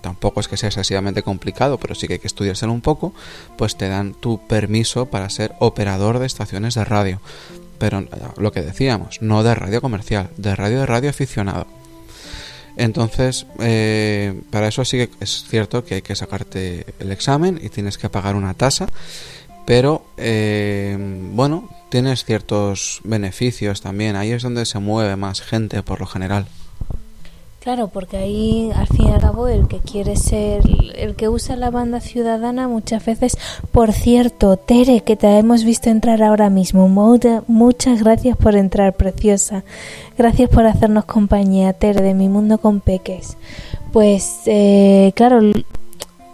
tampoco 0.00 0.40
es 0.40 0.48
que 0.48 0.56
sea 0.56 0.68
excesivamente 0.68 1.22
complicado, 1.22 1.78
pero 1.78 1.94
sí 1.94 2.06
que 2.06 2.14
hay 2.14 2.18
que 2.18 2.26
estudiárselo 2.26 2.72
un 2.72 2.80
poco, 2.80 3.12
pues 3.56 3.76
te 3.76 3.88
dan 3.88 4.14
tu 4.14 4.46
permiso 4.46 5.06
para 5.06 5.30
ser 5.30 5.52
operador 5.58 6.18
de 6.18 6.26
estaciones 6.26 6.74
de 6.74 6.84
radio. 6.84 7.20
Pero 7.78 8.00
eh, 8.00 8.08
lo 8.36 8.52
que 8.52 8.62
decíamos, 8.62 9.22
no 9.22 9.42
de 9.42 9.54
radio 9.54 9.80
comercial, 9.80 10.30
de 10.36 10.54
radio 10.54 10.80
de 10.80 10.86
radio 10.86 11.10
aficionado. 11.10 11.66
Entonces, 12.76 13.46
eh, 13.58 14.40
para 14.50 14.68
eso 14.68 14.84
sí 14.84 14.98
que 14.98 15.10
es 15.20 15.44
cierto 15.48 15.84
que 15.84 15.96
hay 15.96 16.02
que 16.02 16.14
sacarte 16.14 16.86
el 17.00 17.10
examen 17.10 17.58
y 17.60 17.70
tienes 17.70 17.98
que 17.98 18.08
pagar 18.08 18.36
una 18.36 18.54
tasa, 18.54 18.86
pero 19.66 20.06
eh, 20.16 20.96
bueno, 21.32 21.68
tienes 21.90 22.24
ciertos 22.24 23.00
beneficios 23.02 23.80
también. 23.80 24.14
Ahí 24.14 24.30
es 24.30 24.42
donde 24.42 24.64
se 24.64 24.78
mueve 24.78 25.16
más 25.16 25.42
gente 25.42 25.82
por 25.82 26.00
lo 26.00 26.06
general. 26.06 26.46
Claro, 27.60 27.88
porque 27.88 28.16
ahí 28.16 28.70
al 28.74 28.86
fin 28.86 29.08
y 29.08 29.10
al 29.10 29.20
cabo 29.20 29.48
el 29.48 29.66
que 29.66 29.80
quiere 29.80 30.14
ser, 30.14 30.62
el 30.94 31.16
que 31.16 31.28
usa 31.28 31.56
la 31.56 31.70
banda 31.70 32.00
ciudadana 32.00 32.68
muchas 32.68 33.04
veces, 33.04 33.36
por 33.72 33.92
cierto, 33.92 34.56
Tere, 34.56 35.00
que 35.00 35.16
te 35.16 35.26
hemos 35.38 35.64
visto 35.64 35.90
entrar 35.90 36.22
ahora 36.22 36.50
mismo, 36.50 36.88
muchas 37.48 38.02
gracias 38.02 38.36
por 38.36 38.54
entrar, 38.54 38.94
preciosa. 38.94 39.64
Gracias 40.16 40.48
por 40.48 40.66
hacernos 40.66 41.04
compañía, 41.04 41.72
Tere, 41.72 42.00
de 42.00 42.14
mi 42.14 42.28
mundo 42.28 42.58
con 42.58 42.80
peques. 42.80 43.36
Pues 43.92 44.42
eh, 44.46 45.12
claro, 45.16 45.40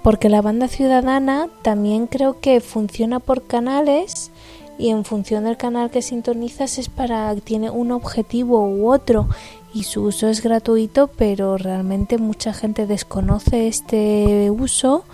porque 0.03 0.29
la 0.29 0.43
banda 0.43 0.69
ciudadana 0.69 1.49
también 1.63 2.07
creo 2.07 2.39
que 2.39 2.61
funciona 2.61 3.19
por 3.19 3.47
canales 3.47 4.31
y 4.77 4.91
en 4.91 5.05
función 5.05 5.45
del 5.45 5.57
canal 5.57 5.91
que 5.91 6.03
sintonizas 6.03 6.79
es 6.79 6.89
para 6.91 7.35
tiene 7.37 7.71
un 7.71 7.93
objetivo 7.93 8.67
u 8.69 8.93
otro 8.93 9.29
y 9.75 9.83
su 9.83 10.03
uso 10.03 10.29
es 10.29 10.41
gratuito, 10.43 11.09
pero 11.09 11.59
realmente 11.59 12.17
mucha 12.17 12.55
gente 12.55 12.87
desconoce 12.87 13.67
este 13.67 14.51
uso 14.51 15.05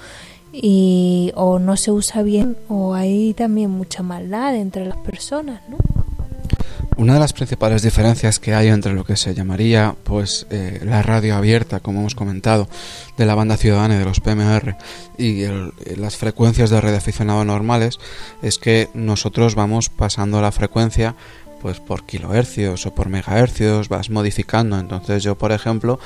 y 0.52 1.32
o 1.34 1.58
no 1.58 1.76
se 1.76 1.90
usa 1.90 2.22
bien 2.22 2.56
o 2.68 2.94
hay 2.94 3.32
también 3.34 3.70
mucha 3.70 4.02
maldad 4.02 4.54
entre 4.54 4.84
las 4.84 4.98
personas, 4.98 5.62
¿no? 5.68 5.78
Una 7.00 7.14
de 7.14 7.20
las 7.20 7.32
principales 7.32 7.80
diferencias 7.80 8.38
que 8.38 8.52
hay 8.52 8.68
entre 8.68 8.92
lo 8.92 9.04
que 9.04 9.16
se 9.16 9.34
llamaría 9.34 9.96
pues 10.04 10.46
eh, 10.50 10.80
la 10.84 11.00
radio 11.00 11.34
abierta, 11.34 11.80
como 11.80 12.00
hemos 12.00 12.14
comentado, 12.14 12.68
de 13.16 13.24
la 13.24 13.34
banda 13.34 13.56
ciudadana 13.56 13.94
y 13.94 13.98
de 13.98 14.04
los 14.04 14.20
PMR 14.20 14.76
y 15.16 15.46
las 15.96 16.18
frecuencias 16.18 16.68
de 16.68 16.78
red 16.78 16.94
aficionado 16.94 17.42
normales 17.46 17.98
es 18.42 18.58
que 18.58 18.90
nosotros 18.92 19.54
vamos 19.54 19.88
pasando 19.88 20.42
la 20.42 20.52
frecuencia 20.52 21.14
pues 21.60 21.80
por 21.80 22.04
kilohercios 22.04 22.86
o 22.86 22.94
por 22.94 23.08
megahercios 23.08 23.88
vas 23.88 24.10
modificando. 24.10 24.78
Entonces 24.78 25.22
yo, 25.22 25.36
por 25.36 25.52
ejemplo, 25.52 25.98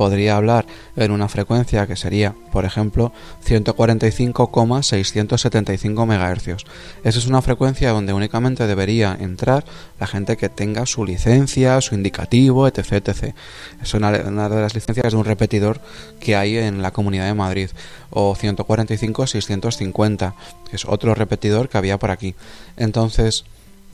podría 0.00 0.36
hablar 0.36 0.64
en 0.96 1.10
una 1.10 1.28
frecuencia 1.28 1.86
que 1.86 1.94
sería, 1.94 2.34
por 2.52 2.64
ejemplo, 2.64 3.12
145,675 3.42 6.06
megahercios. 6.06 6.64
Esa 7.04 7.18
es 7.18 7.26
una 7.26 7.42
frecuencia 7.42 7.90
donde 7.90 8.14
únicamente 8.14 8.66
debería 8.66 9.14
entrar 9.20 9.66
la 9.98 10.06
gente 10.06 10.38
que 10.38 10.48
tenga 10.48 10.86
su 10.86 11.04
licencia, 11.04 11.78
su 11.82 11.94
indicativo, 11.94 12.66
etc. 12.66 12.92
etc. 12.92 13.34
Es 13.82 13.92
una, 13.92 14.08
una 14.26 14.48
de 14.48 14.62
las 14.62 14.74
licencias 14.74 15.12
de 15.12 15.18
un 15.18 15.26
repetidor 15.26 15.82
que 16.18 16.34
hay 16.34 16.56
en 16.56 16.80
la 16.80 16.92
Comunidad 16.92 17.26
de 17.26 17.34
Madrid. 17.34 17.68
O 18.08 18.34
145,650, 18.34 20.34
que 20.70 20.76
es 20.76 20.86
otro 20.86 21.14
repetidor 21.14 21.68
que 21.68 21.76
había 21.76 21.98
por 21.98 22.10
aquí. 22.10 22.34
Entonces, 22.78 23.44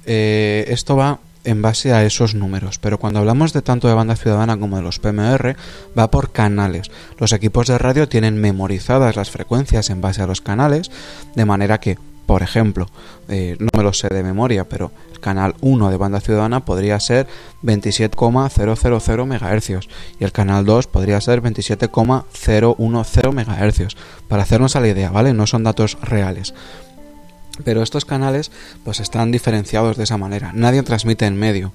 eh, 0.06 0.64
esto 0.68 0.96
va 0.96 1.18
en 1.46 1.62
base 1.62 1.92
a 1.92 2.04
esos 2.04 2.34
números, 2.34 2.78
pero 2.78 2.98
cuando 2.98 3.20
hablamos 3.20 3.52
de 3.52 3.62
tanto 3.62 3.86
de 3.88 3.94
banda 3.94 4.16
ciudadana 4.16 4.58
como 4.58 4.76
de 4.76 4.82
los 4.82 4.98
PMR, 4.98 5.56
va 5.96 6.10
por 6.10 6.32
canales. 6.32 6.90
Los 7.18 7.32
equipos 7.32 7.68
de 7.68 7.78
radio 7.78 8.08
tienen 8.08 8.40
memorizadas 8.40 9.14
las 9.14 9.30
frecuencias 9.30 9.88
en 9.90 10.00
base 10.00 10.22
a 10.22 10.26
los 10.26 10.40
canales, 10.40 10.90
de 11.36 11.44
manera 11.44 11.78
que, 11.78 11.98
por 12.26 12.42
ejemplo, 12.42 12.88
eh, 13.28 13.56
no 13.60 13.68
me 13.76 13.84
lo 13.84 13.92
sé 13.92 14.08
de 14.08 14.24
memoria, 14.24 14.68
pero 14.68 14.90
el 15.12 15.20
canal 15.20 15.54
1 15.60 15.90
de 15.90 15.96
banda 15.96 16.20
ciudadana 16.20 16.64
podría 16.64 16.98
ser 16.98 17.28
27,000 17.62 19.24
MHz 19.24 19.70
y 20.18 20.24
el 20.24 20.32
canal 20.32 20.64
2 20.64 20.88
podría 20.88 21.20
ser 21.20 21.40
27,010 21.40 22.76
MHz. 23.32 23.96
Para 24.26 24.42
hacernos 24.42 24.74
a 24.74 24.80
la 24.80 24.88
idea, 24.88 25.10
¿vale? 25.10 25.32
No 25.32 25.46
son 25.46 25.62
datos 25.62 25.96
reales. 26.02 26.54
Pero 27.64 27.82
estos 27.82 28.04
canales 28.04 28.50
pues 28.84 29.00
están 29.00 29.30
diferenciados 29.32 29.96
de 29.96 30.04
esa 30.04 30.18
manera. 30.18 30.52
Nadie 30.54 30.82
transmite 30.82 31.26
en 31.26 31.36
medio. 31.36 31.72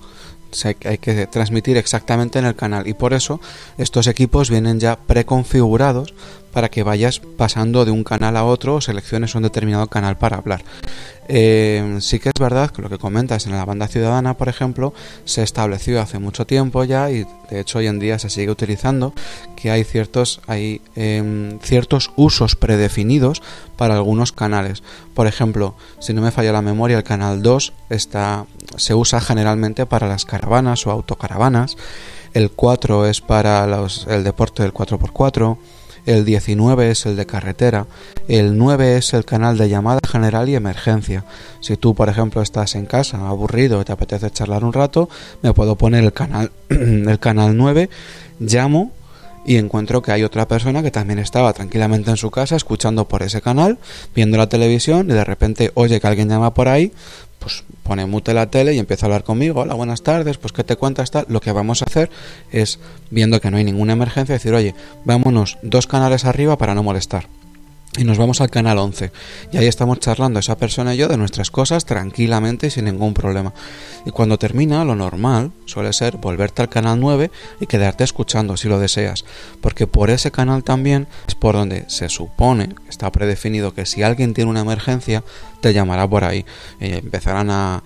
hay 0.86 0.98
que 0.98 1.28
transmitir 1.28 1.78
exactamente 1.78 2.40
en 2.40 2.46
el 2.46 2.56
canal 2.56 2.88
y 2.88 2.94
por 2.94 3.14
eso 3.14 3.40
estos 3.78 4.08
equipos 4.08 4.50
vienen 4.50 4.80
ya 4.80 4.98
preconfigurados 4.98 6.14
para 6.52 6.70
que 6.70 6.84
vayas 6.84 7.20
pasando 7.20 7.86
de 7.86 7.92
un 7.92 8.04
canal 8.04 8.38
a 8.38 8.46
otro 8.46 8.76
o 8.76 8.82
selecciones 8.82 9.36
un 9.36 9.44
determinado 9.44 9.88
canal 9.88 10.18
para 10.18 10.38
hablar. 10.38 10.64
Eh, 11.34 12.00
sí 12.02 12.20
que 12.20 12.28
es 12.30 12.40
verdad 12.40 12.72
que 12.72 12.82
lo 12.82 12.90
que 12.90 12.98
comentas 12.98 13.46
en 13.46 13.54
la 13.54 13.64
banda 13.64 13.88
ciudadana, 13.88 14.36
por 14.36 14.50
ejemplo, 14.50 14.94
se 15.24 15.44
estableció 15.44 16.02
hace 16.02 16.20
mucho 16.20 16.46
tiempo 16.46 16.84
ya 16.84 17.10
y 17.10 17.26
de 17.50 17.62
hecho 17.62 17.78
hoy 17.78 17.88
en 17.88 18.00
día 18.00 18.20
se 18.20 18.30
sigue 18.30 18.52
utilizando 18.52 19.14
que 19.56 19.72
hay 19.72 19.86
ciertos, 19.86 20.42
hay, 20.48 20.82
em, 20.96 21.60
ciertos 21.60 22.12
usos 22.18 22.56
predefinidos 22.56 23.42
para 23.78 23.96
algunos 23.96 24.34
canales. 24.34 24.84
Por 25.14 25.28
ejemplo, 25.28 25.76
si 26.00 26.14
no 26.14 26.22
me 26.22 26.32
falla 26.32 26.52
la 26.52 26.62
memoria, 26.62 26.98
el 26.98 27.04
canal 27.04 27.42
2 27.42 27.74
está, 27.90 28.46
se 28.76 28.94
usa 28.94 29.22
generalmente 29.22 29.86
para 29.86 30.08
las 30.08 30.26
caravanas 30.26 30.86
o 30.86 30.92
autocaravanas. 30.92 31.78
El 32.34 32.52
4 32.52 33.06
es 33.08 33.22
para 33.22 33.66
el 34.08 34.24
deporte 34.24 34.64
del 34.64 34.74
4x4 34.74 35.58
el 36.06 36.26
19 36.26 36.92
es 36.92 37.06
el 37.06 37.16
de 37.16 37.26
carretera, 37.26 37.88
el 38.28 38.58
9 38.58 38.98
es 38.98 39.14
el 39.14 39.26
canal 39.26 39.58
de 39.58 39.70
llamada 39.70 40.00
general 40.10 40.50
y 40.50 40.56
emergencia. 40.56 41.26
Si 41.60 41.78
tú, 41.78 41.96
por 41.96 42.10
ejemplo, 42.10 42.42
estás 42.42 42.76
en 42.76 42.86
casa 42.86 43.28
aburrido 43.28 43.82
y 43.82 43.86
te 43.86 43.92
apetece 43.92 44.32
charlar 44.32 44.64
un 44.64 44.74
rato, 44.74 45.10
me 45.42 45.54
puedo 45.54 45.76
poner 45.76 46.04
el 46.04 46.14
canal, 46.14 46.52
el 46.70 47.20
canal 47.20 47.56
9, 47.56 47.90
llamo 48.40 48.92
y 49.46 49.58
encuentro 49.58 50.02
que 50.02 50.12
hay 50.12 50.24
otra 50.24 50.48
persona 50.48 50.84
que 50.84 50.92
también 50.92 51.20
estaba 51.20 51.52
tranquilamente 51.54 52.12
en 52.12 52.18
su 52.18 52.30
casa 52.30 52.56
escuchando 52.56 53.08
por 53.08 53.24
ese 53.24 53.42
canal, 53.42 53.80
viendo 54.14 54.38
la 54.38 54.48
televisión 54.48 55.10
y 55.10 55.14
de 55.14 55.24
repente 55.24 55.72
oye 55.74 56.00
que 56.00 56.08
alguien 56.08 56.30
llama 56.30 56.54
por 56.54 56.68
ahí, 56.68 56.92
pues 57.42 57.64
pone 57.82 58.06
mute 58.06 58.34
la 58.34 58.52
tele 58.52 58.74
y 58.76 58.80
empieza 58.80 59.06
a 59.06 59.08
hablar 59.08 59.24
conmigo, 59.24 59.62
hola, 59.62 59.74
buenas 59.74 60.04
tardes, 60.04 60.38
pues 60.38 60.54
qué 60.54 60.64
te 60.64 60.76
cuentas 60.76 61.10
tal. 61.10 61.26
Lo 61.28 61.42
que 61.42 61.52
vamos 61.52 61.82
a 61.82 61.86
hacer 61.86 62.12
es, 62.52 62.80
viendo 63.10 63.42
que 63.42 63.50
no 63.50 63.58
hay 63.58 63.64
ninguna 63.64 63.94
emergencia, 63.94 64.34
decir, 64.34 64.54
oye, 64.54 64.76
vámonos 65.06 65.58
dos 65.64 65.88
canales 65.88 66.24
arriba 66.26 66.58
para 66.58 66.76
no 66.76 66.84
molestar 66.84 67.26
y 67.98 68.06
nos 68.06 68.18
vamos 68.18 68.40
al 68.40 68.50
canal 68.50 68.78
11 68.78 69.12
y 69.52 69.58
ahí 69.58 69.68
estamos 69.68 70.00
charlando 70.00 70.40
esa 70.40 70.56
persona 70.56 70.94
y 70.94 70.98
yo 70.98 71.10
de 71.10 71.18
nuestras 71.18 71.52
cosas 71.52 71.86
tranquilamente 71.86 72.68
y 72.68 72.70
sin 72.70 72.86
ningún 72.86 73.14
problema. 73.14 73.54
Y 74.06 74.12
cuando 74.12 74.40
termina 74.40 74.86
lo 74.86 74.96
normal 74.96 75.52
suele 75.66 75.92
ser 75.92 76.16
volverte 76.16 76.62
al 76.62 76.70
canal 76.70 77.00
9 77.02 77.32
y 77.60 77.66
quedarte 77.66 78.06
escuchando 78.06 78.56
si 78.56 78.70
lo 78.70 78.80
deseas. 78.80 79.26
Porque 79.60 79.88
por 79.88 80.10
ese 80.10 80.32
canal 80.32 80.64
también 80.64 81.08
es 81.28 81.36
por 81.36 81.56
donde 81.56 81.84
se 81.90 82.08
supone 82.08 82.76
está 82.88 83.12
predefinido 83.12 83.74
que 83.74 83.86
si 83.86 84.04
alguien 84.04 84.34
tiene 84.34 84.50
una 84.50 84.62
emergencia 84.62 85.24
te 85.60 85.74
llamará 85.74 86.08
por 86.08 86.24
ahí. 86.24 86.46
Y 86.80 86.94
empezarán 86.94 87.50
a 87.50 87.84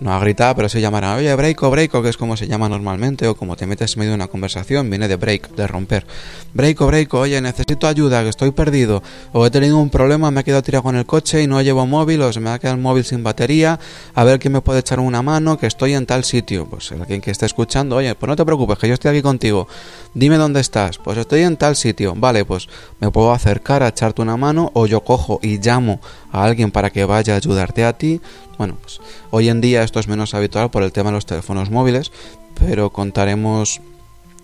no 0.00 0.12
a 0.12 0.18
gritar, 0.20 0.54
pero 0.54 0.68
se 0.68 0.80
llamará, 0.80 1.16
oye, 1.16 1.34
breako, 1.34 1.70
breako, 1.70 2.02
que 2.02 2.08
es 2.08 2.16
como 2.16 2.36
se 2.36 2.46
llama 2.46 2.68
normalmente, 2.68 3.26
o 3.26 3.36
como 3.36 3.56
te 3.56 3.66
metes 3.66 3.94
en 3.94 4.00
medio 4.00 4.10
de 4.12 4.16
una 4.16 4.28
conversación, 4.28 4.88
viene 4.90 5.08
de 5.08 5.16
break, 5.16 5.54
de 5.54 5.66
romper. 5.66 6.06
Breako, 6.54 6.86
breako, 6.86 7.20
oye, 7.20 7.40
necesito 7.40 7.86
ayuda, 7.86 8.22
que 8.22 8.28
estoy 8.28 8.50
perdido, 8.52 9.02
o 9.32 9.46
he 9.46 9.50
tenido 9.50 9.78
un 9.78 9.90
problema, 9.90 10.30
me 10.30 10.40
he 10.40 10.44
quedado 10.44 10.62
tirado 10.62 10.82
con 10.82 10.96
el 10.96 11.06
coche 11.06 11.42
y 11.42 11.46
no 11.46 11.60
llevo 11.62 11.86
móvil, 11.86 12.22
o 12.22 12.32
se 12.32 12.40
me 12.40 12.50
ha 12.50 12.58
quedado 12.58 12.76
el 12.76 12.82
móvil 12.82 13.04
sin 13.04 13.22
batería, 13.22 13.78
a 14.14 14.24
ver 14.24 14.38
quién 14.38 14.52
me 14.52 14.60
puede 14.60 14.80
echar 14.80 15.00
una 15.00 15.22
mano, 15.22 15.58
que 15.58 15.66
estoy 15.66 15.94
en 15.94 16.06
tal 16.06 16.24
sitio. 16.24 16.66
Pues 16.66 16.92
alguien 16.92 17.20
que 17.20 17.30
esté 17.30 17.46
escuchando, 17.46 17.96
oye, 17.96 18.14
pues 18.14 18.28
no 18.28 18.36
te 18.36 18.44
preocupes, 18.44 18.78
que 18.78 18.88
yo 18.88 18.94
estoy 18.94 19.10
aquí 19.10 19.22
contigo, 19.22 19.68
dime 20.14 20.36
dónde 20.36 20.60
estás, 20.60 20.98
pues 20.98 21.18
estoy 21.18 21.42
en 21.42 21.56
tal 21.56 21.76
sitio, 21.76 22.14
vale, 22.16 22.44
pues 22.44 22.68
me 23.00 23.10
puedo 23.10 23.32
acercar 23.32 23.82
a 23.82 23.88
echarte 23.88 24.22
una 24.22 24.36
mano, 24.36 24.70
o 24.74 24.86
yo 24.86 25.00
cojo 25.00 25.40
y 25.42 25.58
llamo 25.58 26.00
a 26.30 26.44
alguien 26.44 26.70
para 26.70 26.90
que 26.90 27.04
vaya 27.04 27.34
a 27.34 27.36
ayudarte 27.36 27.84
a 27.84 27.92
ti, 27.92 28.20
bueno, 28.58 28.76
pues 28.82 29.00
hoy 29.30 29.48
en 29.48 29.60
día 29.60 29.82
esto 29.82 30.00
es 30.00 30.08
menos 30.08 30.34
habitual 30.34 30.70
por 30.70 30.82
el 30.82 30.92
tema 30.92 31.10
de 31.10 31.14
los 31.14 31.26
teléfonos 31.26 31.70
móviles, 31.70 32.12
pero 32.58 32.90
contaremos 32.90 33.80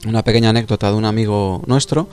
una 0.07 0.23
pequeña 0.23 0.51
anécdota 0.51 0.91
de 0.91 0.97
un 0.97 1.05
amigo 1.05 1.63
nuestro 1.67 2.09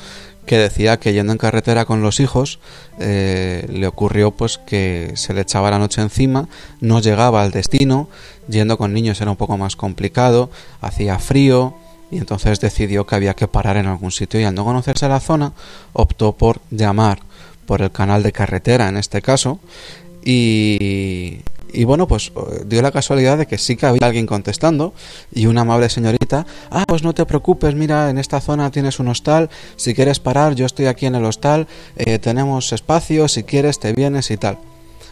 que 0.45 0.57
decía 0.57 0.97
que 0.97 1.13
yendo 1.13 1.31
en 1.31 1.37
carretera 1.37 1.85
con 1.85 2.01
los 2.01 2.19
hijos 2.19 2.59
eh, 2.99 3.67
le 3.69 3.85
ocurrió 3.85 4.31
pues 4.31 4.57
que 4.57 5.11
se 5.15 5.33
le 5.33 5.41
echaba 5.41 5.69
la 5.69 5.77
noche 5.77 6.01
encima, 6.01 6.47
no 6.79 6.99
llegaba 6.99 7.43
al 7.43 7.51
destino, 7.51 8.09
yendo 8.49 8.77
con 8.77 8.93
niños 8.93 9.21
era 9.21 9.29
un 9.29 9.37
poco 9.37 9.57
más 9.57 9.75
complicado, 9.75 10.49
hacía 10.81 11.19
frío 11.19 11.75
y 12.09 12.17
entonces 12.17 12.59
decidió 12.59 13.05
que 13.05 13.15
había 13.15 13.35
que 13.35 13.47
parar 13.47 13.77
en 13.77 13.85
algún 13.85 14.11
sitio 14.11 14.39
y 14.39 14.43
al 14.43 14.55
no 14.55 14.65
conocerse 14.65 15.07
la 15.07 15.19
zona 15.19 15.53
optó 15.93 16.33
por 16.33 16.59
llamar 16.71 17.19
por 17.67 17.83
el 17.83 17.91
canal 17.91 18.23
de 18.23 18.31
carretera 18.31 18.89
en 18.89 18.97
este 18.97 19.21
caso 19.21 19.59
y, 20.23 21.39
y 21.73 21.83
bueno, 21.83 22.07
pues 22.07 22.31
eh, 22.35 22.63
dio 22.65 22.81
la 22.81 22.91
casualidad 22.91 23.37
de 23.37 23.45
que 23.45 23.57
sí 23.57 23.75
que 23.75 23.85
había 23.85 24.05
alguien 24.05 24.25
contestando 24.25 24.93
y 25.31 25.45
una 25.45 25.61
amable 25.61 25.89
señorita, 25.89 26.45
ah, 26.69 26.83
pues 26.87 27.03
no 27.03 27.13
te 27.13 27.25
preocupes, 27.25 27.75
mira, 27.75 28.09
en 28.09 28.17
esta 28.17 28.41
zona 28.41 28.71
tienes 28.71 28.99
un 28.99 29.07
hostal, 29.07 29.49
si 29.75 29.93
quieres 29.93 30.19
parar, 30.19 30.55
yo 30.55 30.65
estoy 30.65 30.87
aquí 30.87 31.05
en 31.05 31.15
el 31.15 31.25
hostal, 31.25 31.67
eh, 31.95 32.19
tenemos 32.19 32.73
espacio, 32.73 33.27
si 33.27 33.43
quieres 33.43 33.79
te 33.79 33.93
vienes 33.93 34.31
y 34.31 34.37
tal. 34.37 34.57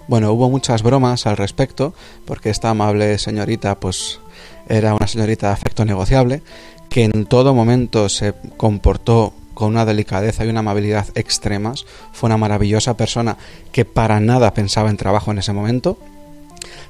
Bueno, 0.08 0.32
hubo 0.32 0.50
muchas 0.50 0.82
bromas 0.82 1.28
al 1.28 1.38
respecto, 1.38 1.94
porque 2.26 2.50
esta 2.50 2.72
amable 2.72 3.20
señorita, 3.20 3.80
pues 3.80 4.20
era 4.68 4.96
una 4.96 5.08
señorita 5.08 5.48
de 5.48 5.54
afecto 5.54 5.86
negociable, 5.86 6.42
que 6.90 7.04
en 7.04 7.26
todo 7.26 7.54
momento 7.54 8.10
se 8.10 8.34
comportó 8.58 9.34
con 9.54 9.70
una 9.70 9.86
delicadeza 9.86 10.46
y 10.46 10.50
una 10.50 10.62
amabilidad 10.62 11.06
extremas. 11.16 11.86
Fue 12.12 12.28
una 12.28 12.38
maravillosa 12.38 12.98
persona 12.98 13.38
que 13.72 13.86
para 13.86 14.20
nada 14.20 14.54
pensaba 14.54 14.90
en 14.90 14.98
trabajo 14.98 15.32
en 15.32 15.40
ese 15.40 15.54
momento 15.54 16.00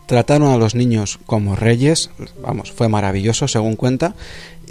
Trataron 0.10 0.51
a 0.51 0.57
los 0.57 0.74
niños 0.74 1.20
como 1.28 1.55
reyes, 1.55 2.10
vamos, 2.41 2.72
fue 2.72 2.89
maravilloso 2.89 3.47
según 3.47 3.76
cuenta. 3.76 4.16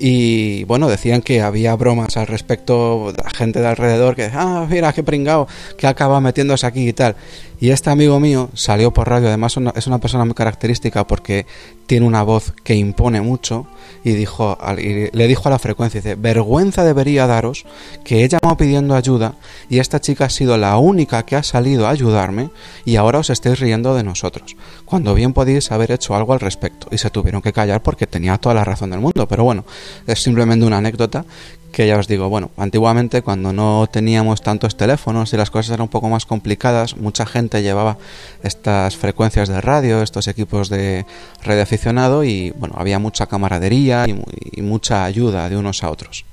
Y 0.01 0.63
bueno, 0.65 0.89
decían 0.89 1.23
que 1.23 1.43
había 1.43 1.75
bromas 1.75 2.17
al 2.17 2.29
respecto, 2.29 3.13
la 3.17 3.31
gente 3.31 3.61
de 3.61 3.67
alrededor 3.67 4.15
que, 4.15 4.31
ah, 4.33 4.65
mira, 4.71 4.93
qué 4.93 5.03
pringao, 5.03 5.49
que 5.77 5.89
acaba 5.89 6.21
metiéndose 6.21 6.67
aquí 6.67 6.89
y 6.89 6.93
tal. 6.93 7.17
Y 7.61 7.71
este 7.71 7.91
amigo 7.91 8.21
mío 8.21 8.51
salió 8.55 8.93
por 8.93 9.09
radio, 9.09 9.27
además 9.27 9.57
es 9.75 9.87
una 9.89 9.99
persona 9.99 10.25
muy 10.25 10.35
característica 10.35 11.05
porque 11.09 11.45
tiene 11.87 12.07
una 12.07 12.23
voz 12.23 12.53
que 12.63 12.77
impone 12.77 13.21
mucho 13.21 13.67
y, 14.05 14.13
dijo, 14.13 14.57
le 14.77 15.27
dijo 15.27 15.49
a 15.49 15.51
la 15.51 15.59
frecuencia, 15.59 16.01
dice, 16.01 16.15
vergüenza 16.15 16.85
debería 16.85 17.27
daros 17.27 17.65
que 18.05 18.23
ella 18.23 18.39
me 18.47 18.55
pidiendo 18.55 18.95
ayuda 18.95 19.35
y 19.69 19.81
esta 19.81 20.01
chica 20.01 20.27
ha 20.27 20.31
sido 20.31 20.57
la 20.57 20.77
única 20.79 21.25
que 21.25 21.35
ha 21.35 21.43
salido 21.43 21.87
a 21.87 21.91
ayudarme 21.91 22.51
y 22.85 22.95
ahora 22.95 23.19
os 23.19 23.31
estáis 23.31 23.59
riendo 23.59 23.95
de 23.97 24.05
nosotros, 24.05 24.57
cuando 24.85 25.15
bien 25.15 25.33
podéis 25.33 25.73
haber 25.73 25.91
hecho 25.91 26.15
algo 26.15 26.35
al 26.35 26.41
respecto. 26.41 26.87
Y 26.93 26.99
se 26.99 27.11
tuvieron 27.11 27.43
que 27.43 27.53
callar 27.53 27.83
porque 27.83 28.07
tenía 28.07 28.39
toda 28.39 28.55
la 28.55 28.65
razón 28.65 28.91
del 28.91 29.01
mundo, 29.01 29.27
pero 29.27 29.43
bueno, 29.43 29.65
es 30.07 30.23
simplemente 30.23 30.65
una 30.65 30.79
anécdota 30.79 31.25
que 31.73 31.87
ya 31.87 31.99
os 31.99 32.09
digo, 32.09 32.29
bueno, 32.29 32.51
antiguamente 32.57 33.23
cuando 33.23 33.53
no 33.53 33.89
teníamos 33.91 34.43
tantos 34.43 34.77
teléfonos 34.77 35.33
y 35.33 35.37
las 35.37 35.51
cosas 35.51 35.71
eran 35.71 35.83
un 35.83 35.89
poco 35.89 36.09
más 36.09 36.27
complicadas, 36.27 36.97
mucha 36.97 37.27
gente 37.27 37.63
llevaba 37.63 37.99
estas 38.43 38.97
frecuencias 38.97 39.49
de 39.49 39.61
radio, 39.61 40.03
estos 40.03 40.29
equipos 40.29 40.71
de 40.71 41.05
radio 41.43 41.63
aficionado 41.63 42.25
y 42.25 42.51
bueno, 42.53 42.75
había 42.79 42.99
mucha 42.99 43.27
camaradería 43.27 44.07
y, 44.09 44.63
mucha 44.63 45.05
ayuda 45.05 45.49
de 45.49 45.57
unos 45.57 45.85
a 45.85 45.91
otros. 45.91 46.25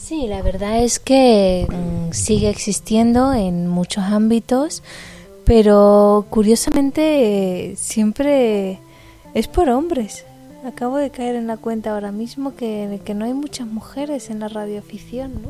Sí, 0.00 0.26
la 0.28 0.42
verdad 0.42 0.82
es 0.82 0.98
que 0.98 1.66
mm, 1.68 2.12
sigue 2.12 2.50
existiendo 2.50 3.32
en 3.32 3.66
muchos 3.68 4.04
ámbitos, 4.04 4.82
pero 5.44 6.26
curiosamente 6.30 7.74
siempre 7.76 8.78
es 9.34 9.48
por 9.48 9.68
hombres. 9.70 10.24
Acabo 10.68 10.98
de 10.98 11.10
caer 11.10 11.34
en 11.34 11.46
la 11.46 11.56
cuenta 11.56 11.94
ahora 11.94 12.12
mismo 12.12 12.54
que, 12.54 13.00
que 13.04 13.14
no 13.14 13.24
hay 13.24 13.32
muchas 13.32 13.66
mujeres 13.66 14.28
en 14.28 14.40
la 14.40 14.48
radioafición, 14.48 15.32
¿no? 15.42 15.48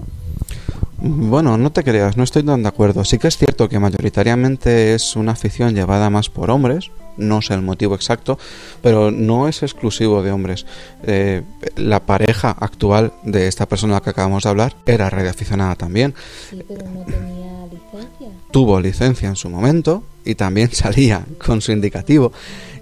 Bueno, 1.01 1.59
no 1.59 1.71
te 1.71 1.85
creas, 1.85 2.17
no 2.17 2.25
estoy 2.25 2.43
tan 2.45 2.63
de 2.63 2.69
acuerdo. 2.69 3.05
Sí 3.05 3.19
que 3.19 3.29
es 3.29 3.37
cierto 3.37 3.69
que 3.69 3.79
mayoritariamente 3.79 4.95
es 4.95 5.17
una 5.17 5.33
afición 5.33 5.75
llevada 5.75 6.09
más 6.09 6.29
por 6.29 6.51
hombres, 6.51 6.91
no 7.17 7.43
sé 7.43 7.55
el 7.55 7.63
motivo 7.63 7.95
exacto, 7.95 8.39
pero 8.81 9.11
no 9.11 9.49
es 9.49 9.63
exclusivo 9.63 10.23
de 10.23 10.31
hombres. 10.31 10.67
Eh, 11.03 11.43
la 11.77 12.01
pareja 12.01 12.51
actual 12.51 13.13
de 13.23 13.49
esta 13.49 13.67
persona 13.67 14.01
que 14.01 14.11
acabamos 14.11 14.45
de 14.45 14.51
hablar 14.51 14.75
era 14.87 15.11
radioaficionada 15.11 15.75
también. 15.75 16.15
Sí, 16.51 16.65
pero 16.67 16.85
no 16.89 17.05
tenía 17.05 17.67
licencia. 17.67 18.29
Tuvo 18.51 18.81
licencia 18.81 19.29
en 19.29 19.37
su 19.37 19.51
momento 19.51 20.03
y 20.25 20.35
también 20.37 20.71
salía 20.73 21.25
con 21.45 21.61
su 21.61 21.73
indicativo. 21.73 22.33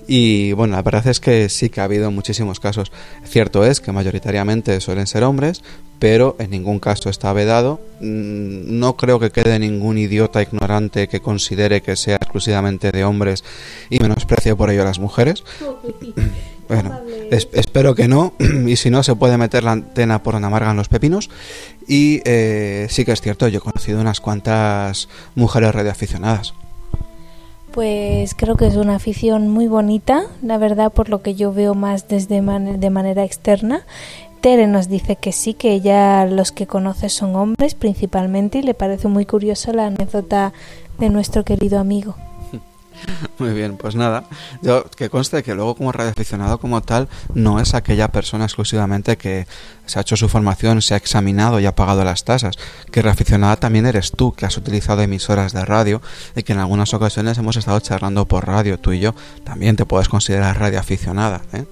Y 0.06 0.52
bueno, 0.52 0.76
la 0.76 0.82
verdad 0.82 1.06
es 1.08 1.20
que 1.20 1.48
sí 1.48 1.68
que 1.68 1.80
ha 1.80 1.84
habido 1.84 2.10
muchísimos 2.10 2.60
casos. 2.60 2.92
Cierto 3.24 3.64
es 3.64 3.80
que 3.80 3.92
mayoritariamente 3.92 4.80
suelen 4.80 5.06
ser 5.06 5.24
hombres, 5.24 5.62
pero 5.98 6.36
en 6.38 6.50
ningún 6.50 6.78
caso 6.78 7.10
está 7.10 7.32
vedado. 7.32 7.80
Mm, 8.00 8.78
no 8.78 8.96
creo 8.96 9.18
que 9.18 9.30
quede 9.30 9.58
ningún 9.58 9.98
idiota 9.98 10.42
ignorante 10.42 11.08
que 11.08 11.20
considere 11.20 11.80
que 11.82 11.96
sea 11.96 12.16
exclusivamente 12.16 12.92
de 12.92 13.04
hombres 13.04 13.42
y 13.90 13.98
menosprecie 13.98 14.54
por 14.54 14.70
ello 14.70 14.82
a 14.82 14.86
las 14.86 14.98
mujeres. 14.98 15.44
Bueno, 16.68 17.00
espero 17.30 17.94
que 17.94 18.08
no, 18.08 18.34
y 18.66 18.74
si 18.74 18.90
no, 18.90 19.04
se 19.04 19.14
puede 19.14 19.38
meter 19.38 19.62
la 19.62 19.70
antena 19.70 20.24
por 20.24 20.34
donde 20.34 20.48
amargan 20.48 20.76
los 20.76 20.88
pepinos. 20.88 21.30
Y 21.86 22.22
eh, 22.24 22.88
sí 22.90 23.04
que 23.04 23.12
es 23.12 23.20
cierto, 23.20 23.46
yo 23.46 23.58
he 23.58 23.60
conocido 23.60 24.00
unas 24.00 24.20
cuantas 24.20 25.08
mujeres 25.36 25.72
radioaficionadas. 25.72 26.54
Pues 27.76 28.34
creo 28.34 28.56
que 28.56 28.66
es 28.66 28.76
una 28.76 28.94
afición 28.94 29.48
muy 29.48 29.68
bonita, 29.68 30.22
la 30.40 30.56
verdad, 30.56 30.90
por 30.90 31.10
lo 31.10 31.20
que 31.20 31.34
yo 31.34 31.52
veo 31.52 31.74
más 31.74 32.08
desde 32.08 32.40
de 32.40 32.90
manera 32.90 33.22
externa. 33.22 33.82
Tere 34.40 34.66
nos 34.66 34.88
dice 34.88 35.16
que 35.16 35.30
sí, 35.30 35.52
que 35.52 35.72
ella 35.72 36.24
los 36.24 36.52
que 36.52 36.66
conoce 36.66 37.10
son 37.10 37.36
hombres 37.36 37.74
principalmente 37.74 38.60
y 38.60 38.62
le 38.62 38.72
parece 38.72 39.08
muy 39.08 39.26
curiosa 39.26 39.74
la 39.74 39.88
anécdota 39.88 40.54
de 40.98 41.10
nuestro 41.10 41.44
querido 41.44 41.78
amigo. 41.78 42.16
Muy 43.38 43.52
bien, 43.52 43.76
pues 43.76 43.94
nada, 43.94 44.24
yo 44.62 44.84
que 44.84 45.10
conste 45.10 45.42
que 45.42 45.54
luego 45.54 45.74
como 45.74 45.92
radioaficionado 45.92 46.58
como 46.58 46.80
tal 46.82 47.08
no 47.34 47.60
es 47.60 47.74
aquella 47.74 48.08
persona 48.08 48.44
exclusivamente 48.44 49.16
que 49.16 49.46
se 49.86 49.98
ha 49.98 50.02
hecho 50.02 50.16
su 50.16 50.28
formación, 50.28 50.82
se 50.82 50.94
ha 50.94 50.96
examinado 50.96 51.60
y 51.60 51.66
ha 51.66 51.74
pagado 51.74 52.04
las 52.04 52.24
tasas, 52.24 52.56
que 52.90 53.02
radioaficionada 53.02 53.56
también 53.56 53.86
eres 53.86 54.12
tú, 54.12 54.32
que 54.32 54.46
has 54.46 54.56
utilizado 54.56 55.02
emisoras 55.02 55.52
de 55.52 55.64
radio 55.64 56.02
y 56.34 56.42
que 56.42 56.52
en 56.52 56.58
algunas 56.58 56.92
ocasiones 56.94 57.38
hemos 57.38 57.56
estado 57.56 57.80
charlando 57.80 58.26
por 58.26 58.46
radio, 58.46 58.78
tú 58.78 58.92
y 58.92 59.00
yo, 59.00 59.14
también 59.44 59.76
te 59.76 59.86
puedes 59.86 60.08
considerar 60.08 60.58
radioaficionada, 60.58 61.42
¿eh? 61.52 61.64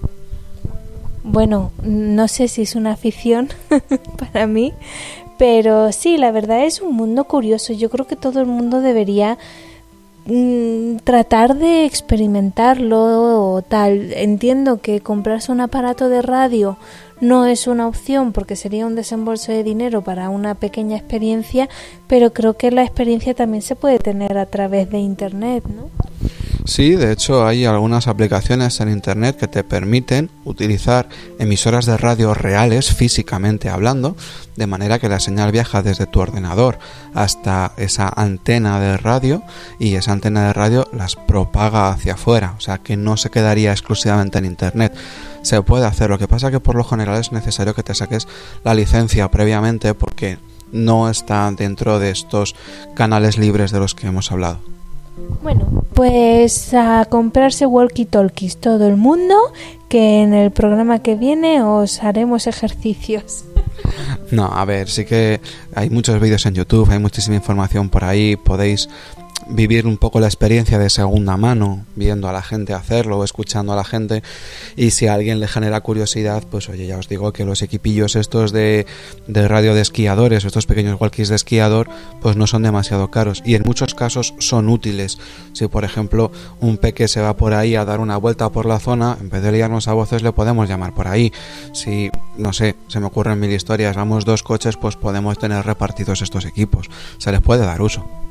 Bueno, 1.27 1.71
no 1.81 2.27
sé 2.27 2.47
si 2.47 2.61
es 2.61 2.75
una 2.75 2.91
afición 2.91 3.49
para 4.19 4.45
mí, 4.45 4.73
pero 5.39 5.91
sí, 5.91 6.17
la 6.17 6.31
verdad 6.31 6.63
es 6.65 6.81
un 6.81 6.95
mundo 6.95 7.23
curioso. 7.25 7.73
Yo 7.73 7.89
creo 7.89 8.05
que 8.05 8.15
todo 8.15 8.39
el 8.39 8.45
mundo 8.45 8.79
debería 8.79 9.39
Mm, 10.27 10.97
tratar 11.03 11.55
de 11.55 11.85
experimentarlo 11.85 13.53
o 13.53 13.61
tal. 13.61 14.11
Entiendo 14.13 14.81
que 14.81 14.99
comprarse 14.99 15.51
un 15.51 15.61
aparato 15.61 16.09
de 16.09 16.23
radio 16.23 16.77
no 17.21 17.45
es 17.45 17.67
una 17.67 17.87
opción 17.87 18.33
porque 18.33 18.55
sería 18.55 18.87
un 18.87 18.95
desembolso 18.95 19.51
de 19.51 19.63
dinero 19.63 20.01
para 20.03 20.29
una 20.29 20.55
pequeña 20.55 20.97
experiencia, 20.97 21.69
pero 22.07 22.33
creo 22.33 22.57
que 22.57 22.71
la 22.71 22.83
experiencia 22.83 23.35
también 23.35 23.61
se 23.61 23.75
puede 23.75 23.99
tener 23.99 24.37
a 24.37 24.47
través 24.47 24.89
de 24.89 24.97
Internet, 24.97 25.63
¿no? 25.67 25.89
Sí, 26.65 26.95
de 26.95 27.11
hecho 27.11 27.45
hay 27.45 27.65
algunas 27.65 28.07
aplicaciones 28.07 28.79
en 28.79 28.89
Internet 28.89 29.37
que 29.37 29.47
te 29.47 29.63
permiten 29.63 30.31
utilizar 30.45 31.07
emisoras 31.37 31.85
de 31.85 31.95
radio 31.95 32.33
reales, 32.33 32.91
físicamente 32.93 33.69
hablando, 33.69 34.15
de 34.55 34.65
manera 34.65 34.97
que 34.97 35.07
la 35.07 35.19
señal 35.19 35.51
viaja 35.51 35.83
desde 35.83 36.07
tu 36.07 36.21
ordenador 36.21 36.79
hasta 37.13 37.73
esa 37.77 38.07
antena 38.07 38.79
de 38.79 38.97
radio 38.97 39.43
y 39.79 39.93
esa 39.93 40.13
antena 40.13 40.47
de 40.47 40.53
radio 40.53 40.87
las 40.91 41.15
propaga 41.15 41.89
hacia 41.89 42.13
afuera, 42.13 42.55
o 42.57 42.61
sea 42.61 42.79
que 42.79 42.97
no 42.97 43.15
se 43.15 43.29
quedaría 43.29 43.71
exclusivamente 43.71 44.39
en 44.39 44.45
Internet. 44.45 44.95
Se 45.43 45.61
puede 45.61 45.85
hacer, 45.85 46.09
lo 46.09 46.17
que 46.17 46.27
pasa 46.27 46.49
que 46.49 46.59
por 46.59 46.75
lo 46.75 46.83
general 46.83 47.19
es 47.19 47.31
necesario 47.31 47.75
que 47.75 47.83
te 47.83 47.93
saques 47.93 48.27
la 48.63 48.73
licencia 48.73 49.29
previamente 49.29 49.93
porque 49.93 50.39
no 50.71 51.09
está 51.09 51.51
dentro 51.51 51.99
de 51.99 52.09
estos 52.09 52.55
canales 52.95 53.37
libres 53.37 53.71
de 53.71 53.79
los 53.79 53.93
que 53.93 54.07
hemos 54.07 54.31
hablado. 54.31 54.59
Bueno, 55.41 55.83
pues 55.93 56.73
a 56.73 57.05
comprarse 57.05 57.65
walkie-talkies 57.65 58.57
todo 58.57 58.87
el 58.87 58.97
mundo, 58.97 59.35
que 59.87 60.21
en 60.21 60.33
el 60.33 60.51
programa 60.51 60.99
que 60.99 61.15
viene 61.15 61.61
os 61.61 62.03
haremos 62.03 62.47
ejercicios. 62.47 63.45
No, 64.31 64.45
a 64.45 64.65
ver, 64.65 64.89
sí 64.89 65.05
que 65.05 65.39
hay 65.73 65.89
muchos 65.89 66.19
vídeos 66.19 66.45
en 66.45 66.55
YouTube, 66.55 66.89
hay 66.89 66.99
muchísima 66.99 67.35
información 67.35 67.89
por 67.89 68.03
ahí, 68.03 68.35
podéis 68.35 68.89
vivir 69.47 69.87
un 69.87 69.97
poco 69.97 70.19
la 70.19 70.27
experiencia 70.27 70.79
de 70.79 70.89
segunda 70.89 71.37
mano, 71.37 71.85
viendo 71.95 72.27
a 72.27 72.33
la 72.33 72.41
gente 72.41 72.73
hacerlo, 72.73 73.23
escuchando 73.23 73.73
a 73.73 73.75
la 73.75 73.83
gente, 73.83 74.23
y 74.75 74.91
si 74.91 75.07
a 75.07 75.13
alguien 75.13 75.39
le 75.39 75.47
genera 75.47 75.81
curiosidad, 75.81 76.43
pues 76.49 76.69
oye, 76.69 76.87
ya 76.87 76.97
os 76.97 77.07
digo 77.07 77.33
que 77.33 77.45
los 77.45 77.61
equipillos 77.61 78.15
estos 78.15 78.51
de, 78.51 78.85
de 79.27 79.47
radio 79.47 79.73
de 79.73 79.81
esquiadores, 79.81 80.45
estos 80.45 80.65
pequeños 80.65 80.99
walkies 80.99 81.29
de 81.29 81.35
esquiador, 81.35 81.89
pues 82.21 82.35
no 82.35 82.47
son 82.47 82.63
demasiado 82.63 83.11
caros, 83.11 83.41
y 83.45 83.55
en 83.55 83.63
muchos 83.65 83.95
casos 83.95 84.33
son 84.39 84.69
útiles. 84.69 85.17
Si 85.53 85.67
por 85.67 85.83
ejemplo 85.83 86.31
un 86.59 86.77
peque 86.77 87.07
se 87.07 87.21
va 87.21 87.37
por 87.37 87.53
ahí 87.53 87.75
a 87.75 87.85
dar 87.85 87.99
una 87.99 88.17
vuelta 88.17 88.49
por 88.49 88.65
la 88.65 88.79
zona, 88.79 89.17
en 89.19 89.29
vez 89.29 89.41
de 89.41 89.51
liarnos 89.51 89.87
a 89.87 89.93
voces 89.93 90.23
le 90.23 90.31
podemos 90.31 90.67
llamar 90.67 90.93
por 90.93 91.07
ahí. 91.07 91.31
Si, 91.73 92.09
no 92.37 92.53
sé, 92.53 92.75
se 92.87 92.99
me 92.99 93.07
ocurren 93.07 93.39
mil 93.39 93.51
historias, 93.51 93.95
vamos 93.95 94.25
dos 94.25 94.43
coches, 94.43 94.77
pues 94.77 94.95
podemos 94.95 95.37
tener 95.37 95.65
repartidos 95.65 96.21
estos 96.21 96.45
equipos, 96.45 96.89
se 97.17 97.31
les 97.31 97.41
puede 97.41 97.65
dar 97.65 97.81
uso 97.81 98.24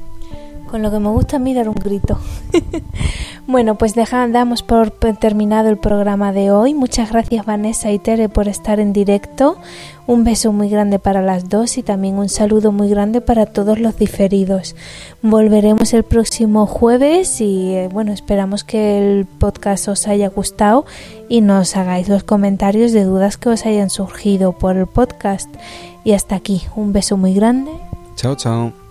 con 0.70 0.82
lo 0.82 0.90
que 0.90 0.98
me 0.98 1.08
gusta 1.08 1.36
a 1.36 1.38
mí 1.38 1.54
dar 1.54 1.68
un 1.68 1.74
grito. 1.74 2.18
bueno, 3.46 3.76
pues 3.76 3.94
deja, 3.94 4.26
damos 4.28 4.62
por 4.62 4.90
terminado 4.90 5.68
el 5.68 5.78
programa 5.78 6.32
de 6.32 6.50
hoy. 6.50 6.74
Muchas 6.74 7.10
gracias 7.10 7.46
Vanessa 7.46 7.90
y 7.92 7.98
Tere 7.98 8.28
por 8.28 8.48
estar 8.48 8.80
en 8.80 8.92
directo. 8.92 9.56
Un 10.06 10.24
beso 10.24 10.52
muy 10.52 10.68
grande 10.68 10.98
para 10.98 11.22
las 11.22 11.48
dos 11.48 11.78
y 11.78 11.82
también 11.82 12.16
un 12.16 12.28
saludo 12.28 12.72
muy 12.72 12.88
grande 12.88 13.20
para 13.20 13.46
todos 13.46 13.78
los 13.78 13.96
diferidos. 13.96 14.76
Volveremos 15.22 15.94
el 15.94 16.02
próximo 16.02 16.66
jueves 16.66 17.40
y 17.40 17.74
eh, 17.74 17.88
bueno, 17.90 18.12
esperamos 18.12 18.64
que 18.64 18.98
el 18.98 19.24
podcast 19.24 19.88
os 19.88 20.06
haya 20.06 20.28
gustado 20.28 20.84
y 21.28 21.40
nos 21.40 21.76
hagáis 21.76 22.08
los 22.08 22.22
comentarios 22.22 22.92
de 22.92 23.04
dudas 23.04 23.38
que 23.38 23.48
os 23.48 23.64
hayan 23.64 23.88
surgido 23.88 24.52
por 24.52 24.76
el 24.76 24.86
podcast. 24.86 25.48
Y 26.04 26.12
hasta 26.12 26.36
aquí, 26.36 26.62
un 26.76 26.92
beso 26.92 27.16
muy 27.16 27.32
grande. 27.32 27.72
Chao, 28.16 28.34
chao. 28.34 28.83